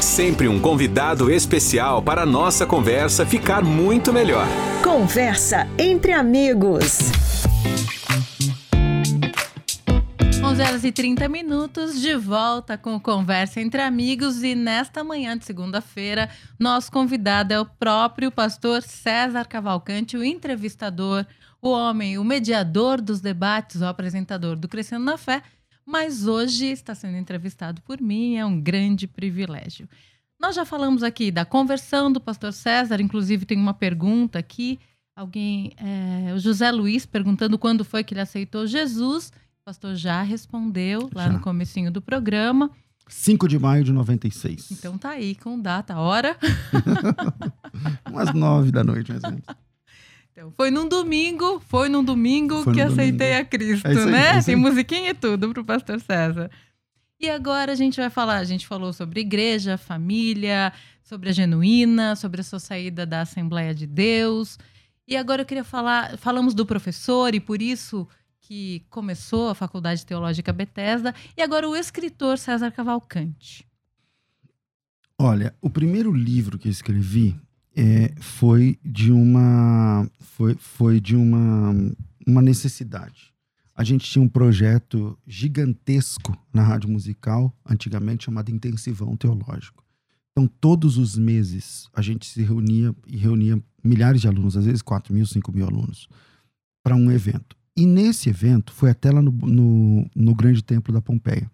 Sempre 0.00 0.48
um 0.48 0.60
convidado 0.60 1.30
especial 1.30 2.02
para 2.02 2.22
a 2.22 2.26
nossa 2.26 2.66
conversa 2.66 3.26
ficar 3.26 3.62
muito 3.62 4.12
melhor. 4.12 4.46
Conversa 4.82 5.66
entre 5.78 6.12
amigos. 6.12 6.98
11 10.48 10.62
horas 10.62 10.84
e 10.84 10.90
30 10.90 11.28
minutos, 11.28 12.00
de 12.00 12.16
volta 12.16 12.78
com 12.78 12.98
Conversa 12.98 13.60
entre 13.60 13.82
Amigos. 13.82 14.42
E 14.42 14.54
nesta 14.54 15.04
manhã 15.04 15.36
de 15.36 15.44
segunda-feira, 15.44 16.30
nosso 16.58 16.90
convidado 16.90 17.52
é 17.52 17.60
o 17.60 17.66
próprio 17.66 18.32
pastor 18.32 18.82
César 18.82 19.44
Cavalcante, 19.44 20.16
o 20.16 20.24
entrevistador, 20.24 21.26
o 21.60 21.70
homem, 21.70 22.18
o 22.18 22.24
mediador 22.24 23.00
dos 23.00 23.20
debates, 23.20 23.82
o 23.82 23.84
apresentador 23.84 24.56
do 24.56 24.68
Crescendo 24.68 25.04
na 25.04 25.18
Fé. 25.18 25.42
Mas 25.88 26.26
hoje 26.26 26.66
está 26.66 26.94
sendo 26.94 27.16
entrevistado 27.16 27.80
por 27.82 28.00
mim, 28.00 28.36
é 28.36 28.44
um 28.44 28.60
grande 28.60 29.06
privilégio. 29.06 29.88
Nós 30.38 30.54
já 30.54 30.64
falamos 30.64 31.02
aqui 31.02 31.30
da 31.30 31.44
conversão 31.44 32.12
do 32.12 32.20
pastor 32.20 32.52
César, 32.52 33.00
inclusive 33.00 33.46
tem 33.46 33.58
uma 33.58 33.74
pergunta 33.74 34.38
aqui. 34.38 34.78
Alguém, 35.16 35.72
é, 35.78 36.32
o 36.34 36.38
José 36.38 36.70
Luiz, 36.70 37.06
perguntando 37.06 37.58
quando 37.58 37.84
foi 37.84 38.04
que 38.04 38.12
ele 38.12 38.20
aceitou 38.20 38.66
Jesus 38.66 39.32
pastor 39.68 39.94
já 39.94 40.22
respondeu 40.22 41.10
lá 41.14 41.24
Já. 41.24 41.32
no 41.32 41.40
comecinho 41.40 41.92
do 41.92 42.00
programa. 42.00 42.70
5 43.06 43.46
de 43.46 43.58
maio 43.58 43.84
de 43.84 43.92
96. 43.92 44.70
Então 44.70 44.96
tá 44.96 45.10
aí 45.10 45.34
com 45.34 45.60
data, 45.60 45.98
hora. 45.98 46.34
Umas 48.10 48.32
9 48.32 48.70
da 48.70 48.82
noite, 48.82 49.10
mais 49.10 49.22
ou 49.24 49.30
menos. 49.30 49.44
Então, 50.38 50.52
foi 50.56 50.70
num 50.70 50.88
domingo, 50.88 51.58
foi 51.58 51.88
num 51.88 52.04
domingo 52.04 52.62
Foi 52.62 52.72
que 52.72 52.84
num 52.84 52.92
aceitei 52.92 53.30
domingo. 53.30 53.40
a 53.40 53.44
Cristo, 53.44 53.86
É 53.88 53.90
aí, 53.90 54.06
né? 54.06 54.38
é 54.38 54.42
Tem 54.42 54.54
musiquinha 54.54 55.10
e 55.10 55.14
tudo 55.14 55.52
pro 55.52 55.64
pastor 55.64 56.00
César. 56.00 56.48
E 57.20 57.28
agora 57.28 57.72
a 57.72 57.74
gente 57.74 57.96
vai 57.98 58.08
falar, 58.08 58.36
a 58.36 58.44
gente 58.44 58.64
falou 58.64 58.92
sobre 58.92 59.20
igreja, 59.20 59.76
família, 59.76 60.72
sobre 61.02 61.30
a 61.30 61.32
genuína, 61.32 62.14
sobre 62.14 62.40
a 62.40 62.44
sua 62.44 62.60
saída 62.60 63.04
da 63.04 63.22
Assembleia 63.22 63.74
de 63.74 63.84
Deus. 63.88 64.56
E 65.08 65.16
agora 65.16 65.42
eu 65.42 65.46
queria 65.46 65.64
falar, 65.64 66.16
falamos 66.16 66.54
do 66.54 66.64
professor 66.64 67.34
e 67.34 67.40
por 67.40 67.60
isso 67.60 68.06
que 68.40 68.84
começou 68.88 69.48
a 69.48 69.54
Faculdade 69.56 70.06
Teológica 70.06 70.52
Bethesda, 70.52 71.14
e 71.36 71.42
agora 71.42 71.68
o 71.68 71.74
escritor 71.76 72.38
César 72.38 72.70
Cavalcante. 72.70 73.66
Olha, 75.18 75.52
o 75.60 75.68
primeiro 75.68 76.12
livro 76.12 76.56
que 76.58 76.68
eu 76.68 76.72
escrevi 76.72 77.36
é, 77.78 78.12
foi 78.20 78.76
de 78.84 79.12
uma 79.12 80.10
foi, 80.18 80.56
foi 80.56 81.00
de 81.00 81.14
uma, 81.14 81.72
uma 82.26 82.42
necessidade. 82.42 83.32
A 83.72 83.84
gente 83.84 84.10
tinha 84.10 84.20
um 84.20 84.28
projeto 84.28 85.16
gigantesco 85.24 86.36
na 86.52 86.64
rádio 86.64 86.90
musical, 86.90 87.56
antigamente 87.64 88.24
chamado 88.24 88.50
Intensivão 88.50 89.16
Teológico. 89.16 89.84
Então, 90.32 90.50
todos 90.60 90.98
os 90.98 91.16
meses, 91.16 91.88
a 91.94 92.02
gente 92.02 92.26
se 92.26 92.42
reunia 92.42 92.92
e 93.06 93.16
reunia 93.16 93.62
milhares 93.82 94.20
de 94.20 94.26
alunos, 94.26 94.56
às 94.56 94.66
vezes 94.66 94.82
4 94.82 95.14
mil, 95.14 95.24
5 95.24 95.52
mil 95.52 95.64
alunos, 95.64 96.08
para 96.82 96.96
um 96.96 97.12
evento. 97.12 97.56
E 97.76 97.86
nesse 97.86 98.28
evento, 98.28 98.72
foi 98.72 98.90
até 98.90 99.12
lá 99.12 99.22
no, 99.22 99.30
no, 99.30 100.10
no 100.16 100.34
Grande 100.34 100.62
Templo 100.64 100.92
da 100.92 101.00
Pompeia. 101.00 101.48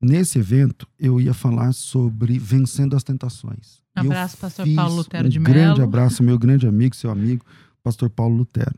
Nesse 0.00 0.38
evento, 0.38 0.86
eu 0.96 1.20
ia 1.20 1.34
falar 1.34 1.72
sobre 1.72 2.38
vencendo 2.38 2.94
as 2.94 3.02
tentações. 3.02 3.85
Eu 3.96 4.02
Abraço, 4.02 4.36
pastor 4.36 4.66
Paulo 4.74 4.96
Lutero 4.96 5.26
um 5.26 5.30
de 5.30 5.38
grande 5.38 5.58
Mello. 5.58 5.82
abraço, 5.82 6.22
meu 6.22 6.38
grande 6.38 6.66
amigo, 6.66 6.94
seu 6.94 7.10
amigo, 7.10 7.44
pastor 7.82 8.10
Paulo 8.10 8.36
Lutero. 8.36 8.74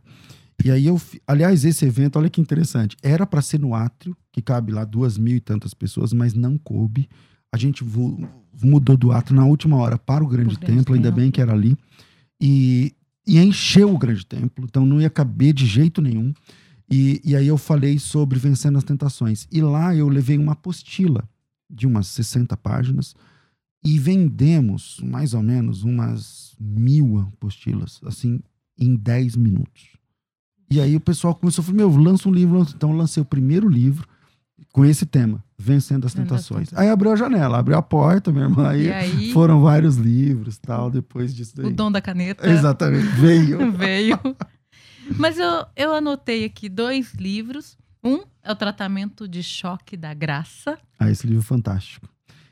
E 0.64 0.70
aí 0.70 0.86
eu, 0.86 1.00
aliás, 1.26 1.64
esse 1.64 1.84
evento, 1.84 2.18
olha 2.18 2.30
que 2.30 2.40
interessante, 2.40 2.96
era 3.02 3.26
para 3.26 3.42
ser 3.42 3.58
no 3.58 3.74
átrio, 3.74 4.16
que 4.32 4.40
cabe 4.42 4.72
lá 4.72 4.84
duas 4.84 5.18
mil 5.18 5.36
e 5.36 5.40
tantas 5.40 5.74
pessoas, 5.74 6.12
mas 6.12 6.34
não 6.34 6.56
coube. 6.56 7.08
A 7.52 7.56
gente 7.56 7.84
mudou 8.62 8.96
do 8.96 9.12
átrio 9.12 9.36
na 9.36 9.44
última 9.44 9.76
hora 9.76 9.98
para 9.98 10.22
o 10.22 10.26
grande, 10.26 10.56
grande 10.56 10.78
templo, 10.78 10.94
ainda 10.94 11.10
bem 11.10 11.30
que 11.30 11.40
era 11.40 11.52
ali. 11.52 11.76
E, 12.40 12.94
e 13.26 13.38
encheu 13.38 13.92
o 13.92 13.98
grande 13.98 14.24
templo, 14.26 14.64
então 14.68 14.84
não 14.84 15.00
ia 15.00 15.10
caber 15.10 15.52
de 15.52 15.66
jeito 15.66 16.02
nenhum. 16.02 16.32
E, 16.90 17.20
e 17.24 17.36
aí 17.36 17.46
eu 17.46 17.58
falei 17.58 17.98
sobre 17.98 18.38
vencendo 18.38 18.78
as 18.78 18.84
tentações. 18.84 19.46
E 19.52 19.60
lá 19.60 19.94
eu 19.94 20.08
levei 20.08 20.38
uma 20.38 20.52
apostila 20.52 21.28
de 21.70 21.86
umas 21.86 22.06
60 22.08 22.56
páginas 22.56 23.14
e 23.84 23.98
vendemos 23.98 25.00
mais 25.02 25.34
ou 25.34 25.42
menos 25.42 25.82
umas 25.82 26.54
mil 26.60 27.18
apostilas, 27.18 28.00
assim, 28.04 28.40
em 28.78 28.94
10 28.94 29.36
minutos. 29.36 29.96
E 30.70 30.80
aí 30.80 30.94
o 30.96 31.00
pessoal 31.00 31.34
começou 31.34 31.62
a 31.62 31.64
falar, 31.64 31.76
meu, 31.76 31.96
lança 31.96 32.28
um 32.28 32.32
livro. 32.32 32.66
Então 32.74 32.90
eu 32.90 32.96
lancei 32.96 33.22
o 33.22 33.26
primeiro 33.26 33.68
livro 33.68 34.06
com 34.72 34.84
esse 34.84 35.06
tema, 35.06 35.42
Vencendo 35.56 36.06
as 36.06 36.12
Tentações. 36.12 36.72
Aí 36.74 36.88
abriu 36.88 37.12
a 37.12 37.16
janela, 37.16 37.58
abriu 37.58 37.76
a 37.76 37.82
porta, 37.82 38.30
minha 38.30 38.44
irmã. 38.44 38.68
Aí, 38.68 38.86
E 38.86 38.92
aí, 38.92 39.32
foram 39.32 39.62
vários 39.62 39.96
livros 39.96 40.58
tal, 40.58 40.90
depois 40.90 41.34
disso 41.34 41.56
daí. 41.56 41.66
o 41.66 41.70
dom 41.70 41.90
da 41.90 42.00
caneta 42.00 42.48
Exatamente, 42.48 43.06
veio. 43.16 43.72
veio. 43.72 44.18
Mas 45.16 45.38
eu, 45.38 45.64
eu 45.74 45.94
anotei 45.94 46.44
aqui 46.44 46.68
dois 46.68 47.14
livros. 47.14 47.78
Um 48.04 48.20
é 48.42 48.52
o 48.52 48.56
Tratamento 48.56 49.26
de 49.26 49.42
Choque 49.42 49.96
da 49.96 50.12
Graça. 50.12 50.78
Ah, 50.98 51.10
esse 51.10 51.26
livro 51.26 51.42
é 51.42 51.46
fantástico. 51.46 52.08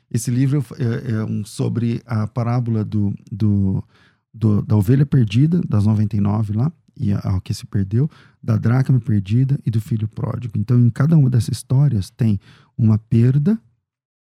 Esse 0.09 0.31
livro 0.31 0.63
é, 0.77 1.11
é 1.11 1.23
um 1.25 1.43
sobre 1.43 2.01
a 2.05 2.27
parábola 2.27 2.83
do, 2.83 3.13
do, 3.31 3.83
do- 4.33 4.61
da 4.61 4.75
ovelha 4.75 5.05
perdida, 5.05 5.61
das 5.67 5.85
99 5.85 6.53
lá, 6.53 6.71
e 6.95 7.13
a, 7.13 7.19
a 7.19 7.41
que 7.41 7.53
se 7.53 7.65
perdeu, 7.65 8.09
da 8.41 8.57
dracma 8.57 8.99
perdida 8.99 9.59
e 9.65 9.69
do 9.69 9.79
filho 9.81 10.07
pródigo. 10.07 10.57
Então, 10.57 10.79
em 10.79 10.89
cada 10.89 11.17
uma 11.17 11.29
dessas 11.29 11.49
histórias 11.57 12.09
tem 12.09 12.39
uma 12.77 12.97
perda, 12.97 13.59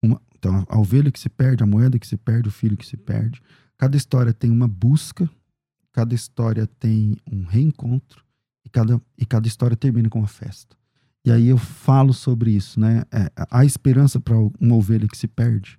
uma, 0.03 0.21
então 0.37 0.67
a 0.69 0.79
ovelha 0.79 1.11
que 1.13 1.21
se 1.21 1.29
perde, 1.29 1.63
a 1.63 1.67
moeda 1.67 1.99
que 1.99 2.07
se 2.07 2.17
perde, 2.17 2.49
o 2.49 2.53
filho 2.53 2.77
que 2.77 2.87
se 2.87 2.97
perde. 2.97 3.41
Cada 3.77 3.97
história 3.97 4.33
tem 4.33 4.51
uma 4.51 4.67
busca, 4.67 5.29
cada 5.93 6.15
história 6.15 6.67
tem 6.67 7.17
um 7.31 7.45
reencontro, 7.45 8.25
e 8.65 8.69
cada, 8.71 9.01
e 9.19 9.27
cada 9.27 9.47
história 9.47 9.77
termina 9.77 10.09
com 10.09 10.19
uma 10.21 10.27
festa. 10.29 10.75
E 11.25 11.31
aí 11.33 11.49
eu 11.49 11.57
falo 11.57 12.13
sobre 12.13 12.51
isso, 12.51 12.79
né? 12.79 13.03
É, 13.11 13.31
há 13.51 13.65
esperança 13.65 14.21
para 14.21 14.37
uma 14.61 14.75
ovelha 14.77 15.09
que 15.09 15.17
se 15.17 15.27
perde. 15.27 15.79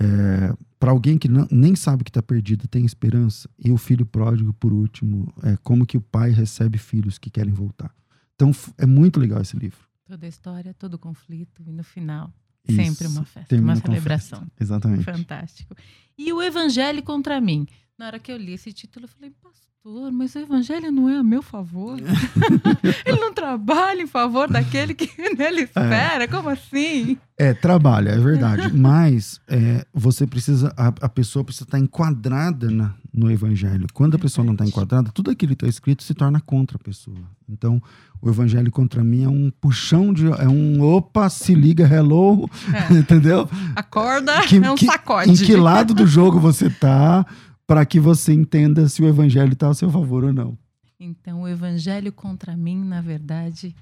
É, 0.00 0.54
para 0.78 0.92
alguém 0.92 1.18
que 1.18 1.28
não- 1.28 1.46
nem 1.50 1.74
sabe 1.76 2.04
que 2.04 2.10
está 2.10 2.22
perdido, 2.22 2.66
tem 2.68 2.84
esperança. 2.86 3.48
E 3.58 3.70
o 3.70 3.76
filho 3.76 4.06
pródigo, 4.06 4.52
por 4.54 4.72
último, 4.72 5.32
é 5.42 5.56
como 5.62 5.84
que 5.84 5.96
o 5.96 6.00
pai 6.00 6.30
recebe 6.30 6.78
filhos 6.78 7.18
que 7.18 7.28
querem 7.30 7.52
voltar. 7.52 7.92
Então 8.34 8.50
é 8.78 8.86
muito 8.86 9.18
legal 9.20 9.40
esse 9.42 9.56
livro. 9.58 9.80
Toda 10.06 10.24
a 10.24 10.28
história, 10.28 10.72
todo 10.72 10.94
o 10.94 10.98
conflito. 10.98 11.62
E 11.66 11.72
no 11.72 11.82
final, 11.84 12.32
Isso. 12.66 12.76
sempre 12.82 13.06
uma 13.08 13.24
festa, 13.24 13.56
uma 13.56 13.76
celebração. 13.76 14.38
festa. 14.40 14.52
Exatamente. 14.58 15.04
Fantástico. 15.04 15.74
E 16.16 16.32
o 16.32 16.40
Evangelho 16.40 17.02
contra 17.02 17.40
mim. 17.40 17.66
Na 17.98 18.06
hora 18.06 18.18
que 18.18 18.30
eu 18.30 18.36
li 18.36 18.52
esse 18.52 18.72
título, 18.72 19.06
eu 19.06 19.08
falei, 19.08 19.32
pastor, 19.42 20.12
mas 20.12 20.34
o 20.34 20.38
Evangelho 20.38 20.92
não 20.92 21.08
é 21.08 21.16
a 21.16 21.22
meu 21.24 21.42
favor. 21.42 21.98
Ele 23.04 23.18
não 23.20 23.32
trabalha 23.34 24.00
em 24.02 24.06
favor 24.06 24.48
daquele 24.48 24.94
que 24.94 25.10
nele 25.36 25.62
espera. 25.62 26.28
Como 26.28 26.48
assim? 26.48 27.16
É, 27.36 27.52
trabalha, 27.54 28.10
é 28.10 28.18
verdade. 28.18 28.70
Mas 28.76 29.40
é, 29.48 29.84
você 29.92 30.26
precisa, 30.26 30.72
a, 30.76 30.88
a 30.88 31.08
pessoa 31.08 31.44
precisa 31.44 31.64
estar 31.64 31.78
enquadrada 31.78 32.70
na- 32.70 32.94
no 33.12 33.30
evangelho. 33.30 33.86
Quando 33.92 34.14
a 34.14 34.18
pessoa 34.18 34.44
não 34.44 34.52
está 34.52 34.64
enquadrada, 34.64 35.10
tudo 35.12 35.30
aquilo 35.32 35.50
que 35.50 35.64
está 35.64 35.68
escrito 35.68 36.02
se 36.04 36.14
torna 36.14 36.40
contra 36.40 36.76
a 36.76 36.80
pessoa. 36.80 37.16
Então, 37.48 37.82
o 38.22 38.28
evangelho 38.28 38.70
contra 38.70 39.02
mim 39.02 39.24
é 39.24 39.28
um 39.28 39.50
puxão 39.60 40.12
de. 40.12 40.26
É 40.40 40.48
um 40.48 40.80
opa, 40.82 41.28
se 41.28 41.52
liga, 41.54 41.84
hello, 41.92 42.48
É, 42.72 42.92
entendeu? 42.94 43.48
acorda, 43.74 44.40
Que- 44.42 44.56
é 44.58 44.70
um 44.70 44.74
que- 44.76 44.86
sacode. 44.86 45.30
Em 45.30 45.34
que 45.36 45.56
lado 45.56 45.94
do 45.94 46.06
jogo 46.06 46.38
você 46.38 46.68
tá, 46.70 47.24
para 47.68 47.84
que 47.84 48.00
você 48.00 48.32
entenda 48.32 48.88
se 48.88 49.02
o 49.02 49.06
evangelho 49.06 49.52
está 49.52 49.68
a 49.68 49.74
seu 49.74 49.90
favor 49.90 50.24
ou 50.24 50.32
não. 50.32 50.58
Então, 50.98 51.42
o 51.42 51.48
Evangelho 51.48 52.10
contra 52.12 52.56
mim, 52.56 52.82
na 52.82 53.00
verdade, 53.00 53.72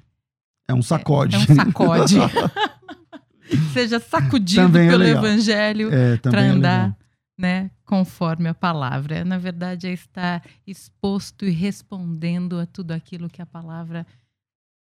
É 0.68 0.74
um 0.74 0.82
sacode. 0.82 1.34
é 1.34 1.38
um 1.38 1.54
sacode. 1.54 2.16
Seja 3.72 3.98
sacudido 4.00 4.60
Também 4.62 4.88
é 4.88 4.90
pelo 4.90 5.02
legal. 5.04 5.24
Evangelho 5.24 5.94
É, 5.94 6.16
para 6.18 6.44
é 6.44 6.48
andar, 6.48 6.96
né, 7.38 7.70
conforme 7.86 8.48
a 8.48 8.54
palavra. 8.54 9.24
Na 9.24 9.38
verdade, 9.38 9.86
é 9.86 9.92
estar 9.92 10.42
exposto 10.66 11.46
e 11.46 11.50
respondendo 11.50 12.58
a 12.58 12.66
tudo 12.66 12.90
aquilo 12.92 13.30
que 13.30 13.40
a 13.40 13.46
palavra 13.46 14.04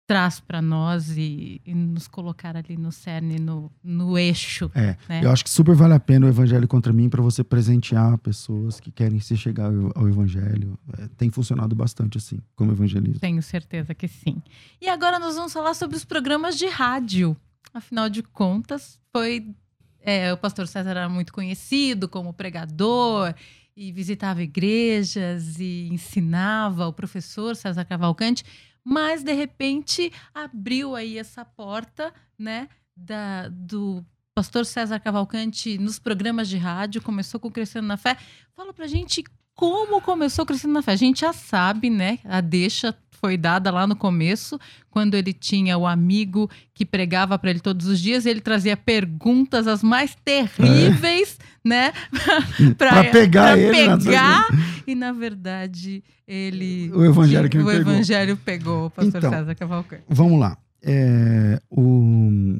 traz 0.06 0.38
para 0.38 0.62
nós 0.62 1.16
e, 1.16 1.60
e 1.66 1.74
nos 1.74 2.06
colocar 2.06 2.56
ali 2.56 2.76
no 2.76 2.92
cerne, 2.92 3.38
no, 3.40 3.70
no 3.82 4.16
eixo. 4.16 4.70
É, 4.74 4.96
né? 5.08 5.20
Eu 5.24 5.30
acho 5.30 5.42
que 5.42 5.50
super 5.50 5.74
vale 5.74 5.94
a 5.94 6.00
pena 6.00 6.26
o 6.26 6.28
evangelho 6.28 6.68
contra 6.68 6.92
mim 6.92 7.08
para 7.08 7.20
você 7.20 7.42
presentear 7.42 8.16
pessoas 8.18 8.78
que 8.78 8.92
querem 8.92 9.18
se 9.18 9.36
chegar 9.36 9.66
ao, 9.66 9.92
ao 9.94 10.08
evangelho. 10.08 10.78
É, 10.98 11.08
tem 11.16 11.28
funcionado 11.28 11.74
bastante 11.74 12.18
assim, 12.18 12.38
como 12.54 12.70
evangelismo. 12.72 13.18
Tenho 13.18 13.42
certeza 13.42 13.94
que 13.94 14.06
sim. 14.06 14.40
E 14.80 14.88
agora 14.88 15.18
nós 15.18 15.34
vamos 15.34 15.52
falar 15.52 15.74
sobre 15.74 15.96
os 15.96 16.04
programas 16.04 16.56
de 16.56 16.66
rádio. 16.66 17.36
Afinal 17.74 18.08
de 18.08 18.22
contas, 18.22 19.00
foi 19.12 19.54
é, 20.00 20.32
o 20.32 20.36
pastor 20.36 20.68
César 20.68 20.90
era 20.90 21.08
muito 21.08 21.32
conhecido 21.32 22.08
como 22.08 22.32
pregador 22.32 23.34
e 23.76 23.90
visitava 23.90 24.40
igrejas 24.40 25.58
e 25.58 25.88
ensinava 25.92 26.86
o 26.86 26.92
professor 26.92 27.56
César 27.56 27.84
Cavalcante, 27.84 28.44
mas 28.88 29.24
de 29.24 29.32
repente 29.32 30.12
abriu 30.32 30.94
aí 30.94 31.18
essa 31.18 31.44
porta, 31.44 32.14
né, 32.38 32.68
da, 32.96 33.48
do 33.48 34.04
pastor 34.32 34.64
César 34.64 35.00
Cavalcante 35.00 35.76
nos 35.76 35.98
programas 35.98 36.48
de 36.48 36.56
rádio, 36.56 37.02
começou 37.02 37.40
com 37.40 37.50
Crescendo 37.50 37.88
na 37.88 37.96
Fé. 37.96 38.16
Fala 38.54 38.72
pra 38.72 38.86
gente 38.86 39.24
como 39.56 40.00
começou 40.00 40.46
Crescendo 40.46 40.74
na 40.74 40.82
Fé? 40.82 40.92
A 40.92 40.96
gente 40.96 41.22
já 41.22 41.32
sabe, 41.32 41.90
né? 41.90 42.20
A 42.22 42.40
deixa 42.40 42.94
foi 43.20 43.36
dada 43.36 43.70
lá 43.70 43.86
no 43.86 43.96
começo, 43.96 44.60
quando 44.90 45.14
ele 45.14 45.32
tinha 45.32 45.76
o 45.76 45.86
amigo 45.86 46.48
que 46.74 46.84
pregava 46.84 47.38
para 47.38 47.50
ele 47.50 47.60
todos 47.60 47.86
os 47.86 47.98
dias, 47.98 48.26
ele 48.26 48.40
trazia 48.40 48.76
perguntas 48.76 49.66
as 49.66 49.82
mais 49.82 50.14
terríveis, 50.24 51.38
é. 51.64 51.68
né? 51.68 51.92
para 52.78 53.04
pegar 53.04 53.56
pra 53.56 53.58
ele. 53.58 53.72
Pegar, 53.72 54.46
e 54.86 54.94
na 54.94 55.12
verdade 55.12 56.02
ele 56.26 56.90
o 56.92 57.04
evangelho 57.04 57.48
que, 57.48 57.58
o 57.58 57.66
pegou. 57.66 57.92
evangelho 57.92 58.36
pegou 58.36 58.86
o 58.86 58.90
pastor 58.90 59.18
então, 59.18 59.30
César 59.30 59.54
Cavalcante. 59.54 60.04
Vamos 60.08 60.38
lá. 60.38 60.56
É, 60.82 61.60
o, 61.70 62.58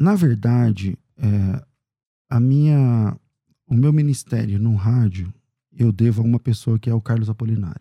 na 0.00 0.14
verdade, 0.14 0.96
é, 1.18 1.62
a 2.28 2.40
minha, 2.40 3.16
o 3.66 3.74
meu 3.74 3.92
ministério 3.92 4.58
no 4.58 4.74
rádio 4.74 5.32
eu 5.76 5.92
devo 5.92 6.22
a 6.22 6.24
uma 6.24 6.38
pessoa 6.40 6.78
que 6.78 6.90
é 6.90 6.94
o 6.94 7.00
Carlos 7.00 7.30
Apolinário. 7.30 7.80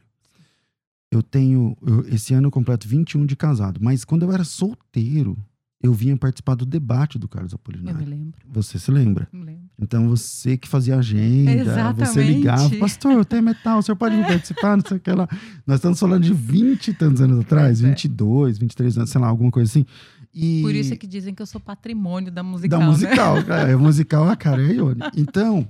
Eu 1.12 1.24
tenho. 1.24 1.76
Eu, 1.86 2.08
esse 2.08 2.34
ano 2.34 2.48
eu 2.48 2.52
completo 2.52 2.88
21 2.88 3.26
de 3.26 3.36
casado, 3.36 3.80
mas 3.82 4.06
quando 4.06 4.24
eu 4.24 4.32
era 4.32 4.44
solteiro, 4.44 5.38
eu 5.82 5.94
vinha 5.94 6.16
participar 6.18 6.56
do 6.56 6.66
debate 6.66 7.18
do 7.18 7.28
Carlos 7.28 7.54
Apolinário. 7.54 8.02
Eu 8.02 8.06
me 8.06 8.10
lembro. 8.10 8.40
Você 8.52 8.78
se 8.78 8.92
lembra? 8.92 9.28
Me 9.32 9.44
lembro. 9.46 9.70
Então 9.82 10.10
você 10.10 10.58
que 10.58 10.68
fazia 10.68 10.98
agenda, 10.98 11.52
Exatamente. 11.52 12.10
você 12.10 12.24
ligava, 12.24 12.76
pastor, 12.76 13.24
tem 13.26 13.42
metal, 13.42 13.80
o 13.80 13.82
senhor 13.82 13.96
pode 13.96 14.16
vir 14.18 14.26
participar, 14.28 14.76
não 14.76 14.84
sei 14.86 14.98
o 14.98 15.00
que 15.00 15.12
lá. 15.12 15.28
Nós 15.66 15.78
estamos 15.78 15.98
falando 15.98 16.24
de 16.24 16.34
20 16.34 16.90
e 16.90 16.94
tantos 16.94 17.22
anos 17.22 17.40
atrás, 17.40 17.82
É. 17.82 17.88
22, 17.88 18.58
23 18.58 18.98
anos, 18.98 19.10
sei 19.10 19.22
lá, 19.22 19.28
alguma 19.28 19.50
coisa 19.52 19.70
assim. 19.72 19.86
E... 20.34 20.62
Por 20.62 20.76
isso 20.76 20.94
é 20.94 20.98
que 20.98 21.08
dizem 21.08 21.34
que 21.34 21.42
eu 21.42 21.46
sou 21.46 21.62
patrimônio 21.62 22.32
da 22.32 22.44
musical. 22.44 22.80
Da 22.80 22.86
né? 22.86 22.92
musical, 22.92 23.44
cara. 23.46 23.70
É 23.72 23.76
musical, 23.76 24.30
a 24.30 24.36
cara 24.36 24.62
é 24.62 24.74
Ione. 24.74 25.00
Então, 25.16 25.66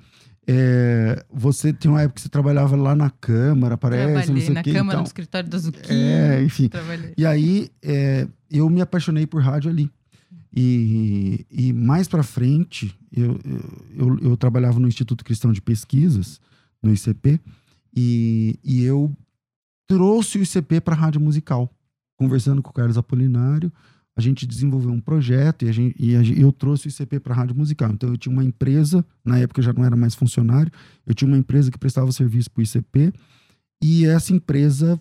é, 0.47 1.23
você 1.31 1.71
tem 1.71 1.89
uma 1.91 2.01
época 2.01 2.15
que 2.15 2.21
você 2.21 2.29
trabalhava 2.29 2.75
lá 2.75 2.95
na 2.95 3.11
Câmara, 3.11 3.77
parece, 3.77 4.05
não 4.07 4.13
Trabalhei 4.15 4.41
sei 4.41 4.49
o 4.49 4.53
na 4.55 4.63
quê. 4.63 4.73
Câmara, 4.73 4.95
então, 4.95 5.01
no 5.01 5.07
escritório 5.07 5.47
da 5.47 5.57
Zucchini. 5.59 6.01
é, 6.01 6.43
enfim. 6.43 6.67
Trabalhei. 6.67 7.13
E 7.15 7.25
aí, 7.25 7.69
é, 7.83 8.27
eu 8.49 8.67
me 8.69 8.81
apaixonei 8.81 9.27
por 9.27 9.41
rádio 9.43 9.69
ali. 9.69 9.91
E, 10.55 11.45
e 11.51 11.73
mais 11.73 12.07
pra 12.07 12.23
frente, 12.23 12.95
eu, 13.11 13.39
eu, 13.95 14.19
eu, 14.19 14.37
trabalhava 14.37 14.79
no 14.79 14.87
Instituto 14.87 15.23
Cristão 15.23 15.51
de 15.51 15.61
Pesquisas, 15.61 16.39
no 16.81 16.91
ICP, 16.91 17.39
e, 17.95 18.59
e 18.63 18.83
eu 18.83 19.15
trouxe 19.87 20.39
o 20.39 20.43
ICP 20.43 20.81
para 20.81 20.95
rádio 20.95 21.21
musical, 21.21 21.71
conversando 22.17 22.61
com 22.61 22.69
o 22.69 22.73
Carlos 22.73 22.97
Apolinário. 22.97 23.71
A 24.15 24.21
gente 24.21 24.45
desenvolveu 24.45 24.91
um 24.91 24.99
projeto 24.99 25.65
e, 25.65 25.69
a 25.69 25.71
gente, 25.71 25.95
e 25.99 26.15
a 26.15 26.21
eu 26.21 26.51
trouxe 26.51 26.87
o 26.87 26.89
ICP 26.89 27.19
para 27.19 27.33
rádio 27.33 27.55
musical. 27.55 27.91
Então 27.91 28.09
eu 28.09 28.17
tinha 28.17 28.33
uma 28.33 28.43
empresa, 28.43 29.05
na 29.23 29.37
época 29.37 29.59
eu 29.59 29.63
já 29.63 29.71
não 29.71 29.85
era 29.85 29.95
mais 29.95 30.15
funcionário, 30.15 30.71
eu 31.05 31.13
tinha 31.13 31.27
uma 31.27 31.37
empresa 31.37 31.71
que 31.71 31.77
prestava 31.77 32.11
serviço 32.11 32.51
para 32.51 32.61
o 32.61 32.63
ICP, 32.63 33.13
e 33.81 34.05
essa 34.05 34.33
empresa 34.33 34.99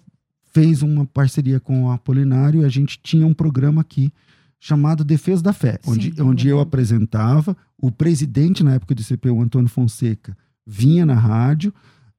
fez 0.52 0.82
uma 0.82 1.04
parceria 1.06 1.58
com 1.58 1.84
o 1.84 1.90
Apolinário 1.90 2.62
e 2.62 2.64
a 2.64 2.68
gente 2.68 2.98
tinha 3.02 3.26
um 3.26 3.34
programa 3.34 3.80
aqui 3.80 4.12
chamado 4.60 5.04
Defesa 5.04 5.42
da 5.42 5.52
Fé, 5.52 5.78
Sim, 5.82 5.90
onde, 5.90 6.14
eu 6.16 6.26
onde 6.26 6.48
eu 6.48 6.56
lembro. 6.56 6.68
apresentava, 6.68 7.56
o 7.80 7.90
presidente 7.92 8.62
na 8.64 8.74
época 8.74 8.94
do 8.94 9.00
ICP, 9.00 9.30
o 9.30 9.40
Antônio 9.40 9.68
Fonseca, 9.68 10.36
vinha 10.66 11.06
na 11.06 11.14
rádio 11.14 11.72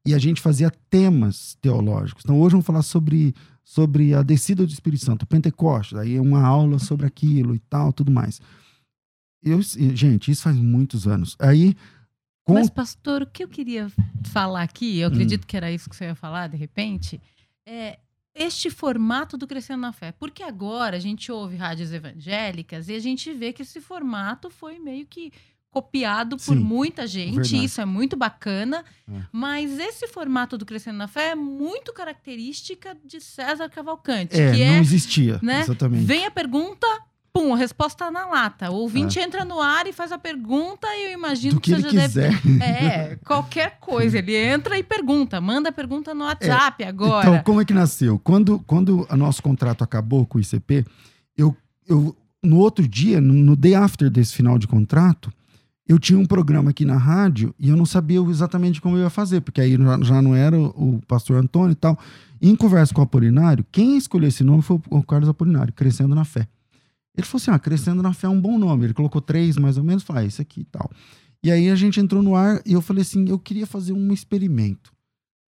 e 0.06 0.14
a 0.14 0.18
gente 0.18 0.42
fazia 0.42 0.72
temas 0.90 1.58
teológicos. 1.62 2.24
Então 2.24 2.40
hoje 2.40 2.52
vamos 2.54 2.66
falar 2.66 2.82
sobre, 2.82 3.36
sobre 3.64 4.14
a 4.14 4.24
descida 4.24 4.66
do 4.66 4.72
Espírito 4.72 5.04
Santo, 5.04 5.28
Pentecostes, 5.28 5.98
aí 5.98 6.16
é 6.16 6.22
uma 6.22 6.42
aula 6.42 6.80
sobre 6.80 7.06
aquilo 7.06 7.54
e 7.54 7.60
tal, 7.60 7.92
tudo 7.92 8.12
mais. 8.12 8.40
Eu, 9.44 9.62
gente, 9.62 10.32
isso 10.32 10.44
faz 10.44 10.56
muitos 10.56 11.08
anos. 11.08 11.36
Aí, 11.40 11.76
com 12.44 12.54
Mas, 12.54 12.70
pastor, 12.70 13.22
o 13.22 13.28
que 13.28 13.44
eu 13.44 13.48
queria 13.48 13.90
falar 14.26 14.64
aqui, 14.64 15.00
eu 15.00 15.10
Hum. 15.10 15.12
acredito 15.14 15.46
que 15.48 15.56
era 15.56 15.72
isso 15.72 15.90
que 15.90 15.96
você 15.96 16.06
ia 16.06 16.16
falar, 16.16 16.48
de 16.48 16.58
repente, 16.58 17.22
é 17.66 18.00
este 18.34 18.70
formato 18.70 19.38
do 19.38 19.48
Crescendo 19.48 19.82
na 19.82 19.92
Fé. 19.92 20.12
Porque 20.12 20.44
agora 20.44 20.98
a 20.98 21.00
gente 21.00 21.32
ouve 21.32 21.56
rádios 21.56 21.92
evangélicas 21.92 22.88
e 22.90 22.94
a 22.96 23.00
gente 23.00 23.34
vê 23.34 23.52
que 23.54 23.62
esse 23.64 23.82
formato 23.82 24.50
foi 24.50 24.80
meio 24.80 25.06
que 25.06 25.32
copiado 25.72 26.36
por 26.38 26.56
Sim, 26.56 26.64
muita 26.64 27.06
gente, 27.06 27.36
verdade. 27.36 27.64
isso 27.64 27.80
é 27.80 27.86
muito 27.86 28.18
bacana, 28.18 28.84
É. 29.08 29.22
mas 29.32 29.78
esse 29.78 30.08
formato 30.08 30.58
do 30.58 30.66
Crescendo 30.66 30.98
na 30.98 31.08
Fé 31.08 31.30
é 31.30 31.36
muito 31.36 31.94
característica 31.94 32.98
de 33.06 33.22
César 33.22 33.70
Cavalcante, 33.70 34.36
é, 34.36 34.52
que 34.52 34.66
não 34.66 34.74
é 34.74 34.80
existia, 34.80 35.40
né? 35.44 35.60
exatamente. 35.62 36.06
Vem 36.06 36.26
a 36.26 36.32
pergunta, 36.32 36.88
pum, 37.40 37.54
a 37.54 37.58
resposta 37.58 38.12
na 38.12 38.26
lata. 38.26 38.70
O 38.70 38.76
ouvinte 38.76 39.18
entra 39.18 39.46
no 39.46 39.62
ar 39.62 39.88
e 39.88 39.94
faz 39.94 40.12
a 40.12 40.18
pergunta 40.18 40.86
e 40.88 41.06
eu 41.08 41.14
imagino 41.14 41.54
É. 41.54 41.56
Do 41.56 41.62
que 41.62 41.72
você 41.72 41.88
ele 41.88 41.98
já 41.98 42.08
deve 42.08 42.38
quiser. 42.38 42.62
é, 42.62 43.16
qualquer 43.26 43.78
coisa. 43.80 44.18
Ele 44.18 44.36
entra 44.36 44.78
e 44.78 44.84
pergunta. 44.84 45.40
Manda 45.40 45.70
a 45.70 45.72
pergunta 45.72 46.14
no 46.14 46.26
WhatsApp 46.26 46.84
agora. 46.84 47.30
Então, 47.30 47.44
como 47.44 47.62
é 47.62 47.66
que 47.66 47.74
nasceu? 47.74 48.20
Quando, 48.20 48.60
quando 48.68 49.08
o 49.10 49.16
nosso 49.16 49.42
contrato 49.42 49.84
acabou 49.84 50.26
com 50.26 50.38
o 50.38 50.42
ICP, 50.42 50.86
eu, 51.38 51.56
eu 51.88 52.14
no 52.44 52.58
outro 52.58 52.86
dia, 52.86 53.22
no, 53.22 53.34
no 53.34 53.56
day 53.56 53.74
after 53.74 54.10
desse 54.10 54.36
final 54.36 54.60
de 54.60 54.68
contrato, 54.68 55.32
eu 55.88 55.98
tinha 55.98 56.20
um 56.20 56.26
programa 56.26 56.72
aqui 56.72 56.84
na 56.84 56.98
rádio 56.98 57.56
e 57.58 57.70
eu 57.70 57.78
não 57.78 57.86
sabia 57.86 58.20
exatamente 58.20 58.82
como 58.82 58.98
eu 58.98 59.04
ia 59.04 59.10
fazer, 59.10 59.40
porque 59.42 59.62
aí 59.62 59.78
já, 59.78 60.00
já 60.02 60.22
não 60.22 60.36
era 60.36 60.60
o, 60.60 60.98
o 60.98 61.02
pastor 61.08 61.38
Antônio 61.38 61.72
e 61.72 61.76
tal. 61.76 61.98
E 62.42 62.50
em 62.50 62.56
conversa 62.56 62.94
com 62.94 63.00
o 63.00 63.04
Apolinário, 63.06 63.66
quem 63.72 63.98
escolheu 63.98 64.28
esse 64.28 64.44
nome 64.44 64.62
foi 64.62 64.80
o 64.90 65.02
Carlos 65.02 65.30
Apolinário, 65.30 65.74
Crescendo 65.74 66.14
na 66.14 66.26
Fé. 66.26 66.48
Ele 67.18 67.26
falou 67.26 67.42
assim: 67.42 67.52
ah, 67.52 67.60
Crescendo 67.60 68.02
na 68.04 68.14
Fé 68.14 68.28
é 68.28 68.30
um 68.30 68.40
bom 68.40 68.58
nome. 68.58 68.86
Ele 68.86 68.94
colocou 68.94 69.22
três 69.22 69.58
mais 69.58 69.78
ou 69.78 69.84
menos, 69.84 70.04
falou, 70.04 70.22
ah, 70.22 70.26
isso 70.26 70.42
aqui 70.42 70.62
e 70.62 70.66
tal. 70.66 70.90
E 71.44 71.52
aí 71.52 71.70
a 71.70 71.76
gente 71.76 72.00
entrou 72.00 72.22
no 72.22 72.36
ar 72.36 72.62
e 72.66 72.74
eu 72.74 72.82
falei 72.82 73.02
assim: 73.02 73.28
eu 73.30 73.40
queria 73.40 73.66
fazer 73.68 73.94
um 73.94 74.12
experimento. 74.14 74.92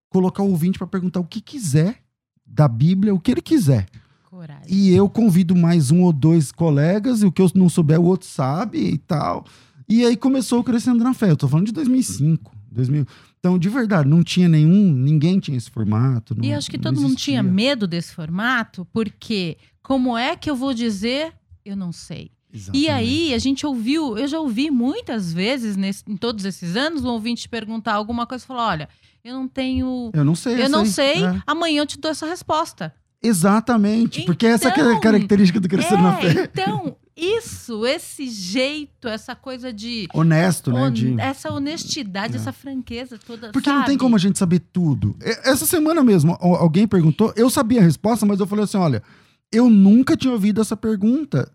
Colocar 0.09 0.43
o 0.43 0.49
ouvinte 0.49 0.77
para 0.77 0.87
perguntar 0.87 1.19
o 1.19 1.25
que 1.25 1.39
quiser 1.41 1.97
da 2.45 2.67
Bíblia, 2.67 3.13
o 3.13 3.19
que 3.19 3.31
ele 3.31 3.41
quiser. 3.41 3.85
Coragem. 4.29 4.63
E 4.67 4.93
eu 4.93 5.07
convido 5.09 5.55
mais 5.55 5.91
um 5.91 6.01
ou 6.01 6.11
dois 6.11 6.51
colegas, 6.51 7.21
e 7.21 7.25
o 7.25 7.31
que 7.31 7.41
eu 7.41 7.49
não 7.55 7.69
souber, 7.69 7.99
o 7.99 8.03
outro 8.05 8.27
sabe 8.27 8.77
e 8.79 8.97
tal. 8.97 9.45
E 9.87 10.05
aí 10.05 10.15
começou 10.17 10.59
o 10.59 10.63
Crescendo 10.63 11.03
na 11.03 11.13
Fé. 11.13 11.29
Eu 11.31 11.37
tô 11.37 11.47
falando 11.47 11.65
de 11.67 11.71
2005, 11.73 12.51
2000. 12.71 13.05
Então, 13.39 13.57
de 13.57 13.67
verdade, 13.69 14.07
não 14.07 14.23
tinha 14.23 14.47
nenhum, 14.47 14.93
ninguém 14.93 15.39
tinha 15.39 15.57
esse 15.57 15.69
formato. 15.69 16.35
E 16.41 16.49
não- 16.51 16.57
acho 16.57 16.69
que 16.69 16.77
todo 16.77 16.95
mundo 17.01 17.15
tinha 17.15 17.41
medo 17.43 17.87
desse 17.87 18.13
formato, 18.13 18.85
porque 18.93 19.57
como 19.81 20.17
é 20.17 20.35
que 20.35 20.49
eu 20.49 20.55
vou 20.55 20.73
dizer? 20.73 21.33
Eu 21.65 21.75
não 21.75 21.91
sei. 21.91 22.31
E 22.53 22.57
Exatamente. 22.57 22.89
aí, 22.89 23.33
a 23.33 23.37
gente 23.39 23.65
ouviu, 23.65 24.17
eu 24.17 24.27
já 24.27 24.39
ouvi 24.39 24.69
muitas 24.69 25.31
vezes 25.31 25.77
nesse- 25.77 26.03
em 26.07 26.17
todos 26.17 26.43
esses 26.43 26.75
anos, 26.75 27.03
um 27.05 27.09
ouvinte 27.09 27.47
perguntar 27.47 27.93
alguma 27.93 28.25
coisa 28.27 28.43
e 28.43 28.47
falar: 28.47 28.67
olha, 28.67 28.89
eu 29.23 29.33
não 29.33 29.47
tenho. 29.47 30.11
Eu 30.13 30.25
não 30.25 30.35
sei. 30.35 30.61
Eu 30.61 30.67
não 30.69 30.81
aí. 30.81 30.87
sei, 30.87 31.23
É. 31.23 31.41
amanhã 31.47 31.81
eu 31.81 31.85
te 31.85 31.97
dou 31.99 32.11
essa 32.11 32.25
resposta. 32.25 32.93
Exatamente. 33.23 34.23
porque 34.23 34.45
essa 34.47 34.67
é 34.67 34.71
a 34.71 34.73
Então, 34.73 34.99
característica 34.99 35.59
do 35.59 35.69
Crescendo 35.69 36.01
na 36.03 36.17
É, 36.19 36.21
Fé. 36.33 36.49
então, 36.51 36.95
isso, 37.15 37.85
esse 37.85 38.27
jeito, 38.27 39.07
essa 39.07 39.35
coisa 39.35 39.71
de. 39.71 40.07
Honesto, 40.13 40.71
né? 40.73 40.81
hon- 40.81 40.91
de- 40.91 41.19
Essa 41.21 41.51
honestidade, 41.53 42.33
É. 42.33 42.37
essa 42.37 42.51
franqueza 42.51 43.17
toda. 43.25 43.51
Porque 43.51 43.69
não 43.69 43.81
tem 43.83 43.93
sabe? 43.93 43.97
como 43.99 44.15
a 44.15 44.19
gente 44.19 44.37
saber 44.39 44.59
tudo. 44.73 45.15
E- 45.21 45.49
Essa 45.49 45.65
semana 45.65 46.03
mesmo, 46.03 46.37
al- 46.41 46.55
alguém 46.55 46.87
perguntou, 46.87 47.31
eu 47.35 47.49
sabia 47.49 47.79
a 47.79 47.83
resposta, 47.83 48.25
mas 48.25 48.39
eu 48.39 48.47
falei 48.47 48.65
assim: 48.65 48.77
olha, 48.77 49.03
eu 49.51 49.69
nunca 49.69 50.15
tinha 50.15 50.31
ouvido 50.33 50.61
essa 50.61 50.77
pergunta 50.77 51.51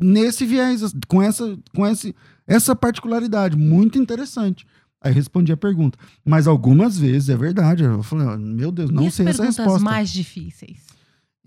nesse 0.00 0.44
viés, 0.44 0.82
com 1.08 1.22
essa, 1.22 1.58
com 1.74 1.86
esse, 1.86 2.14
essa 2.46 2.74
particularidade, 2.76 3.56
muito 3.56 3.98
interessante. 3.98 4.66
Aí 5.00 5.12
respondi 5.12 5.52
a 5.52 5.56
pergunta. 5.56 5.98
Mas 6.24 6.46
algumas 6.46 6.98
vezes, 6.98 7.28
é 7.28 7.36
verdade, 7.36 7.84
eu 7.84 8.02
falei, 8.02 8.26
"Ah, 8.26 8.36
meu 8.36 8.72
Deus, 8.72 8.90
não 8.90 9.04
e 9.04 9.06
as 9.08 9.14
sei 9.14 9.26
essa 9.26 9.38
perguntas 9.42 9.64
resposta. 9.64 9.84
mais 9.84 10.10
difíceis? 10.10 10.80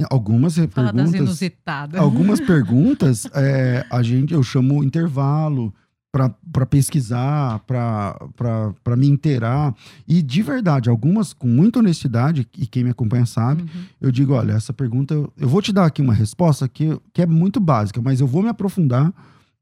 Algumas 0.10 0.56
Fala 0.56 0.94
das 0.94 1.12
perguntas. 1.12 1.16
inusitadas. 1.16 2.00
Algumas 2.00 2.40
perguntas, 2.42 3.26
é, 3.34 3.86
a 3.90 4.02
gente, 4.02 4.34
eu 4.34 4.42
chamo 4.42 4.82
intervalo 4.84 5.74
para 6.12 6.66
pesquisar, 6.66 7.60
para 7.66 8.96
me 8.98 9.08
inteirar. 9.08 9.76
E 10.08 10.22
de 10.22 10.42
verdade, 10.42 10.90
algumas 10.90 11.34
com 11.34 11.48
muita 11.48 11.80
honestidade, 11.80 12.48
e 12.58 12.66
quem 12.66 12.84
me 12.84 12.90
acompanha 12.90 13.26
sabe, 13.26 13.62
Uhum. 13.64 13.84
eu 14.02 14.12
digo: 14.12 14.34
olha, 14.34 14.54
essa 14.54 14.74
pergunta, 14.74 15.14
eu, 15.14 15.32
vou 15.48 15.62
te 15.62 15.72
dar 15.72 15.86
aqui 15.86 16.02
uma 16.02 16.14
resposta 16.14 16.68
que, 16.68 17.00
que 17.14 17.22
é 17.22 17.26
muito 17.26 17.60
básica, 17.60 18.02
mas 18.02 18.20
eu 18.20 18.28
vou 18.28 18.42
me 18.42 18.50
aprofundar 18.50 19.14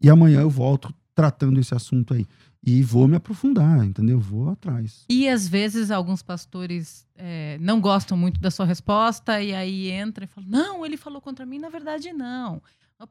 e 0.01 0.09
amanhã 0.09 0.41
eu 0.41 0.49
volto 0.49 0.93
tratando 1.13 1.59
esse 1.59 1.73
assunto 1.73 2.13
aí. 2.13 2.25
E 2.65 2.81
vou 2.83 3.07
me 3.07 3.15
aprofundar, 3.15 3.85
entendeu? 3.85 4.19
Vou 4.19 4.49
atrás. 4.49 5.05
E 5.09 5.29
às 5.29 5.47
vezes 5.47 5.89
alguns 5.89 6.21
pastores 6.21 7.05
é, 7.15 7.57
não 7.61 7.79
gostam 7.79 8.17
muito 8.17 8.41
da 8.41 8.51
sua 8.51 8.65
resposta 8.65 9.41
e 9.41 9.53
aí 9.53 9.89
entra 9.89 10.25
e 10.25 10.27
fala: 10.27 10.47
Não, 10.49 10.85
ele 10.85 10.97
falou 10.97 11.21
contra 11.21 11.45
mim, 11.45 11.59
na 11.59 11.69
verdade 11.69 12.11
não. 12.11 12.61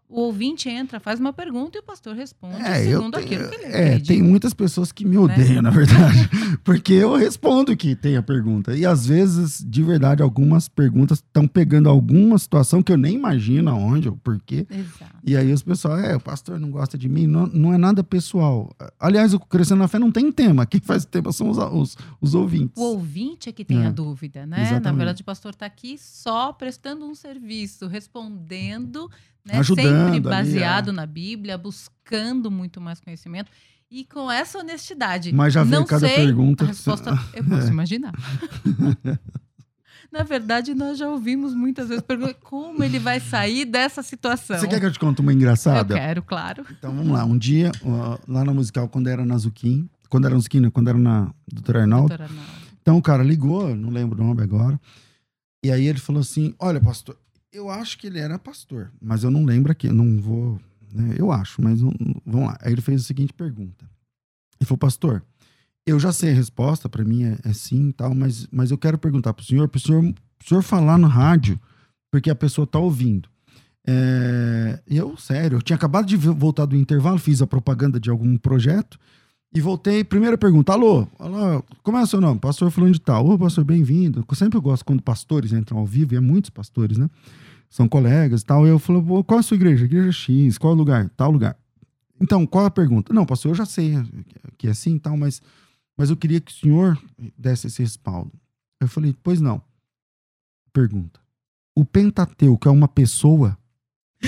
O 0.09 0.23
ouvinte 0.23 0.69
entra, 0.69 0.99
faz 0.99 1.21
uma 1.21 1.33
pergunta 1.33 1.79
e 1.79 1.81
o 1.81 1.83
pastor 1.83 2.17
responde 2.17 2.61
É, 2.61 2.85
eu 2.87 2.99
segundo 2.99 3.15
tenho- 3.15 3.25
aquilo 3.25 3.49
que 3.49 3.55
ele 3.55 3.65
é, 3.67 3.85
acredita. 3.87 4.09
tem 4.15 4.21
muitas 4.23 4.53
pessoas 4.53 4.91
que 4.91 5.05
me 5.05 5.17
odeiam, 5.17 5.63
na 5.63 5.71
verdade. 5.71 6.29
Porque 6.65 6.93
eu 6.93 7.15
respondo 7.15 7.77
que 7.77 7.95
tem 7.95 8.17
a 8.17 8.23
pergunta. 8.23 8.77
E 8.77 8.85
às 8.85 9.07
vezes, 9.07 9.65
de 9.65 9.83
verdade, 9.85 10.23
algumas 10.25 10.69
perguntas 10.69 11.19
estão 11.19 11.47
pegando 11.47 11.89
alguma 11.89 12.37
situação 12.37 12.83
que 12.83 12.91
eu 12.91 12.97
nem 12.97 13.15
imagino 13.15 13.71
aonde 13.71 14.09
ou 14.09 14.17
porquê. 14.17 14.67
Exato. 14.69 15.17
E 15.25 15.37
aí 15.37 15.53
os 15.53 15.63
pessoal, 15.63 15.97
é, 16.01 16.17
o 16.17 16.21
pastor 16.21 16.59
não 16.59 16.71
gosta 16.73 16.99
de 16.99 17.09
mim. 17.09 17.29
Não, 17.29 17.47
não 17.47 17.73
é 17.73 17.79
nada 17.79 18.03
pessoal. 18.03 18.75
Aliás, 18.99 19.35
o 19.35 19.39
Crescendo 19.39 19.79
na 19.79 19.89
Fé 19.89 20.01
não 20.01 20.11
tem 20.11 20.33
tema. 20.33 20.67
Quem 20.67 20.81
faz 20.81 21.05
tema 21.05 21.31
são 21.31 21.49
os, 21.49 21.59
os, 21.59 21.97
os 22.21 22.35
ouvintes. 22.35 22.77
O 22.77 22.87
ouvinte 22.87 23.49
é 23.49 23.53
que 23.53 23.65
tem 23.65 23.85
É, 23.85 23.87
a 23.87 23.91
dúvida, 23.93 24.45
né? 24.47 24.57
Na 24.57 24.63
exatamente. 24.65 24.97
verdade, 24.99 25.23
o 25.23 25.25
pastor 25.25 25.53
está 25.53 25.67
aqui 25.67 25.97
só 25.97 26.53
prestando 26.53 27.05
um 27.07 27.15
serviço, 27.15 27.87
respondendo, 27.87 29.09
né? 29.47 29.59
Ajudando 29.59 29.87
sempre 29.87 30.03
ali, 30.03 30.21
baseado 30.21 30.91
é. 30.91 30.93
na 30.93 31.07
Bíblia, 31.07 31.57
buscando 31.57 32.51
muito 32.51 32.81
mais 32.81 33.01
conhecimento. 33.01 33.51
E 33.89 34.05
com 34.05 34.31
essa 34.31 34.59
honestidade. 34.59 35.33
Mas 35.33 35.55
já 35.55 35.63
veio 35.63 35.85
cada 35.85 36.09
sei, 36.09 36.17
pergunta 36.17 36.65
A 36.65 36.67
resposta 36.67 37.17
eu 37.33 37.45
posso 37.45 37.69
imaginar. 37.71 38.13
Na 40.13 40.23
verdade, 40.23 40.75
nós 40.75 40.99
já 40.99 41.09
ouvimos 41.09 41.55
muitas 41.55 41.89
vezes 41.89 42.03
perguntar 42.03 42.35
como 42.35 42.83
ele 42.83 42.99
vai 42.99 43.21
sair 43.21 43.65
dessa 43.65 44.03
situação. 44.03 44.59
Você 44.59 44.67
quer 44.67 44.81
que 44.81 44.87
eu 44.87 44.93
te 44.93 44.99
conte 44.99 45.21
uma 45.21 45.33
Eu 45.33 45.37
engraçada? 45.37 45.95
quero, 45.95 46.23
claro. 46.23 46.65
Então 46.71 46.95
vamos 46.95 47.13
lá. 47.13 47.25
Um 47.25 47.37
dia, 47.37 47.71
lá 48.27 48.45
na 48.45 48.55
musical, 48.55 48.89
quando 48.89 49.09
era 49.09 49.25
na 49.25 49.37
Zuquim, 49.37 49.89
quando 50.09 50.27
era 50.27 50.35
na 50.35 50.41
Zuquim, 50.41 50.61
não, 50.61 50.71
quando 50.71 50.89
era 50.89 50.99
na 50.99 51.33
Doutora 51.47 51.83
Arnaldo, 51.83 52.09
Doutora 52.09 52.25
Arnaldo. 52.31 52.51
Então 52.81 52.97
o 52.97 53.03
cara 53.03 53.23
ligou, 53.23 53.69
eu 53.69 53.77
não 53.77 53.91
lembro 53.91 54.21
o 54.21 54.25
nome 54.25 54.43
agora. 54.43 54.81
E 55.63 55.73
aí 55.73 55.87
ele 55.87 55.99
falou 55.99 56.21
assim: 56.21 56.55
Olha, 56.59 56.81
pastor, 56.81 57.17
eu 57.57 57.71
acho 57.71 57.99
que 57.99 58.07
ele 58.07 58.19
era 58.19 58.39
pastor, 58.39 58.91
mas 59.01 59.25
eu 59.25 59.31
não 59.31 59.45
lembro 59.45 59.73
aqui, 59.73 59.89
não 59.89 60.21
vou. 60.21 60.61
né, 60.93 61.15
eu 61.19 61.31
acho, 61.33 61.61
mas 61.61 61.81
não- 61.83 61.93
vamos 62.25 62.49
lá. 62.49 62.59
Aí 62.63 62.73
ele 62.73 62.81
fez 62.81 63.03
a 63.03 63.05
seguinte 63.05 63.33
pergunta: 63.33 63.85
Ele 64.59 64.67
falou, 64.67 64.79
pastor, 64.79 65.23
eu 65.87 65.99
já 66.01 66.13
sei 66.13 66.31
a 66.31 66.35
resposta, 66.35 66.89
para 66.89 67.05
mim 67.05 67.25
é, 67.25 67.39
é 67.45 67.53
sim 67.53 67.89
e 67.89 67.93
tal, 67.93 68.15
mas, 68.15 68.47
mas 68.51 68.71
eu 68.71 68.79
quero 68.79 68.97
perguntar 68.99 69.35
pro 69.35 69.45
senhor, 69.45 69.69
pro 69.69 69.81
senhor, 69.81 70.15
senhor 70.45 70.63
falar 70.63 70.97
no 70.99 71.07
rádio, 71.09 71.59
porque 72.11 72.31
a 72.31 72.35
pessoa 72.35 72.67
tá 72.67 72.79
ouvindo. 72.79 73.29
É, 73.87 74.81
eu, 74.87 75.17
sério, 75.17 75.57
eu 75.59 75.63
tinha 75.63 75.77
acabado 75.77 76.07
de 76.07 76.17
voltar 76.17 76.65
do 76.67 76.77
intervalo, 76.77 77.19
fiz 77.19 77.41
a 77.43 77.47
propaganda 77.47 78.01
de 78.01 78.11
algum 78.11 78.37
projeto. 78.37 78.99
E 79.55 79.61
voltei, 79.61 80.03
primeira 80.05 80.37
pergunta, 80.37 80.73
alô, 80.73 81.07
alô, 81.19 81.63
como 81.83 81.97
é 81.97 82.03
o 82.03 82.07
seu 82.07 82.21
nome? 82.21 82.39
Pastor 82.41 82.71
fulano 82.71 82.93
de 82.93 83.01
tal. 83.01 83.27
Ô, 83.27 83.39
pastor, 83.39 83.65
bem-vindo. 83.65 84.25
Eu 84.29 84.35
sempre 84.37 84.59
gosto 84.61 84.85
quando 84.85 85.03
pastores 85.03 85.53
entram 85.53 85.79
ao 85.79 85.87
vivo, 85.87 86.15
e 86.15 86.17
é 86.17 86.21
muitos 86.21 86.51
pastores, 86.51 86.99
né? 86.99 87.09
São 87.69 87.89
colegas 87.89 88.43
e 88.43 88.45
tal. 88.45 88.67
Eu 88.67 88.79
falo, 88.79 89.03
"Pô, 89.03 89.23
qual 89.25 89.39
é 89.39 89.41
a 89.41 89.43
sua 89.43 89.57
igreja? 89.57 89.85
Igreja 89.85 90.13
X, 90.13 90.57
qual 90.59 90.73
é 90.73 90.75
o 90.75 90.79
lugar? 90.79 91.09
Tal 91.11 91.31
lugar. 91.31 91.57
Então, 92.21 92.47
qual 92.47 92.65
é 92.65 92.69
a 92.69 92.71
pergunta? 92.71 93.13
Não, 93.13 93.27
pastor, 93.27 93.51
eu 93.51 93.55
já 93.57 93.67
sei 93.67 93.95
que 94.57 94.67
é 94.69 94.71
assim 94.71 94.95
e 94.97 95.01
tal, 95.01 95.17
mas, 95.17 95.43
mas 95.97 96.09
eu 96.09 96.17
queria 96.17 96.41
que 96.41 96.51
o 96.51 96.55
senhor 96.55 96.99
desse 97.37 97.67
esse 97.67 97.83
respaldo. 97.83 98.33
Eu 98.81 98.89
falei, 98.89 99.15
pois 99.23 99.41
não. 99.41 99.61
Pergunta. 100.73 101.21
O 101.75 101.85
Pentateuco 101.85 102.69
é 102.69 102.71
uma 102.73 102.89
pessoa? 102.89 103.59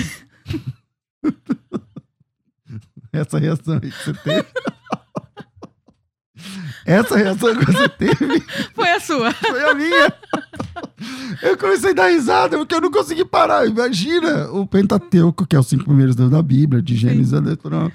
Essa 3.11 3.39
reação 3.39 3.75
aí 3.81 3.91
que 3.91 4.03
você 4.03 4.13
teve. 4.13 4.47
Essa 6.85 7.17
reação 7.17 7.55
que 7.57 7.65
você 7.65 7.89
teve 7.89 8.39
Foi 8.73 8.89
a 8.89 8.99
sua. 8.99 9.33
foi 9.33 9.63
a 9.69 9.73
minha. 9.73 10.13
Eu 11.41 11.57
comecei 11.57 11.91
a 11.91 11.93
dar 11.93 12.07
risada 12.07 12.57
porque 12.57 12.75
eu 12.75 12.81
não 12.81 12.91
consegui 12.91 13.25
parar. 13.25 13.65
Imagina 13.65 14.51
o 14.51 14.67
Pentateuco, 14.67 15.45
que 15.45 15.55
é 15.55 15.59
os 15.59 15.67
cinco 15.67 15.85
primeiros 15.85 16.15
livros 16.15 16.31
da 16.31 16.41
Bíblia, 16.41 16.81
de 16.81 16.95
Gênesis 16.95 17.33
a 17.33 17.39
Deuteronômio. 17.39 17.93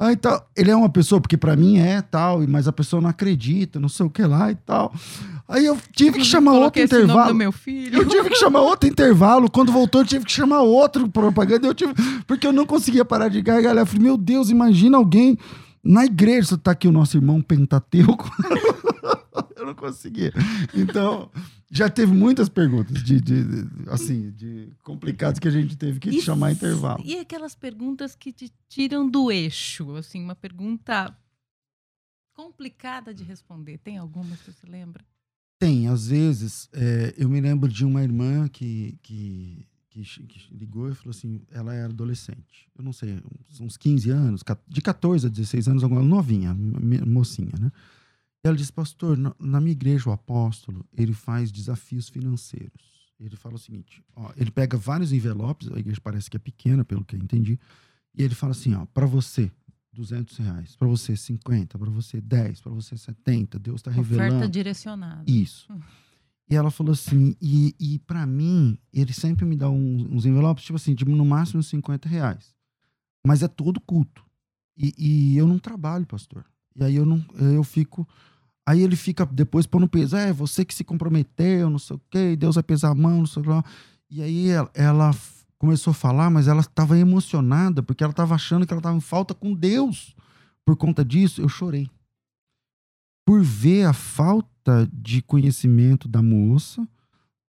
Ah, 0.00 0.12
então, 0.12 0.40
ele 0.56 0.70
é 0.70 0.76
uma 0.76 0.88
pessoa, 0.88 1.20
porque 1.20 1.36
pra 1.36 1.56
mim 1.56 1.78
é 1.78 2.00
tal, 2.00 2.40
mas 2.46 2.68
a 2.68 2.72
pessoa 2.72 3.02
não 3.02 3.10
acredita, 3.10 3.80
não 3.80 3.88
sei 3.88 4.06
o 4.06 4.10
que 4.10 4.22
lá 4.22 4.48
e 4.48 4.54
tal. 4.54 4.94
Aí 5.48 5.66
eu 5.66 5.76
tive 5.92 6.20
que 6.20 6.24
chamar 6.24 6.52
outro 6.52 6.80
intervalo. 6.80 7.32
do 7.32 7.34
meu 7.34 7.50
filho. 7.50 8.02
Eu 8.02 8.08
tive 8.08 8.30
que 8.30 8.36
chamar 8.36 8.60
outro 8.60 8.88
intervalo. 8.88 9.50
Quando 9.50 9.72
voltou, 9.72 10.02
eu 10.02 10.06
tive 10.06 10.24
que 10.24 10.30
chamar 10.30 10.60
outro 10.60 11.08
propaganda. 11.08 11.66
Eu 11.66 11.74
tive... 11.74 11.94
Porque 12.28 12.46
eu 12.46 12.52
não 12.52 12.64
conseguia 12.64 13.04
parar 13.04 13.28
de 13.28 13.42
gargalhar. 13.42 13.82
Eu 13.82 13.86
falei, 13.86 14.02
meu 14.02 14.16
Deus, 14.16 14.50
imagina 14.50 14.98
alguém 14.98 15.36
na 15.82 16.04
igreja. 16.04 16.56
Tá 16.56 16.72
aqui 16.72 16.86
o 16.86 16.92
nosso 16.92 17.16
irmão 17.16 17.42
Pentateuco. 17.42 18.30
eu 19.56 19.66
não 19.66 19.74
conseguia. 19.74 20.32
Então, 20.72 21.28
já 21.70 21.88
teve 21.90 22.12
muitas 22.12 22.48
perguntas 22.48 23.02
de, 23.02 23.20
de- 23.20 23.44
de- 23.44 23.90
assim, 23.90 24.30
de 24.30 24.72
complicadas 24.82 25.38
que 25.38 25.48
a 25.48 25.50
gente 25.50 25.76
teve 25.76 26.00
que 26.00 26.10
E 26.10 26.20
chamar 26.22 26.52
intervalo. 26.52 27.02
E 27.04 27.18
aquelas 27.18 27.54
perguntas 27.54 28.14
que 28.14 28.32
te 28.32 28.50
tiram 28.68 29.08
do 29.08 29.30
eixo, 29.30 29.94
assim, 29.96 30.22
uma 30.22 30.34
pergunta 30.34 31.14
complicada 32.34 33.12
de 33.12 33.24
responder. 33.24 33.78
Tem 33.78 33.98
alguma 33.98 34.36
que 34.36 34.52
você 34.52 34.66
lembra? 34.66 35.04
Tem, 35.60 35.88
às 35.88 36.06
vezes, 36.08 36.68
é, 36.72 37.14
eu 37.18 37.28
me 37.28 37.40
lembro 37.40 37.68
de 37.68 37.84
uma 37.84 38.02
irmã 38.02 38.46
que, 38.48 38.96
que, 39.02 39.66
que, 39.90 40.02
que 40.04 40.54
ligou 40.54 40.88
e 40.88 40.94
falou 40.94 41.10
assim, 41.10 41.42
ela 41.50 41.74
era 41.74 41.88
adolescente, 41.92 42.68
eu 42.78 42.84
não 42.84 42.92
sei, 42.92 43.20
uns, 43.50 43.60
uns 43.60 43.76
15 43.76 44.08
anos, 44.10 44.42
de 44.68 44.80
14 44.80 45.26
a 45.26 45.28
16 45.28 45.66
anos, 45.66 45.82
alguma 45.82 46.00
novinha, 46.00 46.54
mocinha, 47.04 47.50
né? 47.58 47.72
E 48.44 48.48
ela 48.48 48.56
disse, 48.56 48.72
pastor, 48.72 49.16
na, 49.16 49.34
na 49.38 49.60
minha 49.60 49.72
igreja 49.72 50.08
o 50.08 50.12
apóstolo, 50.12 50.86
ele 50.96 51.12
faz 51.12 51.50
desafios 51.50 52.08
financeiros. 52.08 52.98
Ele 53.18 53.34
fala 53.34 53.56
o 53.56 53.58
seguinte, 53.58 54.02
ó, 54.14 54.32
ele 54.36 54.50
pega 54.50 54.76
vários 54.76 55.12
envelopes, 55.12 55.68
a 55.72 55.78
igreja 55.78 56.00
parece 56.00 56.30
que 56.30 56.36
é 56.36 56.40
pequena, 56.40 56.84
pelo 56.84 57.04
que 57.04 57.16
eu 57.16 57.20
entendi, 57.20 57.58
e 58.14 58.22
ele 58.22 58.34
fala 58.34 58.52
assim, 58.52 58.74
ó, 58.74 58.86
para 58.86 59.06
você, 59.06 59.50
200 59.92 60.36
reais, 60.36 60.76
para 60.76 60.86
você 60.86 61.16
50, 61.16 61.76
para 61.76 61.90
você 61.90 62.20
10, 62.20 62.60
para 62.60 62.72
você 62.72 62.96
70, 62.96 63.58
Deus 63.58 63.80
está 63.80 63.90
revelando. 63.90 64.36
Oferta 64.36 64.48
direcionada. 64.48 65.24
Isso. 65.26 65.72
Hum. 65.72 65.80
E 66.50 66.54
ela 66.54 66.70
falou 66.70 66.92
assim, 66.92 67.36
e, 67.42 67.74
e 67.78 67.98
para 67.98 68.24
mim, 68.24 68.78
ele 68.92 69.12
sempre 69.12 69.44
me 69.44 69.56
dá 69.56 69.68
uns, 69.68 70.02
uns 70.04 70.24
envelopes, 70.24 70.64
tipo 70.64 70.76
assim, 70.76 70.94
de 70.94 71.04
no 71.04 71.24
máximo 71.24 71.62
50 71.62 72.08
reais. 72.08 72.54
Mas 73.26 73.42
é 73.42 73.48
todo 73.48 73.80
culto. 73.80 74.24
E, 74.76 74.94
e 74.96 75.36
eu 75.36 75.46
não 75.46 75.58
trabalho, 75.58 76.06
pastor. 76.06 76.46
E 76.78 76.84
aí 76.84 76.96
eu 76.96 77.04
não, 77.06 77.24
eu 77.54 77.64
fico. 77.64 78.06
Aí 78.66 78.82
ele 78.82 78.96
fica 78.96 79.26
depois 79.26 79.66
pondo 79.66 79.88
peso. 79.88 80.16
É, 80.16 80.32
você 80.32 80.64
que 80.64 80.74
se 80.74 80.84
comprometeu, 80.84 81.68
não 81.70 81.78
sei 81.78 81.96
o 81.96 82.00
quê, 82.10 82.36
Deus 82.36 82.54
vai 82.54 82.62
pesar 82.62 82.90
a 82.90 82.94
mão, 82.94 83.18
não 83.20 83.26
sei 83.26 83.42
o. 83.42 83.64
E 84.10 84.22
aí 84.22 84.48
ela, 84.48 84.70
ela 84.74 85.10
começou 85.58 85.90
a 85.90 85.94
falar, 85.94 86.30
mas 86.30 86.46
ela 86.48 86.60
estava 86.60 86.96
emocionada, 86.98 87.82
porque 87.82 88.04
ela 88.04 88.12
estava 88.12 88.34
achando 88.34 88.66
que 88.66 88.72
ela 88.72 88.80
estava 88.80 88.96
em 88.96 89.00
falta 89.00 89.34
com 89.34 89.54
Deus. 89.54 90.14
Por 90.64 90.76
conta 90.76 91.04
disso, 91.04 91.40
eu 91.40 91.48
chorei 91.48 91.88
por 93.26 93.42
ver 93.42 93.84
a 93.84 93.92
falta 93.92 94.88
de 94.90 95.20
conhecimento 95.20 96.08
da 96.08 96.22
moça 96.22 96.88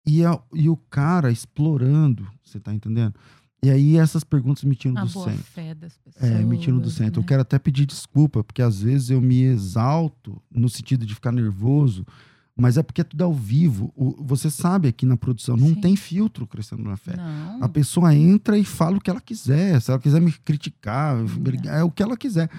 e, 0.06 0.24
a- 0.24 0.40
e 0.54 0.70
o 0.70 0.76
cara 0.76 1.30
explorando, 1.30 2.26
você 2.42 2.58
tá 2.58 2.72
entendendo? 2.72 3.14
E 3.62 3.70
aí 3.70 3.96
essas 3.96 4.22
perguntas 4.22 4.62
me 4.64 4.76
tiram 4.76 4.96
A 4.98 5.04
do 5.04 5.10
boa 5.12 5.30
centro. 5.30 5.42
fé 5.44 5.74
das 5.74 5.96
pessoas. 5.98 6.30
É, 6.30 6.42
me 6.44 6.58
tiram 6.58 6.78
do 6.78 6.90
centro. 6.90 7.20
Eu 7.20 7.22
né? 7.22 7.28
quero 7.28 7.42
até 7.42 7.58
pedir 7.58 7.86
desculpa, 7.86 8.44
porque 8.44 8.62
às 8.62 8.82
vezes 8.82 9.10
eu 9.10 9.20
me 9.20 9.42
exalto 9.42 10.40
no 10.50 10.68
sentido 10.68 11.04
de 11.06 11.14
ficar 11.14 11.32
nervoso, 11.32 12.06
mas 12.54 12.76
é 12.76 12.82
porque 12.82 13.00
é 13.00 13.04
tudo 13.04 13.22
ao 13.24 13.32
vivo. 13.34 13.92
O- 13.96 14.22
você 14.22 14.50
sabe 14.50 14.88
aqui 14.88 15.04
na 15.06 15.16
produção, 15.16 15.56
não 15.56 15.68
Sim. 15.68 15.80
tem 15.80 15.96
filtro 15.96 16.46
crescendo 16.46 16.82
na 16.84 16.96
fé. 16.96 17.16
Não. 17.16 17.64
A 17.64 17.68
pessoa 17.68 18.14
entra 18.14 18.58
e 18.58 18.64
fala 18.64 18.98
o 18.98 19.00
que 19.00 19.10
ela 19.10 19.20
quiser. 19.20 19.80
Se 19.80 19.90
ela 19.90 20.00
quiser 20.00 20.20
me 20.20 20.32
criticar, 20.32 21.22
brigar, 21.24 21.78
é 21.78 21.82
o 21.82 21.90
que 21.90 22.02
ela 22.02 22.16
quiser. 22.16 22.50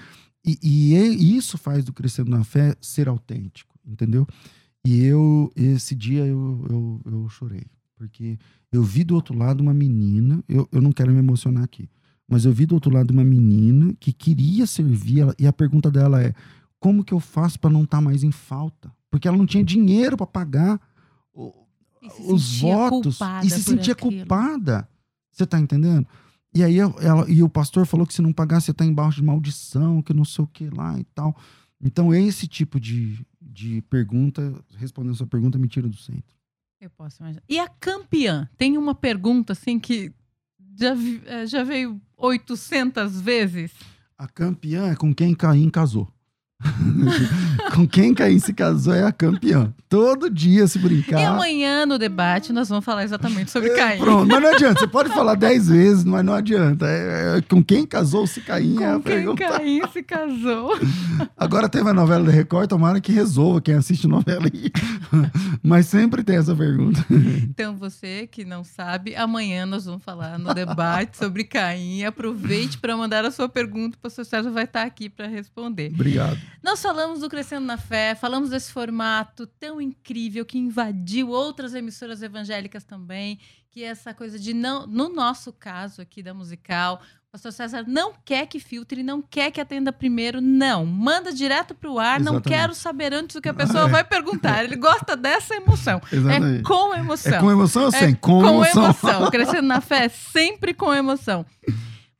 E, 0.44 0.58
e 0.62 0.94
é- 0.94 1.06
isso 1.08 1.56
faz 1.56 1.84
do 1.84 1.92
Crescendo 1.92 2.30
na 2.30 2.42
Fé 2.44 2.74
ser 2.80 3.08
autêntico, 3.08 3.74
entendeu? 3.86 4.26
E 4.84 5.02
eu, 5.04 5.52
esse 5.56 5.94
dia, 5.94 6.24
eu, 6.26 6.66
eu, 6.70 7.00
eu 7.12 7.28
chorei. 7.28 7.66
Porque 7.98 8.38
eu 8.72 8.82
vi 8.82 9.02
do 9.02 9.14
outro 9.16 9.36
lado 9.36 9.60
uma 9.60 9.74
menina, 9.74 10.42
eu, 10.48 10.68
eu 10.70 10.80
não 10.80 10.92
quero 10.92 11.10
me 11.12 11.18
emocionar 11.18 11.64
aqui, 11.64 11.88
mas 12.28 12.44
eu 12.44 12.52
vi 12.52 12.64
do 12.64 12.74
outro 12.76 12.92
lado 12.92 13.10
uma 13.10 13.24
menina 13.24 13.92
que 13.98 14.12
queria 14.12 14.66
servir, 14.66 15.20
ela, 15.20 15.34
e 15.38 15.46
a 15.46 15.52
pergunta 15.52 15.90
dela 15.90 16.22
é: 16.22 16.32
como 16.78 17.02
que 17.02 17.12
eu 17.12 17.18
faço 17.20 17.58
para 17.58 17.70
não 17.70 17.82
estar 17.82 18.00
mais 18.00 18.22
em 18.22 18.30
falta? 18.30 18.92
Porque 19.10 19.26
ela 19.26 19.36
não 19.36 19.46
tinha 19.46 19.64
dinheiro 19.64 20.16
para 20.16 20.26
pagar 20.26 20.80
o- 21.34 21.52
os 22.32 22.60
votos 22.60 23.18
e 23.46 23.50
se 23.50 23.56
sentia 23.64 23.92
aquilo. 23.94 24.10
culpada. 24.20 24.88
Você 25.32 25.44
tá 25.46 25.58
entendendo? 25.58 26.06
E 26.54 26.62
aí 26.62 26.78
ela- 26.78 27.28
e 27.28 27.42
o 27.42 27.48
pastor 27.48 27.84
falou 27.86 28.06
que 28.06 28.14
se 28.14 28.22
não 28.22 28.32
pagar, 28.32 28.60
você 28.60 28.72
tá 28.72 28.84
embaixo 28.84 29.20
de 29.20 29.26
maldição, 29.26 30.00
que 30.02 30.14
não 30.14 30.24
sei 30.24 30.44
o 30.44 30.48
que 30.48 30.70
lá 30.70 30.98
e 30.98 31.04
tal. 31.14 31.36
Então, 31.80 32.12
esse 32.14 32.46
tipo 32.46 32.78
de, 32.80 33.24
de 33.40 33.80
pergunta, 33.82 34.54
respondendo 34.76 35.12
a 35.12 35.16
sua 35.16 35.26
pergunta, 35.26 35.58
me 35.58 35.68
tira 35.68 35.88
do 35.88 35.96
centro. 35.96 36.36
Eu 36.80 36.90
posso 36.90 37.20
imaginar. 37.22 37.42
E 37.48 37.58
a 37.58 37.66
campeã? 37.66 38.48
Tem 38.56 38.78
uma 38.78 38.94
pergunta 38.94 39.52
assim 39.52 39.80
que 39.80 40.12
já, 40.78 40.94
eh, 41.26 41.46
já 41.46 41.64
veio 41.64 42.00
800 42.16 43.20
vezes. 43.20 43.72
A 44.16 44.28
campeã 44.28 44.86
é 44.86 44.94
com 44.94 45.12
quem 45.12 45.34
Caim 45.34 45.70
casou. 45.70 46.12
com 47.78 47.86
quem 47.86 48.12
Caim 48.12 48.40
se 48.40 48.52
casou 48.52 48.92
é 48.92 49.04
a 49.04 49.12
campeã. 49.12 49.72
Todo 49.88 50.28
dia 50.28 50.66
se 50.66 50.80
brincar. 50.80 51.20
E 51.20 51.24
amanhã 51.24 51.86
no 51.86 51.96
debate 51.96 52.52
nós 52.52 52.68
vamos 52.68 52.84
falar 52.84 53.04
exatamente 53.04 53.52
sobre 53.52 53.70
Caim. 53.70 54.00
Pronto, 54.00 54.26
mas 54.26 54.42
não 54.42 54.50
adianta. 54.50 54.80
Você 54.80 54.88
pode 54.88 55.10
falar 55.14 55.36
dez 55.36 55.68
vezes, 55.68 56.04
mas 56.04 56.24
não 56.24 56.34
adianta. 56.34 56.86
É, 56.86 57.38
é, 57.38 57.42
com 57.42 57.62
quem 57.62 57.86
casou-se 57.86 58.40
Caim 58.40 58.74
com 58.74 58.82
é 58.82 58.86
a 58.88 58.92
quem 58.94 59.02
pergunta. 59.02 59.48
Caim 59.48 59.80
se 59.92 60.02
casou. 60.02 60.76
Agora 61.38 61.68
teve 61.68 61.88
a 61.88 61.94
novela 61.94 62.24
da 62.24 62.32
Record, 62.32 62.68
tomara 62.68 63.00
que 63.00 63.12
resolva 63.12 63.60
quem 63.60 63.74
assiste 63.74 64.08
novela 64.08 64.46
aí. 64.52 64.72
mas 65.62 65.86
sempre 65.86 66.24
tem 66.24 66.36
essa 66.36 66.56
pergunta. 66.56 67.06
Então 67.48 67.76
você 67.76 68.26
que 68.26 68.44
não 68.44 68.64
sabe, 68.64 69.14
amanhã 69.14 69.64
nós 69.64 69.84
vamos 69.84 70.02
falar 70.02 70.36
no 70.36 70.52
debate 70.52 71.16
sobre 71.16 71.44
Caim. 71.44 72.02
Aproveite 72.02 72.76
para 72.76 72.96
mandar 72.96 73.24
a 73.24 73.30
sua 73.30 73.48
pergunta, 73.48 73.96
o 73.96 74.00
pastor 74.00 74.24
César 74.24 74.50
vai 74.50 74.64
estar 74.64 74.82
aqui 74.82 75.08
para 75.08 75.28
responder. 75.28 75.92
Obrigado. 75.94 76.38
Nós 76.60 76.82
falamos 76.82 77.20
do 77.20 77.28
Crescendo 77.28 77.67
na 77.68 77.76
Fé, 77.76 78.14
falamos 78.14 78.50
desse 78.50 78.72
formato 78.72 79.46
tão 79.46 79.80
incrível 79.80 80.44
que 80.44 80.58
invadiu 80.58 81.28
outras 81.28 81.74
emissoras 81.74 82.22
evangélicas 82.22 82.82
também, 82.84 83.38
que 83.70 83.84
é 83.84 83.88
essa 83.88 84.12
coisa 84.14 84.38
de 84.38 84.52
não, 84.54 84.86
no 84.86 85.08
nosso 85.08 85.52
caso 85.52 86.00
aqui 86.02 86.22
da 86.22 86.32
musical, 86.34 87.00
o 87.28 87.30
pastor 87.32 87.52
César 87.52 87.84
não 87.86 88.14
quer 88.24 88.46
que 88.46 88.58
filtre, 88.58 89.02
não 89.02 89.20
quer 89.20 89.50
que 89.50 89.60
atenda 89.60 89.92
primeiro, 89.92 90.40
não. 90.40 90.86
Manda 90.86 91.30
direto 91.30 91.74
para 91.74 91.90
o 91.90 91.98
ar, 91.98 92.18
não 92.18 92.36
Exatamente. 92.36 92.48
quero 92.48 92.74
saber 92.74 93.12
antes 93.12 93.36
o 93.36 93.40
que 93.42 93.50
a 93.50 93.54
pessoa 93.54 93.84
É. 93.84 93.88
vai 93.88 94.02
perguntar. 94.02 94.64
Ele 94.64 94.76
gosta 94.76 95.14
dessa 95.14 95.54
emoção. 95.54 96.00
É 96.10 96.16
Exatamente. 96.16 96.62
com 96.62 96.94
emoção. 96.94 97.32
É 97.34 97.38
com 97.40 97.50
emoção 97.50 97.82
ou 97.82 97.88
É 97.88 97.92
sem? 97.92 98.14
Com, 98.14 98.40
com 98.40 98.48
emoção. 98.64 98.84
emoção. 98.84 99.28
Crescendo 99.30 99.68
na 99.68 99.82
fé 99.82 100.06
é 100.06 100.08
sempre 100.08 100.72
com 100.72 100.92
emoção. 100.92 101.44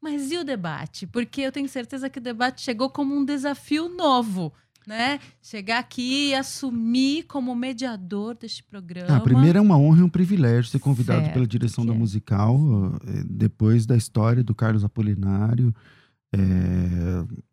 Mas 0.01 0.31
e 0.31 0.37
o 0.37 0.45
debate? 0.45 1.07
Porque 1.07 1.41
eu 1.41 1.51
tenho 1.53 1.69
certeza 1.69 2.11
que 2.11 2.19
o 2.19 2.23
debate 2.23 2.61
chegou 2.61 2.89
como 2.91 3.17
um 3.17 3.25
desafio 3.25 3.89
novo, 3.89 4.53
né? 4.89 5.21
Chegar 5.43 5.79
aqui 5.79 6.31
e 6.31 6.35
assumir 6.35 7.25
como 7.25 7.55
mediador 7.55 8.35
deste 8.35 8.65
programa. 8.65 9.19
Ah, 9.19 9.21
primeiro 9.21 9.59
é 9.59 9.61
uma 9.61 9.77
honra 9.77 10.01
e 10.01 10.03
um 10.03 10.09
privilégio 10.09 10.71
ser 10.71 10.79
convidado 10.79 11.21
Certo 11.21 11.35
pela 11.35 11.47
direção 11.47 11.85
da 11.85 11.93
é. 11.93 11.97
musical, 11.97 12.59
eh, 13.07 13.23
depois 13.29 13.85
da 13.85 13.95
história 13.95 14.43
do 14.43 14.55
Carlos 14.55 14.83
Apolinário. 14.83 15.75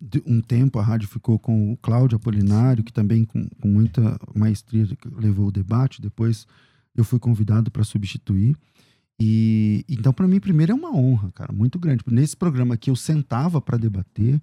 de 0.02 0.24
um 0.26 0.42
tempo 0.42 0.80
a 0.80 0.84
rádio 0.84 1.08
ficou 1.10 1.38
com 1.38 1.74
o 1.74 1.78
Cláudio 1.78 2.16
Apolinário, 2.16 2.84
que 2.84 2.92
também 2.92 3.26
com, 3.26 3.48
com 3.62 3.68
muita 3.68 4.18
maestria 4.34 4.88
levou 5.18 5.48
o 5.48 5.52
debate. 5.52 6.02
Depois 6.02 6.48
eu 6.96 7.04
fui 7.04 7.20
convidado 7.20 7.70
para 7.70 7.84
substituir. 7.84 8.56
E 9.20 9.84
então, 9.90 10.14
para 10.14 10.28
mim, 10.28 10.40
primeiro 10.40 10.72
é 10.72 10.76
uma 10.76 10.96
honra, 10.96 11.32
cara, 11.34 11.54
muito 11.54 11.80
grande. 11.80 12.04
Nesse 12.08 12.36
programa 12.36 12.78
que 12.78 12.90
eu 12.90 12.96
sentava 12.96 13.62
para 13.62 13.78
debater, 13.78 14.42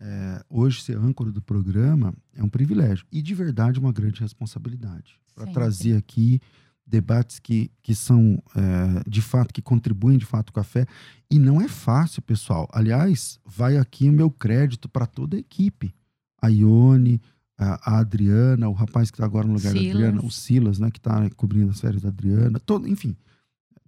eh, 0.00 0.44
hoje 0.48 0.82
ser 0.82 0.96
âncora 0.96 1.30
do 1.30 1.42
programa 1.42 2.14
é 2.34 2.42
um 2.42 2.48
privilégio 2.48 3.06
e 3.10 3.22
de 3.22 3.34
verdade 3.34 3.78
uma 3.78 3.92
grande 3.92 4.20
responsabilidade. 4.20 5.20
Para 5.34 5.46
trazer 5.46 5.96
aqui 5.96 6.40
debates 6.86 7.38
que, 7.38 7.70
que 7.82 7.94
são 7.94 8.42
eh, 8.54 9.02
de 9.08 9.22
fato 9.22 9.54
que 9.54 9.62
contribuem 9.62 10.18
de 10.18 10.26
fato 10.26 10.52
com 10.52 10.60
a 10.60 10.64
fé. 10.64 10.86
E 11.30 11.38
não 11.38 11.60
é 11.60 11.68
fácil 11.68 12.20
pessoal. 12.22 12.68
Aliás 12.72 13.38
vai 13.44 13.76
aqui 13.76 14.08
o 14.08 14.12
meu 14.12 14.30
crédito 14.30 14.88
para 14.88 15.06
toda 15.06 15.36
a 15.36 15.40
equipe. 15.40 15.94
A 16.40 16.48
Ione 16.48 17.20
a, 17.56 17.94
a 17.94 17.98
Adriana 18.00 18.68
o 18.68 18.72
rapaz 18.72 19.10
que 19.10 19.16
está 19.16 19.24
agora 19.24 19.46
no 19.46 19.54
lugar 19.54 19.72
da 19.72 19.78
Silas. 19.78 19.94
Adriana 19.94 20.24
o 20.24 20.30
Silas 20.30 20.78
né 20.78 20.90
que 20.90 20.98
está 20.98 21.30
cobrindo 21.30 21.70
as 21.70 21.80
férias 21.80 22.02
da 22.02 22.08
Adriana. 22.08 22.58
Todo 22.58 22.88
enfim 22.88 23.16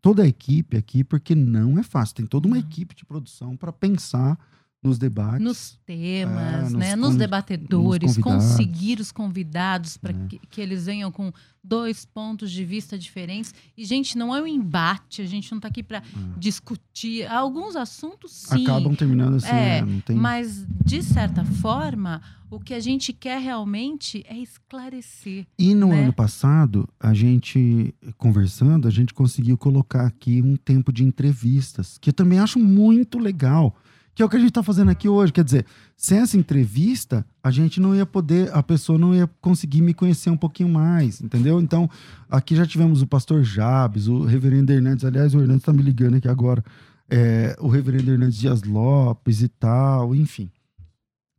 toda 0.05 0.23
a 0.23 0.29
equipe 0.29 0.77
aqui 0.77 1.03
porque 1.03 1.35
não 1.35 1.79
é 1.79 1.83
fácil. 1.83 2.17
Tem 2.17 2.27
toda 2.27 2.47
uma 2.47 2.59
equipe 2.59 2.95
de 2.95 3.07
produção 3.07 3.57
para 3.57 3.73
pensar 3.73 4.39
nos 4.85 4.99
debates 4.99 5.41
Nos 5.41 5.79
temas, 5.87 6.59
É, 6.59 6.61
nos 6.63 6.73
né? 6.73 6.97
nos 6.97 7.17
debatedores, 7.17 8.17
nos 8.17 8.23
conseguir 8.25 9.01
os 9.01 9.11
convidados 9.11 9.97
para 9.97 10.13
É. 10.13 10.27
que, 10.29 10.39
que 10.51 10.61
eles 10.61 10.87
venham 10.87 11.11
com 11.11 11.33
dois 11.67 12.05
pontos 12.05 12.51
de 12.53 12.63
vista 12.63 12.99
diferentes. 12.99 13.55
E, 13.75 13.87
gente, 13.87 14.19
não 14.19 14.37
é 14.37 14.43
um 14.43 14.47
embate, 14.47 15.23
a 15.23 15.27
gente 15.27 15.51
não 15.51 15.57
está 15.57 15.69
aqui 15.69 15.83
para 15.83 16.03
discutir. 16.37 17.27
Alguns 17.27 17.75
assuntos, 17.75 18.33
sim. 18.33 18.65
acabam 18.65 18.95
terminando 18.95 19.37
assim 19.37 19.49
É, 19.49 19.81
né? 19.81 19.93
não 19.93 20.01
tem 20.01 20.15
Mas, 20.17 20.67
de 20.85 21.03
certa 21.03 21.43
forma, 21.45 22.21
o 22.51 22.61
que 22.61 22.75
a 22.75 22.81
gente 22.81 23.13
quer 23.15 23.41
realmente 23.41 24.23
é 24.29 24.37
esclarecer. 24.37 25.47
E 25.59 25.75
no 25.75 25.89
né? 25.89 26.03
ano 26.03 26.13
passado, 26.13 26.87
a 27.01 27.15
gente, 27.15 27.95
conversando, 28.19 28.87
a 28.87 28.91
gente 28.91 29.15
conseguiu 29.15 29.57
colocar 29.57 30.07
aqui 30.07 30.43
um 30.43 30.57
tempo 30.57 30.93
de 30.93 31.03
entrevistas, 31.03 31.97
que 31.99 32.11
eu 32.11 32.15
também 32.15 32.39
acho 32.39 32.59
muito 32.59 33.19
legal, 33.19 33.75
que 34.15 34.23
é 34.23 34.25
o 34.25 34.29
que 34.29 34.37
a 34.37 34.39
gente 34.39 34.51
está 34.51 34.63
fazendo 34.63 34.91
aqui 34.91 35.09
hoje. 35.09 35.33
Quer 35.33 35.45
dizer, 35.45 35.67
sem 35.97 36.19
essa 36.19 36.37
entrevista, 36.37 37.27
a 37.43 37.51
gente 37.51 37.81
não 37.81 37.95
ia 37.95 38.07
poder, 38.07 38.53
a 38.55 38.63
pessoa 38.63 38.99
não 38.99 39.15
ia 39.15 39.27
conseguir 39.41 39.83
me 39.83 39.93
conhecer 39.93 40.31
um 40.31 40.37
pouquinho 40.37 40.69
mais, 40.69 41.21
entendeu? 41.21 41.61
Então, 41.61 41.91
aqui 42.31 42.55
já 42.55 42.65
tivemos 42.65 43.03
o 43.03 43.07
pastor 43.07 43.43
Jabes, 43.43 44.07
o 44.07 44.25
reverendo 44.25 44.73
Hernandes, 44.73 45.05
aliás, 45.05 45.35
o 45.35 45.41
Hernandes 45.41 45.63
está 45.63 45.73
me 45.73 45.83
ligando 45.83 46.17
aqui 46.17 46.29
agora, 46.29 46.65
é, 47.11 47.57
o 47.59 47.69
reverendo 47.69 48.13
Hernandes 48.13 48.39
Dias 48.39 48.63
Lopes 48.63 49.43
e 49.43 49.49
tal, 49.49 50.15
enfim. 50.15 50.51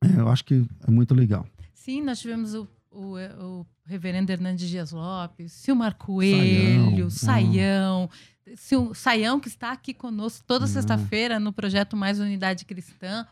É, 0.03 0.19
eu 0.19 0.28
acho 0.28 0.43
que 0.43 0.65
é 0.86 0.91
muito 0.91 1.13
legal. 1.13 1.45
Sim, 1.73 2.01
nós 2.01 2.19
tivemos 2.19 2.53
o, 2.53 2.67
o, 2.95 3.15
o 3.61 3.65
reverendo 3.85 4.31
Hernandes 4.31 4.69
Dias 4.69 4.91
Lopes, 4.91 5.51
Silmar 5.51 5.95
Coelho, 5.97 7.09
Saião, 7.11 8.09
Saião, 8.09 8.09
Sil- 8.55 8.93
Saião 8.93 9.39
que 9.39 9.47
está 9.47 9.71
aqui 9.71 9.93
conosco 9.93 10.43
toda 10.47 10.65
Ah. 10.65 10.67
sexta-feira 10.67 11.39
no 11.39 11.51
projeto 11.53 11.95
Mais 11.97 12.19
Unidade 12.19 12.65
Cristã. 12.65 13.27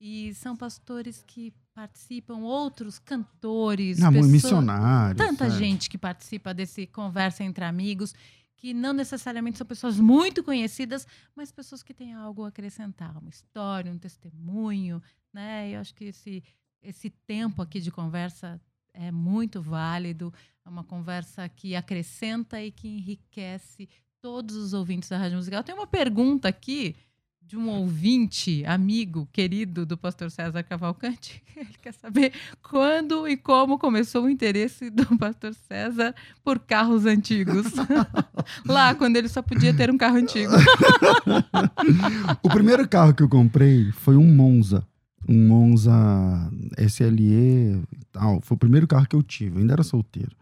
E 0.00 0.34
são 0.34 0.56
pastores 0.56 1.22
que 1.26 1.52
participam, 1.72 2.38
outros 2.40 2.98
cantores, 2.98 3.98
Não, 3.98 4.12
pessoas- 4.12 4.30
missionários. 4.32 5.16
tanta 5.26 5.48
sabe? 5.48 5.58
gente 5.64 5.88
que 5.90 5.96
participa 5.98 6.52
desse 6.52 6.86
conversa 6.86 7.42
entre 7.42 7.64
amigos, 7.64 8.14
que 8.56 8.72
não 8.74 8.92
necessariamente 8.92 9.58
são 9.58 9.66
pessoas 9.66 9.98
muito 9.98 10.42
conhecidas, 10.44 11.06
mas 11.34 11.50
pessoas 11.52 11.82
que 11.82 11.92
têm 11.94 12.14
algo 12.14 12.44
a 12.44 12.48
acrescentar, 12.48 13.16
uma 13.18 13.28
história, 13.30 13.90
um 13.92 13.98
testemunho, 13.98 15.02
né? 15.32 15.70
Eu 15.70 15.80
acho 15.80 15.94
que 15.94 16.04
esse 16.06 16.42
esse 16.82 17.08
tempo 17.26 17.62
aqui 17.62 17.80
de 17.80 17.90
conversa 17.90 18.60
é 18.94 19.10
muito 19.10 19.60
válido, 19.60 20.32
é 20.64 20.68
uma 20.68 20.84
conversa 20.84 21.48
que 21.48 21.74
acrescenta 21.74 22.62
e 22.62 22.70
que 22.70 22.88
enriquece 22.88 23.88
todos 24.22 24.56
os 24.56 24.72
ouvintes 24.72 25.08
da 25.08 25.18
Rádio 25.18 25.36
Musical. 25.36 25.62
Tem 25.62 25.74
uma 25.74 25.86
pergunta 25.86 26.48
aqui 26.48 26.96
de 27.46 27.58
um 27.58 27.68
ouvinte, 27.68 28.64
amigo, 28.64 29.28
querido 29.30 29.84
do 29.84 29.98
pastor 29.98 30.30
César 30.30 30.62
Cavalcante. 30.62 31.42
Ele 31.54 31.74
quer 31.82 31.92
saber 31.92 32.32
quando 32.62 33.28
e 33.28 33.36
como 33.36 33.78
começou 33.78 34.24
o 34.24 34.30
interesse 34.30 34.88
do 34.88 35.18
pastor 35.18 35.54
César 35.54 36.14
por 36.42 36.58
carros 36.58 37.04
antigos. 37.04 37.66
Lá, 38.64 38.94
quando 38.94 39.16
ele 39.16 39.28
só 39.28 39.42
podia 39.42 39.74
ter 39.74 39.90
um 39.90 39.98
carro 39.98 40.16
antigo. 40.16 40.52
O 42.42 42.48
primeiro 42.48 42.88
carro 42.88 43.14
que 43.14 43.22
eu 43.22 43.28
comprei 43.28 43.90
foi 43.92 44.16
um 44.16 44.34
Monza. 44.34 44.86
Um 45.28 45.48
Monza 45.48 45.92
SLE 46.78 47.82
e 47.92 48.04
tal. 48.12 48.40
Foi 48.40 48.54
o 48.54 48.58
primeiro 48.58 48.86
carro 48.86 49.06
que 49.06 49.16
eu 49.16 49.22
tive. 49.22 49.56
Eu 49.56 49.60
ainda 49.60 49.72
era 49.74 49.82
solteiro. 49.82 50.32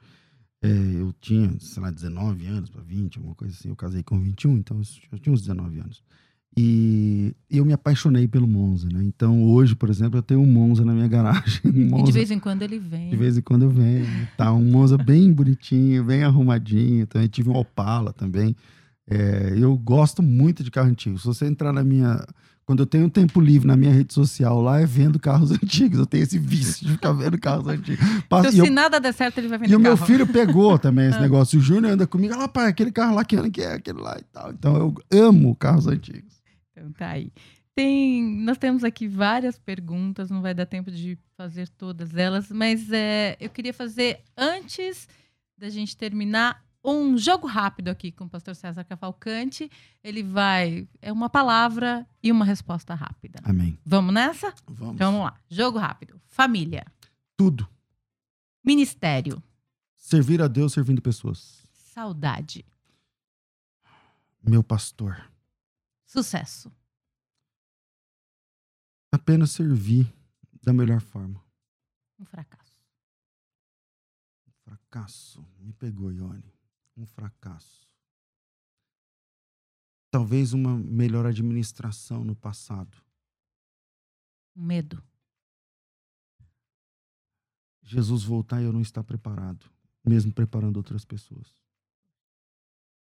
É, 0.62 0.68
eu 0.68 1.12
tinha, 1.20 1.52
sei 1.58 1.82
lá, 1.82 1.90
19 1.90 2.46
anos 2.46 2.70
para 2.70 2.82
20, 2.82 3.16
alguma 3.18 3.34
coisa 3.34 3.54
assim. 3.54 3.68
Eu 3.68 3.76
casei 3.76 4.02
com 4.02 4.20
21, 4.20 4.58
então 4.58 4.80
eu 5.10 5.18
tinha 5.18 5.32
uns 5.32 5.40
19 5.40 5.80
anos. 5.80 6.02
E 6.56 7.34
eu 7.50 7.64
me 7.64 7.72
apaixonei 7.72 8.28
pelo 8.28 8.46
Monza, 8.46 8.86
né? 8.92 9.02
Então 9.02 9.42
hoje, 9.42 9.74
por 9.74 9.88
exemplo, 9.88 10.18
eu 10.18 10.22
tenho 10.22 10.40
um 10.40 10.46
Monza 10.46 10.84
na 10.84 10.92
minha 10.92 11.08
garagem. 11.08 11.60
Um 11.64 11.70
E 11.70 11.84
Monza, 11.86 12.04
de 12.04 12.12
vez 12.12 12.30
em 12.30 12.38
quando 12.38 12.62
ele 12.62 12.78
vem. 12.78 13.08
de 13.08 13.16
vez 13.16 13.38
em 13.38 13.40
quando 13.40 13.62
eu 13.62 13.70
venho. 13.70 14.06
Tá 14.36 14.52
um 14.52 14.62
Monza 14.62 14.98
bem 14.98 15.32
bonitinho, 15.32 16.04
bem 16.04 16.22
arrumadinho. 16.22 17.06
Também 17.06 17.26
tive 17.28 17.48
um 17.48 17.56
Opala 17.56 18.12
também. 18.12 18.54
É, 19.08 19.54
eu 19.56 19.76
gosto 19.76 20.22
muito 20.22 20.62
de 20.62 20.70
carro 20.70 20.88
antigo. 20.88 21.18
Se 21.18 21.26
você 21.26 21.46
entrar 21.46 21.72
na 21.72 21.82
minha. 21.84 22.24
Quando 22.64 22.78
eu 22.80 22.86
tenho 22.86 23.10
tempo 23.10 23.40
livre 23.40 23.66
na 23.66 23.76
minha 23.76 23.92
rede 23.92 24.14
social 24.14 24.62
lá, 24.62 24.80
é 24.80 24.86
vendo 24.86 25.18
carros 25.18 25.50
antigos. 25.62 25.98
Eu 25.98 26.06
tenho 26.06 26.22
esse 26.22 26.38
vício 26.38 26.86
de 26.86 26.92
ficar 26.92 27.12
vendo 27.12 27.36
carros 27.38 27.66
antigos. 27.66 27.98
Passa- 28.28 28.48
Então, 28.48 28.52
e 28.56 28.58
eu- 28.60 28.64
se 28.66 28.70
nada 28.70 29.00
der 29.00 29.12
certo, 29.12 29.38
ele 29.38 29.48
vai 29.48 29.58
e 29.58 29.60
vender 29.62 29.74
o 29.76 29.80
meu 29.80 29.96
filho 29.96 30.26
pegou 30.26 30.78
também 30.78 31.08
esse 31.08 31.18
Ah. 31.18 31.22
negócio. 31.22 31.58
O 31.58 31.62
Júnior 31.62 31.92
anda 31.94 32.06
comigo. 32.06 32.34
Ah, 32.34 32.46
pai, 32.46 32.68
aquele 32.68 32.92
carro 32.92 33.16
lá, 33.16 33.24
que 33.24 33.34
ano 33.34 33.50
que 33.50 33.60
é 33.60 33.74
aquele 33.74 33.98
lá 34.00 34.16
e 34.18 34.22
tal. 34.32 34.52
Então 34.52 34.76
eu 35.10 35.24
amo 35.26 35.56
carros 35.56 35.88
antigos. 35.88 36.40
Então 36.70 36.92
tá 36.92 37.08
aí. 37.08 37.32
Tem, 37.74 38.22
nós 38.44 38.58
temos 38.58 38.84
aqui 38.84 39.08
várias 39.08 39.58
perguntas, 39.58 40.30
não 40.30 40.40
vai 40.42 40.54
dar 40.54 40.66
tempo 40.66 40.90
de 40.90 41.18
fazer 41.36 41.68
todas 41.70 42.14
elas, 42.14 42.50
mas 42.50 42.90
é, 42.92 43.36
eu 43.40 43.48
queria 43.50 43.72
fazer, 43.74 44.20
antes 44.36 45.08
da 45.58 45.68
gente 45.70 45.96
terminar, 45.96 46.62
um 46.84 47.16
jogo 47.16 47.46
rápido 47.46 47.88
aqui 47.88 48.10
com 48.10 48.24
o 48.24 48.28
pastor 48.28 48.56
César 48.56 48.84
Cavalcante. 48.84 49.70
Ele 50.02 50.22
vai. 50.22 50.88
É 51.00 51.12
uma 51.12 51.30
palavra 51.30 52.06
e 52.22 52.32
uma 52.32 52.44
resposta 52.44 52.94
rápida. 52.94 53.40
Amém. 53.44 53.78
Vamos 53.84 54.12
nessa? 54.12 54.52
Vamos. 54.66 54.94
Então 54.94 55.12
vamos 55.12 55.26
lá. 55.26 55.40
Jogo 55.48 55.78
rápido. 55.78 56.20
Família. 56.26 56.84
Tudo. 57.36 57.68
Ministério. 58.64 59.42
Servir 59.96 60.42
a 60.42 60.48
Deus 60.48 60.72
servindo 60.72 61.00
pessoas. 61.00 61.62
Saudade. 61.72 62.64
Meu 64.42 64.62
pastor. 64.62 65.30
Sucesso. 66.04 66.72
Apenas 69.12 69.52
servir 69.52 70.12
da 70.62 70.72
melhor 70.72 71.00
forma. 71.00 71.40
Um 72.18 72.24
fracasso. 72.24 72.80
fracasso. 74.64 75.46
Me 75.58 75.72
pegou, 75.72 76.10
Ione. 76.12 76.52
Um 76.96 77.06
fracasso. 77.06 77.88
Talvez 80.10 80.52
uma 80.52 80.76
melhor 80.76 81.26
administração 81.26 82.22
no 82.22 82.36
passado. 82.36 83.02
Medo. 84.54 85.02
Jesus 87.82 88.22
voltar 88.22 88.60
e 88.60 88.64
eu 88.64 88.72
não 88.72 88.80
estar 88.80 89.02
preparado, 89.02 89.70
mesmo 90.04 90.32
preparando 90.32 90.76
outras 90.76 91.04
pessoas. 91.04 91.62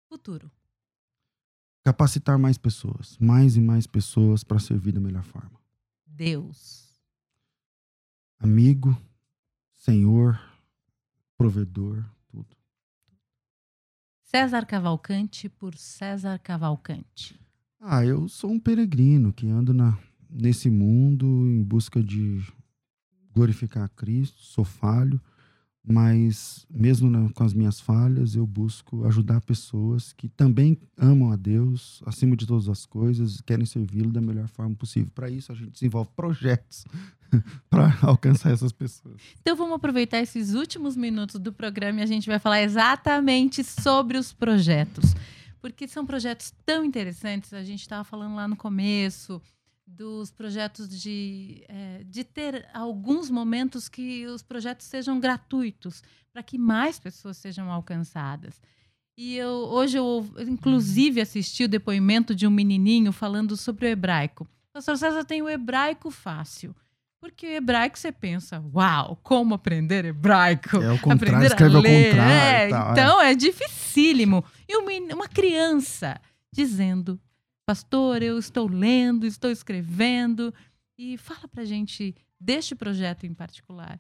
Futuro. 0.08 0.52
Capacitar 1.84 2.38
mais 2.38 2.58
pessoas, 2.58 3.18
mais 3.18 3.56
e 3.56 3.62
mais 3.62 3.88
pessoas 3.88 4.44
para 4.44 4.60
servir 4.60 4.92
da 4.92 5.00
melhor 5.00 5.24
forma. 5.24 5.60
Deus. 6.06 7.00
Amigo, 8.40 8.96
Senhor, 9.76 10.40
provedor, 11.38 12.04
tudo. 12.28 12.56
César 14.32 14.68
Cavalcante 14.68 15.50
por 15.50 15.76
César 15.76 16.38
Cavalcante. 16.38 17.36
Ah, 17.82 18.06
eu 18.06 18.30
sou 18.30 18.52
um 18.52 18.60
peregrino 18.60 19.34
que 19.34 19.48
ando 19.50 19.74
na, 19.74 19.98
nesse 20.30 20.70
mundo 20.70 21.26
em 21.26 21.64
busca 21.64 22.04
de 22.04 22.40
glorificar 23.34 23.90
Cristo, 23.90 24.40
sou 24.40 24.64
falho, 24.64 25.20
mas 25.86 26.68
mesmo 26.70 27.10
na, 27.10 27.30
com 27.30 27.44
as 27.44 27.54
minhas 27.54 27.80
falhas, 27.80 28.36
eu 28.36 28.46
busco 28.46 29.06
ajudar 29.06 29.42
pessoas 29.42 30.14
que 30.14 30.28
também 30.28 30.78
amam 30.98 31.32
a 31.32 31.36
Deus 31.36 32.02
acima 32.06 32.36
de 32.36 32.46
todas 32.46 32.68
as 32.68 32.86
coisas, 32.86 33.42
querem 33.42 33.66
servi-lo 33.66 34.12
da 34.12 34.22
melhor 34.22 34.48
forma 34.48 34.76
possível. 34.76 35.12
Para 35.14 35.30
isso, 35.30 35.52
a 35.52 35.56
gente 35.56 35.72
desenvolve 35.72 36.12
projetos 36.16 36.86
para 37.70 37.98
alcançar 38.02 38.52
essas 38.52 38.72
pessoas. 38.72 39.22
Então 39.42 39.56
vamos 39.56 39.76
aproveitar 39.76 40.20
esses 40.20 40.54
últimos 40.54 40.96
minutos 40.96 41.40
do 41.40 41.54
programa 41.54 42.02
e 42.02 42.04
a 42.04 42.08
gente 42.08 42.28
vai 42.28 42.40
falar 42.40 42.62
exatamente 42.62 43.64
sobre 43.64 44.18
os 44.18 44.34
projetos. 44.34 45.16
Porque 45.62 45.88
são 45.88 46.06
projetos 46.06 46.54
tão 46.66 46.86
interessantes, 46.86 47.54
a 47.54 47.64
gente 47.64 47.82
estava 47.82 48.04
falando 48.04 48.36
lá 48.36 48.48
no 48.48 48.56
começo 48.56 49.42
dos 49.90 50.32
projetos 50.32 50.88
de, 50.90 51.64
é, 51.68 52.04
de 52.06 52.24
ter 52.24 52.68
alguns 52.74 53.30
momentos 53.30 53.90
que 53.90 54.26
os 54.28 54.42
projetos 54.42 54.86
sejam 54.86 55.20
gratuitos, 55.20 56.04
para 56.32 56.44
que 56.44 56.58
mais 56.58 57.00
pessoas 57.00 57.38
sejam 57.38 57.72
alcançadas. 57.72 58.62
E 59.18 59.36
eu, 59.36 59.50
hoje 59.50 59.98
eu, 59.98 60.26
inclusive, 60.48 61.20
assisti 61.20 61.66
o 61.66 61.68
depoimento 61.68 62.34
de 62.34 62.48
um 62.48 62.52
menininho 62.52 63.12
falando 63.12 63.58
sobre 63.58 63.88
o 63.88 63.90
hebraico. 63.90 64.48
Pastor 64.72 64.98
César 64.98 65.26
tem 65.26 65.42
o 65.42 65.50
hebraico 65.50 66.10
fácil. 66.10 66.74
Porque 67.22 67.46
o 67.46 67.52
hebraico 67.52 68.00
você 68.00 68.14
pensa, 68.14 68.64
uau, 68.74 69.20
como 69.22 69.54
aprender 69.54 70.06
hebraico? 70.06 70.78
É 70.78 70.94
o 70.94 71.00
contrário, 71.00 71.36
aprender 71.36 71.46
escreve 71.48 71.76
ao 71.76 71.82
ler. 71.82 72.16
É, 72.16 72.70
tal, 72.70 72.88
é. 72.88 72.92
então 72.92 73.22
é 73.22 73.36
dificílimo. 73.36 74.46
E 74.68 74.78
uma, 74.78 75.16
uma 75.16 75.28
criança 75.28 76.20
dizendo, 76.54 77.20
pastor, 77.70 78.24
eu 78.24 78.40
estou 78.40 78.68
lendo, 78.68 79.28
estou 79.28 79.52
escrevendo. 79.52 80.52
E 80.98 81.18
fala 81.20 81.48
pra 81.48 81.64
gente 81.64 82.16
deste 82.42 82.74
projeto 82.74 83.28
em 83.28 83.34
particular. 83.34 84.00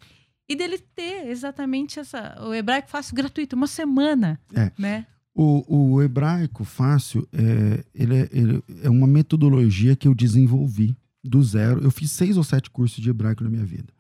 E 0.49 0.55
dele 0.55 0.80
ter 0.80 1.28
exatamente 1.28 1.99
essa, 1.99 2.36
o 2.41 2.51
hebraico 2.51 2.89
fácil 2.89 3.15
gratuito, 3.15 3.55
uma 3.55 3.67
semana, 3.67 4.39
É. 4.55 4.72
né? 4.76 5.05
O, 5.36 5.93
o 5.93 6.01
hebraico 6.01 6.63
fácil 6.63 7.28
é, 7.32 7.84
ele 7.93 8.17
é, 8.17 8.30
ele 8.32 8.63
é 8.82 8.89
uma 8.89 9.05
metodologia 9.05 9.95
que 9.95 10.07
eu 10.07 10.15
desenvolvi 10.15 10.97
do 11.24 11.41
zero. 11.43 11.84
Eu 11.84 11.91
fiz 11.91 12.09
seis 12.09 12.38
ou 12.38 12.43
sete 12.43 12.72
cursos 12.72 12.99
de 13.01 13.09
hebraico 13.11 13.43
na 13.43 13.51
minha 13.51 13.63
vida. 13.65 13.93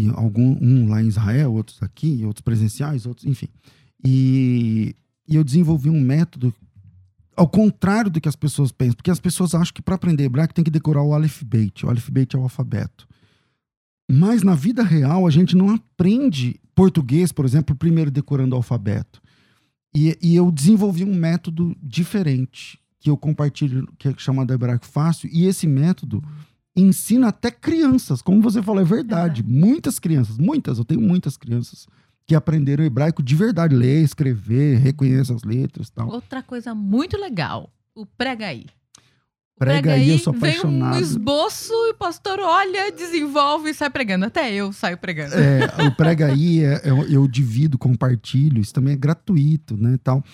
E 0.00 0.08
algum, 0.08 0.56
um 0.62 0.88
lá 0.88 1.02
em 1.02 1.08
Israel, 1.08 1.52
outros 1.52 1.80
aqui, 1.82 2.24
outros 2.24 2.40
presenciais, 2.42 3.04
outros, 3.04 3.26
enfim. 3.26 3.48
E, 4.02 4.96
e 5.28 5.36
eu 5.36 5.44
desenvolvi 5.44 5.90
um 5.90 6.00
método 6.00 6.52
ao 7.36 7.48
contrário 7.48 8.10
do 8.10 8.20
que 8.20 8.28
as 8.28 8.36
pessoas 8.36 8.72
pensam, 8.72 8.94
porque 8.96 9.10
as 9.10 9.20
pessoas 9.20 9.54
acham 9.54 9.72
que 9.74 9.82
para 9.82 9.94
aprender 9.94 10.24
hebraico 10.24 10.54
tem 10.54 10.64
que 10.64 10.70
decorar 10.70 11.02
o 11.02 11.14
Aleph 11.14 11.42
Beit. 11.42 11.84
O 11.84 11.90
Aleph 11.90 12.08
Beit 12.10 12.34
é 12.34 12.38
o 12.38 12.42
alfabeto. 12.42 13.06
Mas 14.10 14.42
na 14.42 14.54
vida 14.54 14.82
real 14.82 15.26
a 15.26 15.30
gente 15.30 15.56
não 15.56 15.70
aprende 15.70 16.60
português, 16.74 17.32
por 17.32 17.44
exemplo, 17.44 17.74
primeiro 17.74 18.10
decorando 18.10 18.54
o 18.54 18.58
alfabeto. 18.58 19.22
E, 19.94 20.18
e 20.20 20.34
eu 20.34 20.50
desenvolvi 20.50 21.04
um 21.04 21.14
método 21.14 21.76
diferente 21.82 22.78
que 22.98 23.10
eu 23.10 23.16
compartilho, 23.16 23.86
que 23.98 24.08
é 24.08 24.14
chamado 24.16 24.52
Hebraico 24.52 24.86
Fácil, 24.86 25.28
e 25.32 25.46
esse 25.46 25.66
método 25.66 26.22
ensina 26.76 27.28
até 27.28 27.50
crianças, 27.50 28.20
como 28.20 28.40
você 28.42 28.62
falou, 28.62 28.80
é 28.80 28.84
verdade. 28.84 29.42
Muitas 29.42 29.98
crianças, 29.98 30.38
muitas, 30.38 30.78
eu 30.78 30.84
tenho 30.84 31.00
muitas 31.00 31.36
crianças 31.36 31.86
que 32.26 32.34
aprenderam 32.34 32.84
hebraico 32.84 33.22
de 33.22 33.34
verdade, 33.34 33.74
ler, 33.74 34.02
escrever, 34.02 34.78
reconhecem 34.78 35.34
as 35.34 35.42
letras 35.42 35.90
tal. 35.90 36.08
Outra 36.08 36.42
coisa 36.42 36.74
muito 36.74 37.16
legal, 37.18 37.70
o 37.94 38.06
prega 38.06 38.46
aí. 38.46 38.66
O 39.56 39.60
Prega 39.60 39.92
aí, 39.92 40.10
eu 40.10 40.18
sou 40.18 40.32
vem 40.32 40.50
um 40.50 40.54
apaixonado. 40.58 41.00
esboço 41.00 41.72
e 41.72 41.92
o 41.92 41.94
pastor 41.94 42.40
olha, 42.40 42.90
desenvolve 42.90 43.70
e 43.70 43.74
sai 43.74 43.88
pregando. 43.88 44.24
Até 44.24 44.52
eu 44.52 44.72
saio 44.72 44.98
pregando. 44.98 45.32
É, 45.34 45.86
o 45.86 45.92
Prega 45.94 46.26
aí, 46.26 46.64
é, 46.64 46.80
eu, 46.84 47.08
eu 47.08 47.28
divido, 47.28 47.78
compartilho, 47.78 48.60
isso 48.60 48.74
também 48.74 48.94
é 48.94 48.96
gratuito, 48.96 49.76
né, 49.76 49.96
tal. 50.02 50.24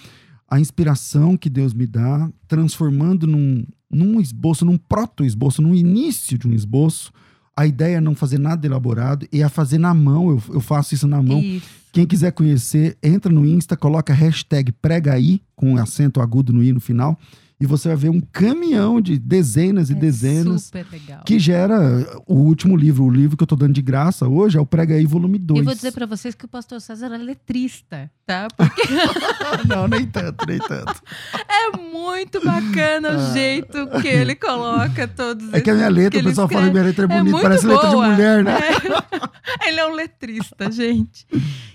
A 0.49 0.59
inspiração 0.59 1.37
que 1.37 1.51
Deus 1.51 1.75
me 1.75 1.87
dá, 1.87 2.31
transformando 2.49 3.27
num, 3.27 3.63
num 3.91 4.19
esboço, 4.23 4.65
num 4.65 4.79
proto-esboço, 4.79 5.61
num 5.61 5.75
início 5.75 6.39
de 6.39 6.49
um 6.49 6.55
esboço, 6.55 7.13
a 7.61 7.67
ideia 7.67 7.99
é 7.99 8.01
não 8.01 8.15
fazer 8.15 8.39
nada 8.39 8.67
elaborado, 8.67 9.29
e 9.31 9.43
a 9.43 9.49
fazer 9.51 9.77
na 9.77 9.93
mão, 9.93 10.31
eu, 10.31 10.43
eu 10.55 10.61
faço 10.63 10.95
isso 10.95 11.07
na 11.07 11.23
mão. 11.23 11.41
Isso. 11.41 11.69
Quem 11.93 12.07
quiser 12.07 12.33
conhecer, 12.33 12.97
entra 13.03 13.31
no 13.31 13.45
Insta, 13.45 13.77
coloca 13.77 14.15
hashtag 14.15 14.73
prega 14.73 15.13
aí, 15.13 15.43
com 15.55 15.77
acento 15.77 16.23
agudo 16.23 16.55
no 16.55 16.63
i 16.63 16.73
no 16.73 16.81
final, 16.81 17.19
e 17.61 17.67
você 17.67 17.89
vai 17.89 17.97
ver 17.97 18.09
um 18.09 18.21
caminhão 18.21 19.01
de 19.01 19.19
dezenas 19.19 19.91
e 19.91 19.93
É 19.93 19.97
dezenas 19.97 20.65
Super 20.65 20.87
legal. 20.91 21.23
que 21.25 21.39
gera 21.39 21.79
o 22.27 22.35
último 22.35 22.75
livro. 22.77 23.05
O 23.05 23.11
livro 23.11 23.37
que 23.37 23.43
eu 23.43 23.47
tô 23.47 23.55
dando 23.57 23.75
de 23.75 23.83
graça 23.83 24.27
hoje 24.29 24.57
é 24.57 24.61
o 24.61 24.65
Prega 24.67 24.95
aí, 24.95 25.05
volume 25.05 25.39
2. 25.39 25.59
Eu 25.59 25.65
vou 25.65 25.75
dizer 25.75 25.93
pra 25.93 26.07
vocês 26.07 26.35
que 26.35 26.45
o 26.45 26.49
pastor 26.49 26.81
César 26.81 27.07
é 27.15 27.19
letrista, 27.19 28.11
tá? 28.27 28.49
Porque 28.57 28.83
Não, 29.69 29.87
nem 29.87 30.07
tanto, 30.07 30.47
nem 30.47 30.59
tanto. 30.59 31.03
é 31.49 31.77
muito 31.77 32.43
bacana 32.45 33.17
o 33.17 33.33
jeito 33.35 33.87
que 34.01 34.09
ele 34.09 34.35
coloca 34.35 35.07
todos 35.07 35.53
Ah. 35.53 35.59
É 35.59 35.61
que 35.61 35.71
a 35.71 35.75
minha 35.75 35.89
letra, 35.89 36.19
o 36.21 36.25
pessoal 36.25 36.49
fala 36.49 36.63
que 36.63 36.69
escreve. 36.69 36.73
minha 36.73 36.85
letra 36.85 37.05
é 37.05 37.07
É 37.07 37.19
bonita, 37.19 37.31
muito 37.37 37.43
parece 37.43 37.67
letra 37.67 37.89
de 37.89 37.95
boa. 37.95 38.09
mulher, 38.09 38.43
né? 38.45 38.59
É. 38.59 39.31
Ele 39.69 39.81
é 39.81 39.87
um 39.87 39.95
letrista, 39.95 40.71
gente. 40.71 41.27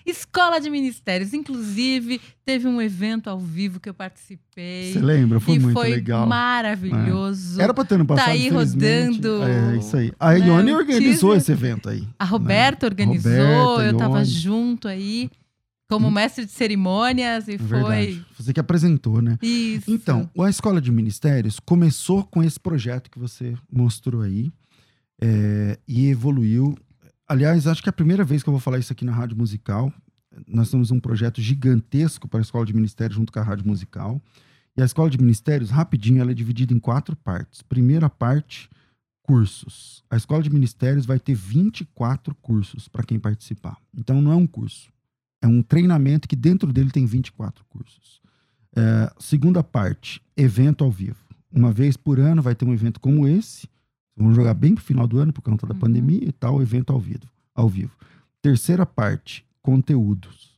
Escola 0.05 0.59
de 0.59 0.69
Ministérios. 0.69 1.33
Inclusive, 1.33 2.19
teve 2.45 2.67
um 2.67 2.79
evento 2.81 3.29
ao 3.29 3.39
vivo 3.39 3.79
que 3.79 3.89
eu 3.89 3.93
participei. 3.93 4.93
Você 4.93 4.99
lembra? 4.99 5.39
Foi 5.39 5.57
muito 5.57 5.73
foi 5.73 5.89
legal. 5.89 6.27
maravilhoso. 6.27 7.59
Era 7.59 7.73
pra 7.73 7.83
ter 7.83 7.97
no 7.97 8.05
passado, 8.05 8.25
Tá 8.27 8.31
aí 8.31 8.49
rodando, 8.49 9.43
É, 9.43 9.77
isso 9.77 9.97
aí. 9.97 10.13
A 10.19 10.33
né, 10.33 10.47
Ione 10.47 10.71
o 10.71 10.75
organizou 10.77 11.35
esse 11.35 11.51
evento 11.51 11.89
aí. 11.89 12.07
A 12.19 12.25
Roberta 12.25 12.85
organizou, 12.85 13.31
Roberta, 13.31 13.83
eu 13.91 13.97
tava 13.97 14.17
Ione. 14.19 14.25
junto 14.29 14.87
aí, 14.87 15.29
como 15.89 16.09
mestre 16.11 16.45
de 16.45 16.51
cerimônias, 16.51 17.47
e 17.47 17.53
É 17.55 17.57
foi. 17.57 17.67
verdade. 17.67 18.25
Você 18.37 18.53
que 18.53 18.59
apresentou, 18.59 19.21
né? 19.21 19.37
Isso. 19.41 19.89
Então, 19.91 20.29
a 20.39 20.49
Escola 20.49 20.79
de 20.79 20.91
Ministérios 20.91 21.59
começou 21.59 22.23
com 22.23 22.43
esse 22.43 22.59
projeto 22.59 23.09
que 23.09 23.17
você 23.19 23.55
mostrou 23.71 24.21
aí 24.21 24.51
é, 25.19 25.77
e 25.87 26.07
evoluiu. 26.09 26.77
Aliás, 27.27 27.65
acho 27.65 27.81
que 27.81 27.89
é 27.89 27.91
a 27.91 27.93
primeira 27.93 28.23
vez 28.23 28.43
que 28.43 28.49
eu 28.49 28.53
vou 28.53 28.59
falar 28.59 28.77
isso 28.77 28.93
aqui 28.93 29.03
na 29.03 29.11
Rádio 29.11 29.35
Musical. 29.35 29.91
Nós 30.47 30.69
temos 30.69 30.91
um 30.91 30.99
projeto 30.99 31.41
gigantesco 31.41 32.27
para 32.27 32.39
a 32.39 32.41
Escola 32.41 32.65
de 32.65 32.73
Ministérios 32.73 33.15
junto 33.15 33.31
com 33.31 33.39
a 33.39 33.43
Rádio 33.43 33.67
Musical. 33.67 34.21
E 34.77 34.81
a 34.81 34.85
Escola 34.85 35.09
de 35.09 35.17
Ministérios, 35.17 35.69
rapidinho, 35.69 36.19
ela 36.21 36.31
é 36.31 36.33
dividida 36.33 36.73
em 36.73 36.79
quatro 36.79 37.15
partes. 37.15 37.61
Primeira 37.61 38.09
parte, 38.09 38.69
cursos. 39.21 40.03
A 40.09 40.17
Escola 40.17 40.43
de 40.43 40.49
Ministérios 40.49 41.05
vai 41.05 41.19
ter 41.19 41.33
24 41.33 42.35
cursos 42.35 42.87
para 42.87 43.03
quem 43.03 43.19
participar. 43.19 43.77
Então, 43.97 44.21
não 44.21 44.31
é 44.31 44.35
um 44.35 44.45
curso. 44.47 44.89
É 45.41 45.47
um 45.47 45.61
treinamento 45.61 46.27
que 46.27 46.35
dentro 46.35 46.71
dele 46.73 46.91
tem 46.91 47.05
24 47.05 47.63
cursos. 47.69 48.21
É, 48.75 49.11
segunda 49.19 49.63
parte, 49.63 50.21
evento 50.35 50.83
ao 50.83 50.91
vivo. 50.91 51.17
Uma 51.51 51.71
vez 51.71 51.95
por 51.95 52.19
ano 52.19 52.41
vai 52.41 52.53
ter 52.53 52.65
um 52.65 52.73
evento 52.73 52.99
como 52.99 53.27
esse. 53.27 53.69
Vamos 54.17 54.35
jogar 54.35 54.53
bem 54.53 54.75
pro 54.75 54.83
final 54.83 55.07
do 55.07 55.17
ano 55.19 55.31
por 55.31 55.41
conta 55.41 55.65
da 55.65 55.73
Uhum. 55.73 55.79
pandemia 55.79 56.23
e 56.27 56.31
tal, 56.31 56.61
evento 56.61 56.91
ao 56.91 56.99
vivo, 56.99 57.29
ao 57.53 57.69
vivo. 57.69 57.95
Terceira 58.41 58.85
parte, 58.85 59.45
conteúdos. 59.65 60.53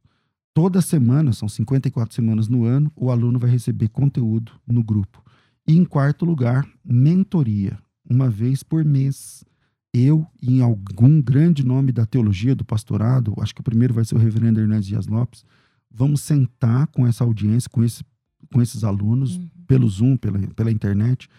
Toda 0.54 0.82
semana, 0.82 1.32
são 1.32 1.48
54 1.48 2.14
semanas 2.14 2.50
no 2.50 2.66
ano, 2.66 2.92
o 2.94 3.10
aluno 3.10 3.40
vai 3.40 3.50
receber 3.50 3.88
conteúdo 3.88 4.52
no 4.68 4.84
grupo. 4.84 5.24
E 5.66 5.78
em 5.78 5.86
quarto 5.86 6.26
lugar, 6.26 6.68
mentoria. 6.84 7.80
Uma 8.10 8.30
vez 8.30 8.64
por 8.64 8.84
mês. 8.84 9.46
Eu, 9.94 10.28
em 10.44 10.62
algum 10.62 11.22
grande 11.22 11.66
nome 11.66 11.94
da 11.94 12.06
teologia, 12.06 12.54
do 12.54 12.66
pastorado, 12.66 13.34
acho 13.40 13.56
que 13.56 13.62
o 13.62 13.64
primeiro 13.64 13.94
vai 13.94 14.04
ser 14.04 14.16
o 14.16 14.18
reverendo 14.18 14.60
Hernandes 14.60 14.88
Dias 14.88 15.08
Lopes, 15.08 15.46
vamos 15.90 16.20
sentar 16.20 16.88
com 16.88 17.08
essa 17.08 17.24
audiência, 17.24 17.70
com, 17.70 17.84
esse, 17.84 18.04
com 18.52 18.62
esses 18.62 18.84
alunos, 18.84 19.38
Uhum. 19.38 19.50
pelo 19.66 19.88
Zoom, 19.88 20.18
pela, 20.18 20.38
pela 20.54 20.70
internet, 20.72 21.30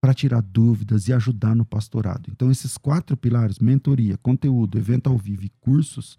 para 0.00 0.12
tirar 0.12 0.42
dúvidas 0.42 1.06
e 1.06 1.12
ajudar 1.12 1.54
no 1.54 1.64
pastorado. 1.64 2.28
Então, 2.32 2.50
esses 2.50 2.76
quatro 2.76 3.16
pilares, 3.16 3.60
mentoria, 3.60 4.18
conteúdo, 4.18 4.76
evento 4.76 5.08
ao 5.08 5.16
vivo 5.16 5.44
e 5.44 5.52
cursos, 5.60 6.18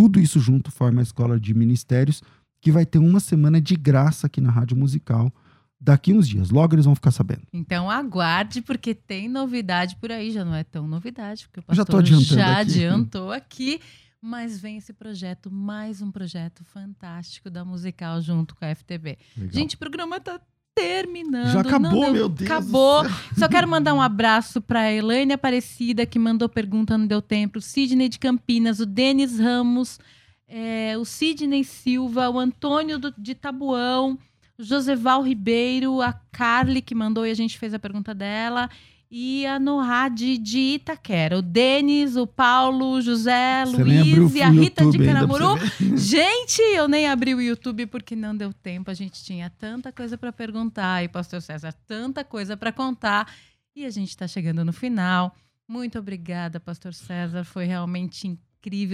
tudo 0.00 0.18
isso 0.18 0.40
junto 0.40 0.70
forma 0.70 1.02
a 1.02 1.02
escola 1.02 1.38
de 1.38 1.52
ministérios, 1.52 2.22
que 2.62 2.72
vai 2.72 2.86
ter 2.86 2.96
uma 2.96 3.20
semana 3.20 3.60
de 3.60 3.76
graça 3.76 4.28
aqui 4.28 4.40
na 4.40 4.50
Rádio 4.50 4.74
Musical 4.74 5.30
daqui 5.78 6.14
uns 6.14 6.26
dias. 6.26 6.48
Logo 6.48 6.74
eles 6.74 6.86
vão 6.86 6.94
ficar 6.94 7.10
sabendo. 7.10 7.42
Então 7.52 7.90
aguarde, 7.90 8.62
porque 8.62 8.94
tem 8.94 9.28
novidade 9.28 9.96
por 9.96 10.10
aí. 10.10 10.30
Já 10.30 10.42
não 10.42 10.54
é 10.54 10.64
tão 10.64 10.88
novidade, 10.88 11.46
porque 11.46 11.60
o 11.60 11.62
pastor 11.62 12.02
Já 12.06 12.18
já 12.18 12.52
aqui. 12.52 12.60
adiantou 12.60 13.30
aqui. 13.30 13.78
Mas 14.22 14.58
vem 14.58 14.78
esse 14.78 14.94
projeto, 14.94 15.50
mais 15.50 16.00
um 16.00 16.10
projeto 16.10 16.64
fantástico 16.64 17.50
da 17.50 17.62
musical 17.62 18.22
junto 18.22 18.54
com 18.54 18.64
a 18.64 18.74
FTB. 18.74 19.18
Legal. 19.36 19.52
Gente, 19.52 19.74
o 19.74 19.78
programa 19.78 20.18
tá 20.18 20.40
terminando. 20.80 21.52
Já 21.52 21.60
acabou, 21.60 22.04
deu- 22.04 22.12
meu 22.12 22.28
Deus 22.28 22.50
Acabou. 22.50 23.02
Só 23.38 23.48
quero 23.48 23.68
mandar 23.68 23.94
um 23.94 24.00
abraço 24.02 24.60
para 24.60 24.80
a 24.80 24.92
Elaine 24.92 25.32
Aparecida, 25.32 26.06
que 26.06 26.18
mandou 26.18 26.48
pergunta, 26.48 26.96
não 26.96 27.06
deu 27.06 27.20
tempo. 27.22 27.58
O 27.58 27.62
Sidney 27.62 28.08
de 28.08 28.18
Campinas, 28.18 28.80
o 28.80 28.86
Denis 28.86 29.38
Ramos, 29.38 29.98
é, 30.48 30.94
o 30.98 31.04
Sidney 31.04 31.62
Silva, 31.64 32.28
o 32.30 32.38
Antônio 32.38 32.98
do- 32.98 33.14
de 33.16 33.34
Tabuão, 33.34 34.18
o 34.58 34.62
Joseval 34.62 35.22
Ribeiro, 35.22 36.00
a 36.02 36.12
Carly, 36.32 36.82
que 36.82 36.94
mandou 36.94 37.26
e 37.26 37.30
a 37.30 37.34
gente 37.34 37.58
fez 37.58 37.72
a 37.74 37.78
pergunta 37.78 38.14
dela. 38.14 38.68
E 39.10 39.44
a 39.44 39.58
Nohad 39.58 40.38
de 40.38 40.58
Itaquera. 40.58 41.38
O 41.38 41.42
Denis, 41.42 42.14
o 42.14 42.26
Paulo, 42.26 42.92
o 42.92 43.02
José, 43.02 43.64
Você 43.66 43.82
Luiz 43.82 44.34
e 44.36 44.40
a 44.40 44.48
Rita 44.48 44.82
de 44.82 44.98
YouTube 44.98 45.04
pra 45.04 45.14
Caramuru. 45.14 45.56
Gente, 45.98 46.62
eu 46.62 46.86
nem 46.86 47.08
abri 47.08 47.34
o 47.34 47.40
YouTube 47.40 47.86
porque 47.86 48.14
não 48.14 48.36
deu 48.36 48.52
tempo. 48.52 48.88
A 48.90 48.94
gente 48.94 49.24
tinha 49.24 49.50
tanta 49.50 49.90
coisa 49.90 50.16
para 50.16 50.32
perguntar 50.32 51.02
e 51.02 51.08
Pastor 51.08 51.42
César 51.42 51.74
tanta 51.88 52.22
coisa 52.22 52.56
para 52.56 52.72
contar 52.72 53.26
e 53.74 53.84
a 53.84 53.90
gente 53.90 54.10
está 54.10 54.28
chegando 54.28 54.64
no 54.64 54.72
final. 54.72 55.34
Muito 55.66 55.98
obrigada, 55.98 56.60
Pastor 56.60 56.94
César. 56.94 57.44
Foi 57.44 57.64
realmente 57.64 58.28
incrível 58.28 58.49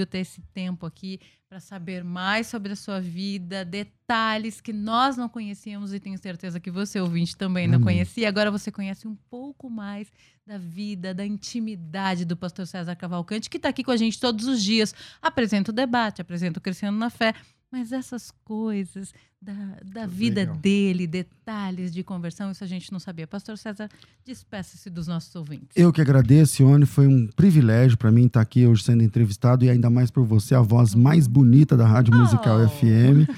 ter 0.06 0.18
esse 0.18 0.40
tempo 0.54 0.86
aqui 0.86 1.20
para 1.48 1.60
saber 1.60 2.02
mais 2.02 2.48
sobre 2.48 2.72
a 2.72 2.76
sua 2.76 3.00
vida, 3.00 3.64
detalhes 3.64 4.60
que 4.60 4.72
nós 4.72 5.16
não 5.16 5.28
conhecíamos 5.28 5.94
e 5.94 6.00
tenho 6.00 6.18
certeza 6.18 6.58
que 6.58 6.70
você 6.70 7.00
ouvinte 7.00 7.36
também 7.36 7.66
não 7.66 7.76
Amém. 7.76 7.84
conhecia. 7.84 8.28
Agora 8.28 8.50
você 8.50 8.70
conhece 8.70 9.06
um 9.06 9.14
pouco 9.30 9.70
mais 9.70 10.12
da 10.46 10.58
vida, 10.58 11.14
da 11.14 11.24
intimidade 11.24 12.24
do 12.24 12.36
Pastor 12.36 12.66
César 12.66 12.94
Cavalcante, 12.94 13.48
que 13.48 13.56
está 13.56 13.68
aqui 13.68 13.82
com 13.82 13.90
a 13.90 13.96
gente 13.96 14.20
todos 14.20 14.46
os 14.46 14.62
dias. 14.62 14.94
Apresenta 15.22 15.70
o 15.70 15.74
debate, 15.74 16.20
apresenta 16.20 16.58
o 16.58 16.62
Crescendo 16.62 16.98
na 16.98 17.10
Fé, 17.10 17.34
mas 17.70 17.92
essas 17.92 18.30
coisas 18.44 19.12
da, 19.40 19.52
da 19.84 20.06
vida 20.06 20.40
Legal. 20.40 20.56
dele, 20.56 21.06
detalhes 21.06 21.92
de 21.92 22.02
conversão, 22.02 22.50
isso 22.50 22.64
a 22.64 22.66
gente 22.66 22.90
não 22.92 22.98
sabia. 22.98 23.26
Pastor 23.26 23.58
César, 23.58 23.88
despeça-se 24.24 24.88
dos 24.88 25.06
nossos 25.06 25.34
ouvintes. 25.34 25.68
Eu 25.74 25.92
que 25.92 26.00
agradeço, 26.00 26.62
Ione. 26.62 26.86
Foi 26.86 27.06
um 27.06 27.26
privilégio 27.28 27.98
para 27.98 28.10
mim 28.10 28.26
estar 28.26 28.40
aqui 28.40 28.66
hoje 28.66 28.82
sendo 28.84 29.02
entrevistado 29.02 29.64
e 29.64 29.70
ainda 29.70 29.90
mais 29.90 30.10
por 30.10 30.24
você, 30.24 30.54
a 30.54 30.60
voz 30.62 30.94
mais 30.94 31.26
bonita 31.26 31.76
da 31.76 31.86
Rádio 31.86 32.14
Musical 32.16 32.60
Oh. 32.60 32.68
FM. 32.68 33.28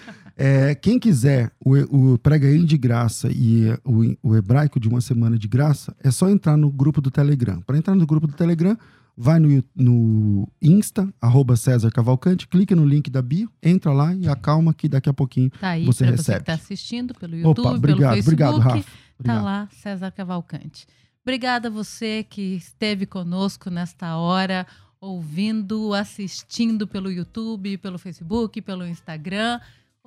É, 0.40 0.72
quem 0.76 1.00
quiser 1.00 1.50
o, 1.58 2.12
o 2.12 2.18
Prega 2.18 2.46
aí 2.46 2.62
de 2.64 2.78
Graça 2.78 3.28
e 3.28 3.70
o, 3.84 4.16
o 4.22 4.36
Hebraico 4.36 4.78
de 4.78 4.88
uma 4.88 5.00
Semana 5.00 5.36
de 5.36 5.48
Graça, 5.48 5.96
é 6.00 6.12
só 6.12 6.30
entrar 6.30 6.56
no 6.56 6.70
grupo 6.70 7.00
do 7.00 7.10
Telegram. 7.10 7.60
Para 7.62 7.76
entrar 7.76 7.96
no 7.96 8.06
grupo 8.06 8.28
do 8.28 8.32
Telegram, 8.34 8.78
vai 9.20 9.40
no, 9.40 9.64
no 9.74 10.48
Insta, 10.62 11.12
arroba 11.20 11.56
César 11.56 11.90
Cavalcante, 11.90 12.46
clica 12.46 12.76
no 12.76 12.84
link 12.86 13.10
da 13.10 13.20
bio, 13.20 13.50
entra 13.60 13.92
lá 13.92 14.14
e 14.14 14.28
acalma 14.28 14.72
que 14.72 14.88
daqui 14.88 15.08
a 15.08 15.12
pouquinho 15.12 15.50
Tá 15.50 15.70
aí 15.70 15.84
Você 15.84 16.04
para 16.04 16.12
você 16.16 16.22
que 16.22 16.28
recebe. 16.28 16.38
está 16.40 16.52
assistindo 16.52 17.14
pelo 17.14 17.34
YouTube, 17.34 17.66
Opa, 17.66 17.76
obrigado, 17.76 17.98
pelo 17.98 18.22
Facebook. 18.22 18.44
obrigado, 18.44 18.58
Rafa. 18.58 18.84
Tá 18.84 18.92
Obrigado. 19.18 19.44
lá, 19.44 19.68
César 19.72 20.10
Cavalcante. 20.12 20.86
Obrigada 21.22 21.66
a 21.66 21.70
você 21.70 22.24
que 22.30 22.54
esteve 22.54 23.04
conosco 23.06 23.68
nesta 23.68 24.16
hora, 24.16 24.64
ouvindo, 25.00 25.92
assistindo 25.94 26.86
pelo 26.86 27.10
YouTube, 27.10 27.76
pelo 27.78 27.98
Facebook, 27.98 28.62
pelo 28.62 28.86
Instagram. 28.86 29.58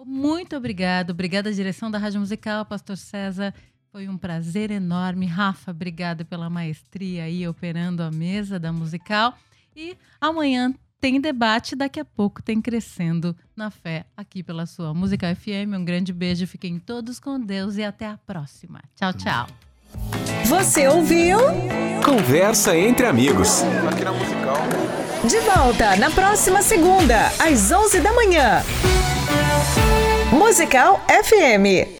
Muito 0.05 0.55
obrigado. 0.55 1.11
Obrigada 1.11 1.49
à 1.49 1.53
direção 1.53 1.91
da 1.91 1.97
Rádio 1.97 2.19
Musical, 2.21 2.65
Pastor 2.65 2.97
César. 2.97 3.53
Foi 3.91 4.07
um 4.07 4.17
prazer 4.17 4.71
enorme. 4.71 5.25
Rafa, 5.25 5.71
obrigada 5.71 6.23
pela 6.23 6.49
maestria 6.49 7.25
aí 7.25 7.45
operando 7.45 8.01
a 8.01 8.09
mesa 8.09 8.57
da 8.57 8.71
musical. 8.71 9.37
E 9.75 9.97
amanhã 10.19 10.73
tem 11.01 11.19
debate, 11.19 11.75
daqui 11.75 11.99
a 11.99 12.05
pouco 12.05 12.41
tem 12.41 12.61
Crescendo 12.61 13.35
na 13.53 13.69
Fé 13.69 14.05
aqui 14.15 14.41
pela 14.41 14.65
sua 14.65 14.93
Musical 14.93 15.35
FM. 15.35 15.75
Um 15.75 15.83
grande 15.83 16.13
beijo, 16.13 16.47
fiquem 16.47 16.79
todos 16.79 17.19
com 17.19 17.37
Deus 17.37 17.75
e 17.75 17.83
até 17.83 18.07
a 18.07 18.17
próxima. 18.17 18.81
Tchau, 18.95 19.11
tchau. 19.11 19.47
Você 20.45 20.87
ouviu? 20.87 21.39
Conversa 22.05 22.77
entre 22.77 23.05
amigos. 23.05 23.61
Aqui 23.91 24.05
na 24.05 24.13
Musical. 24.13 24.57
De 25.27 25.39
volta 25.39 25.97
na 25.97 26.09
próxima 26.09 26.61
segunda, 26.61 27.27
às 27.39 27.69
11 27.69 27.99
da 27.99 28.13
manhã. 28.13 28.63
Musical 30.31 31.01
FM. 31.09 31.89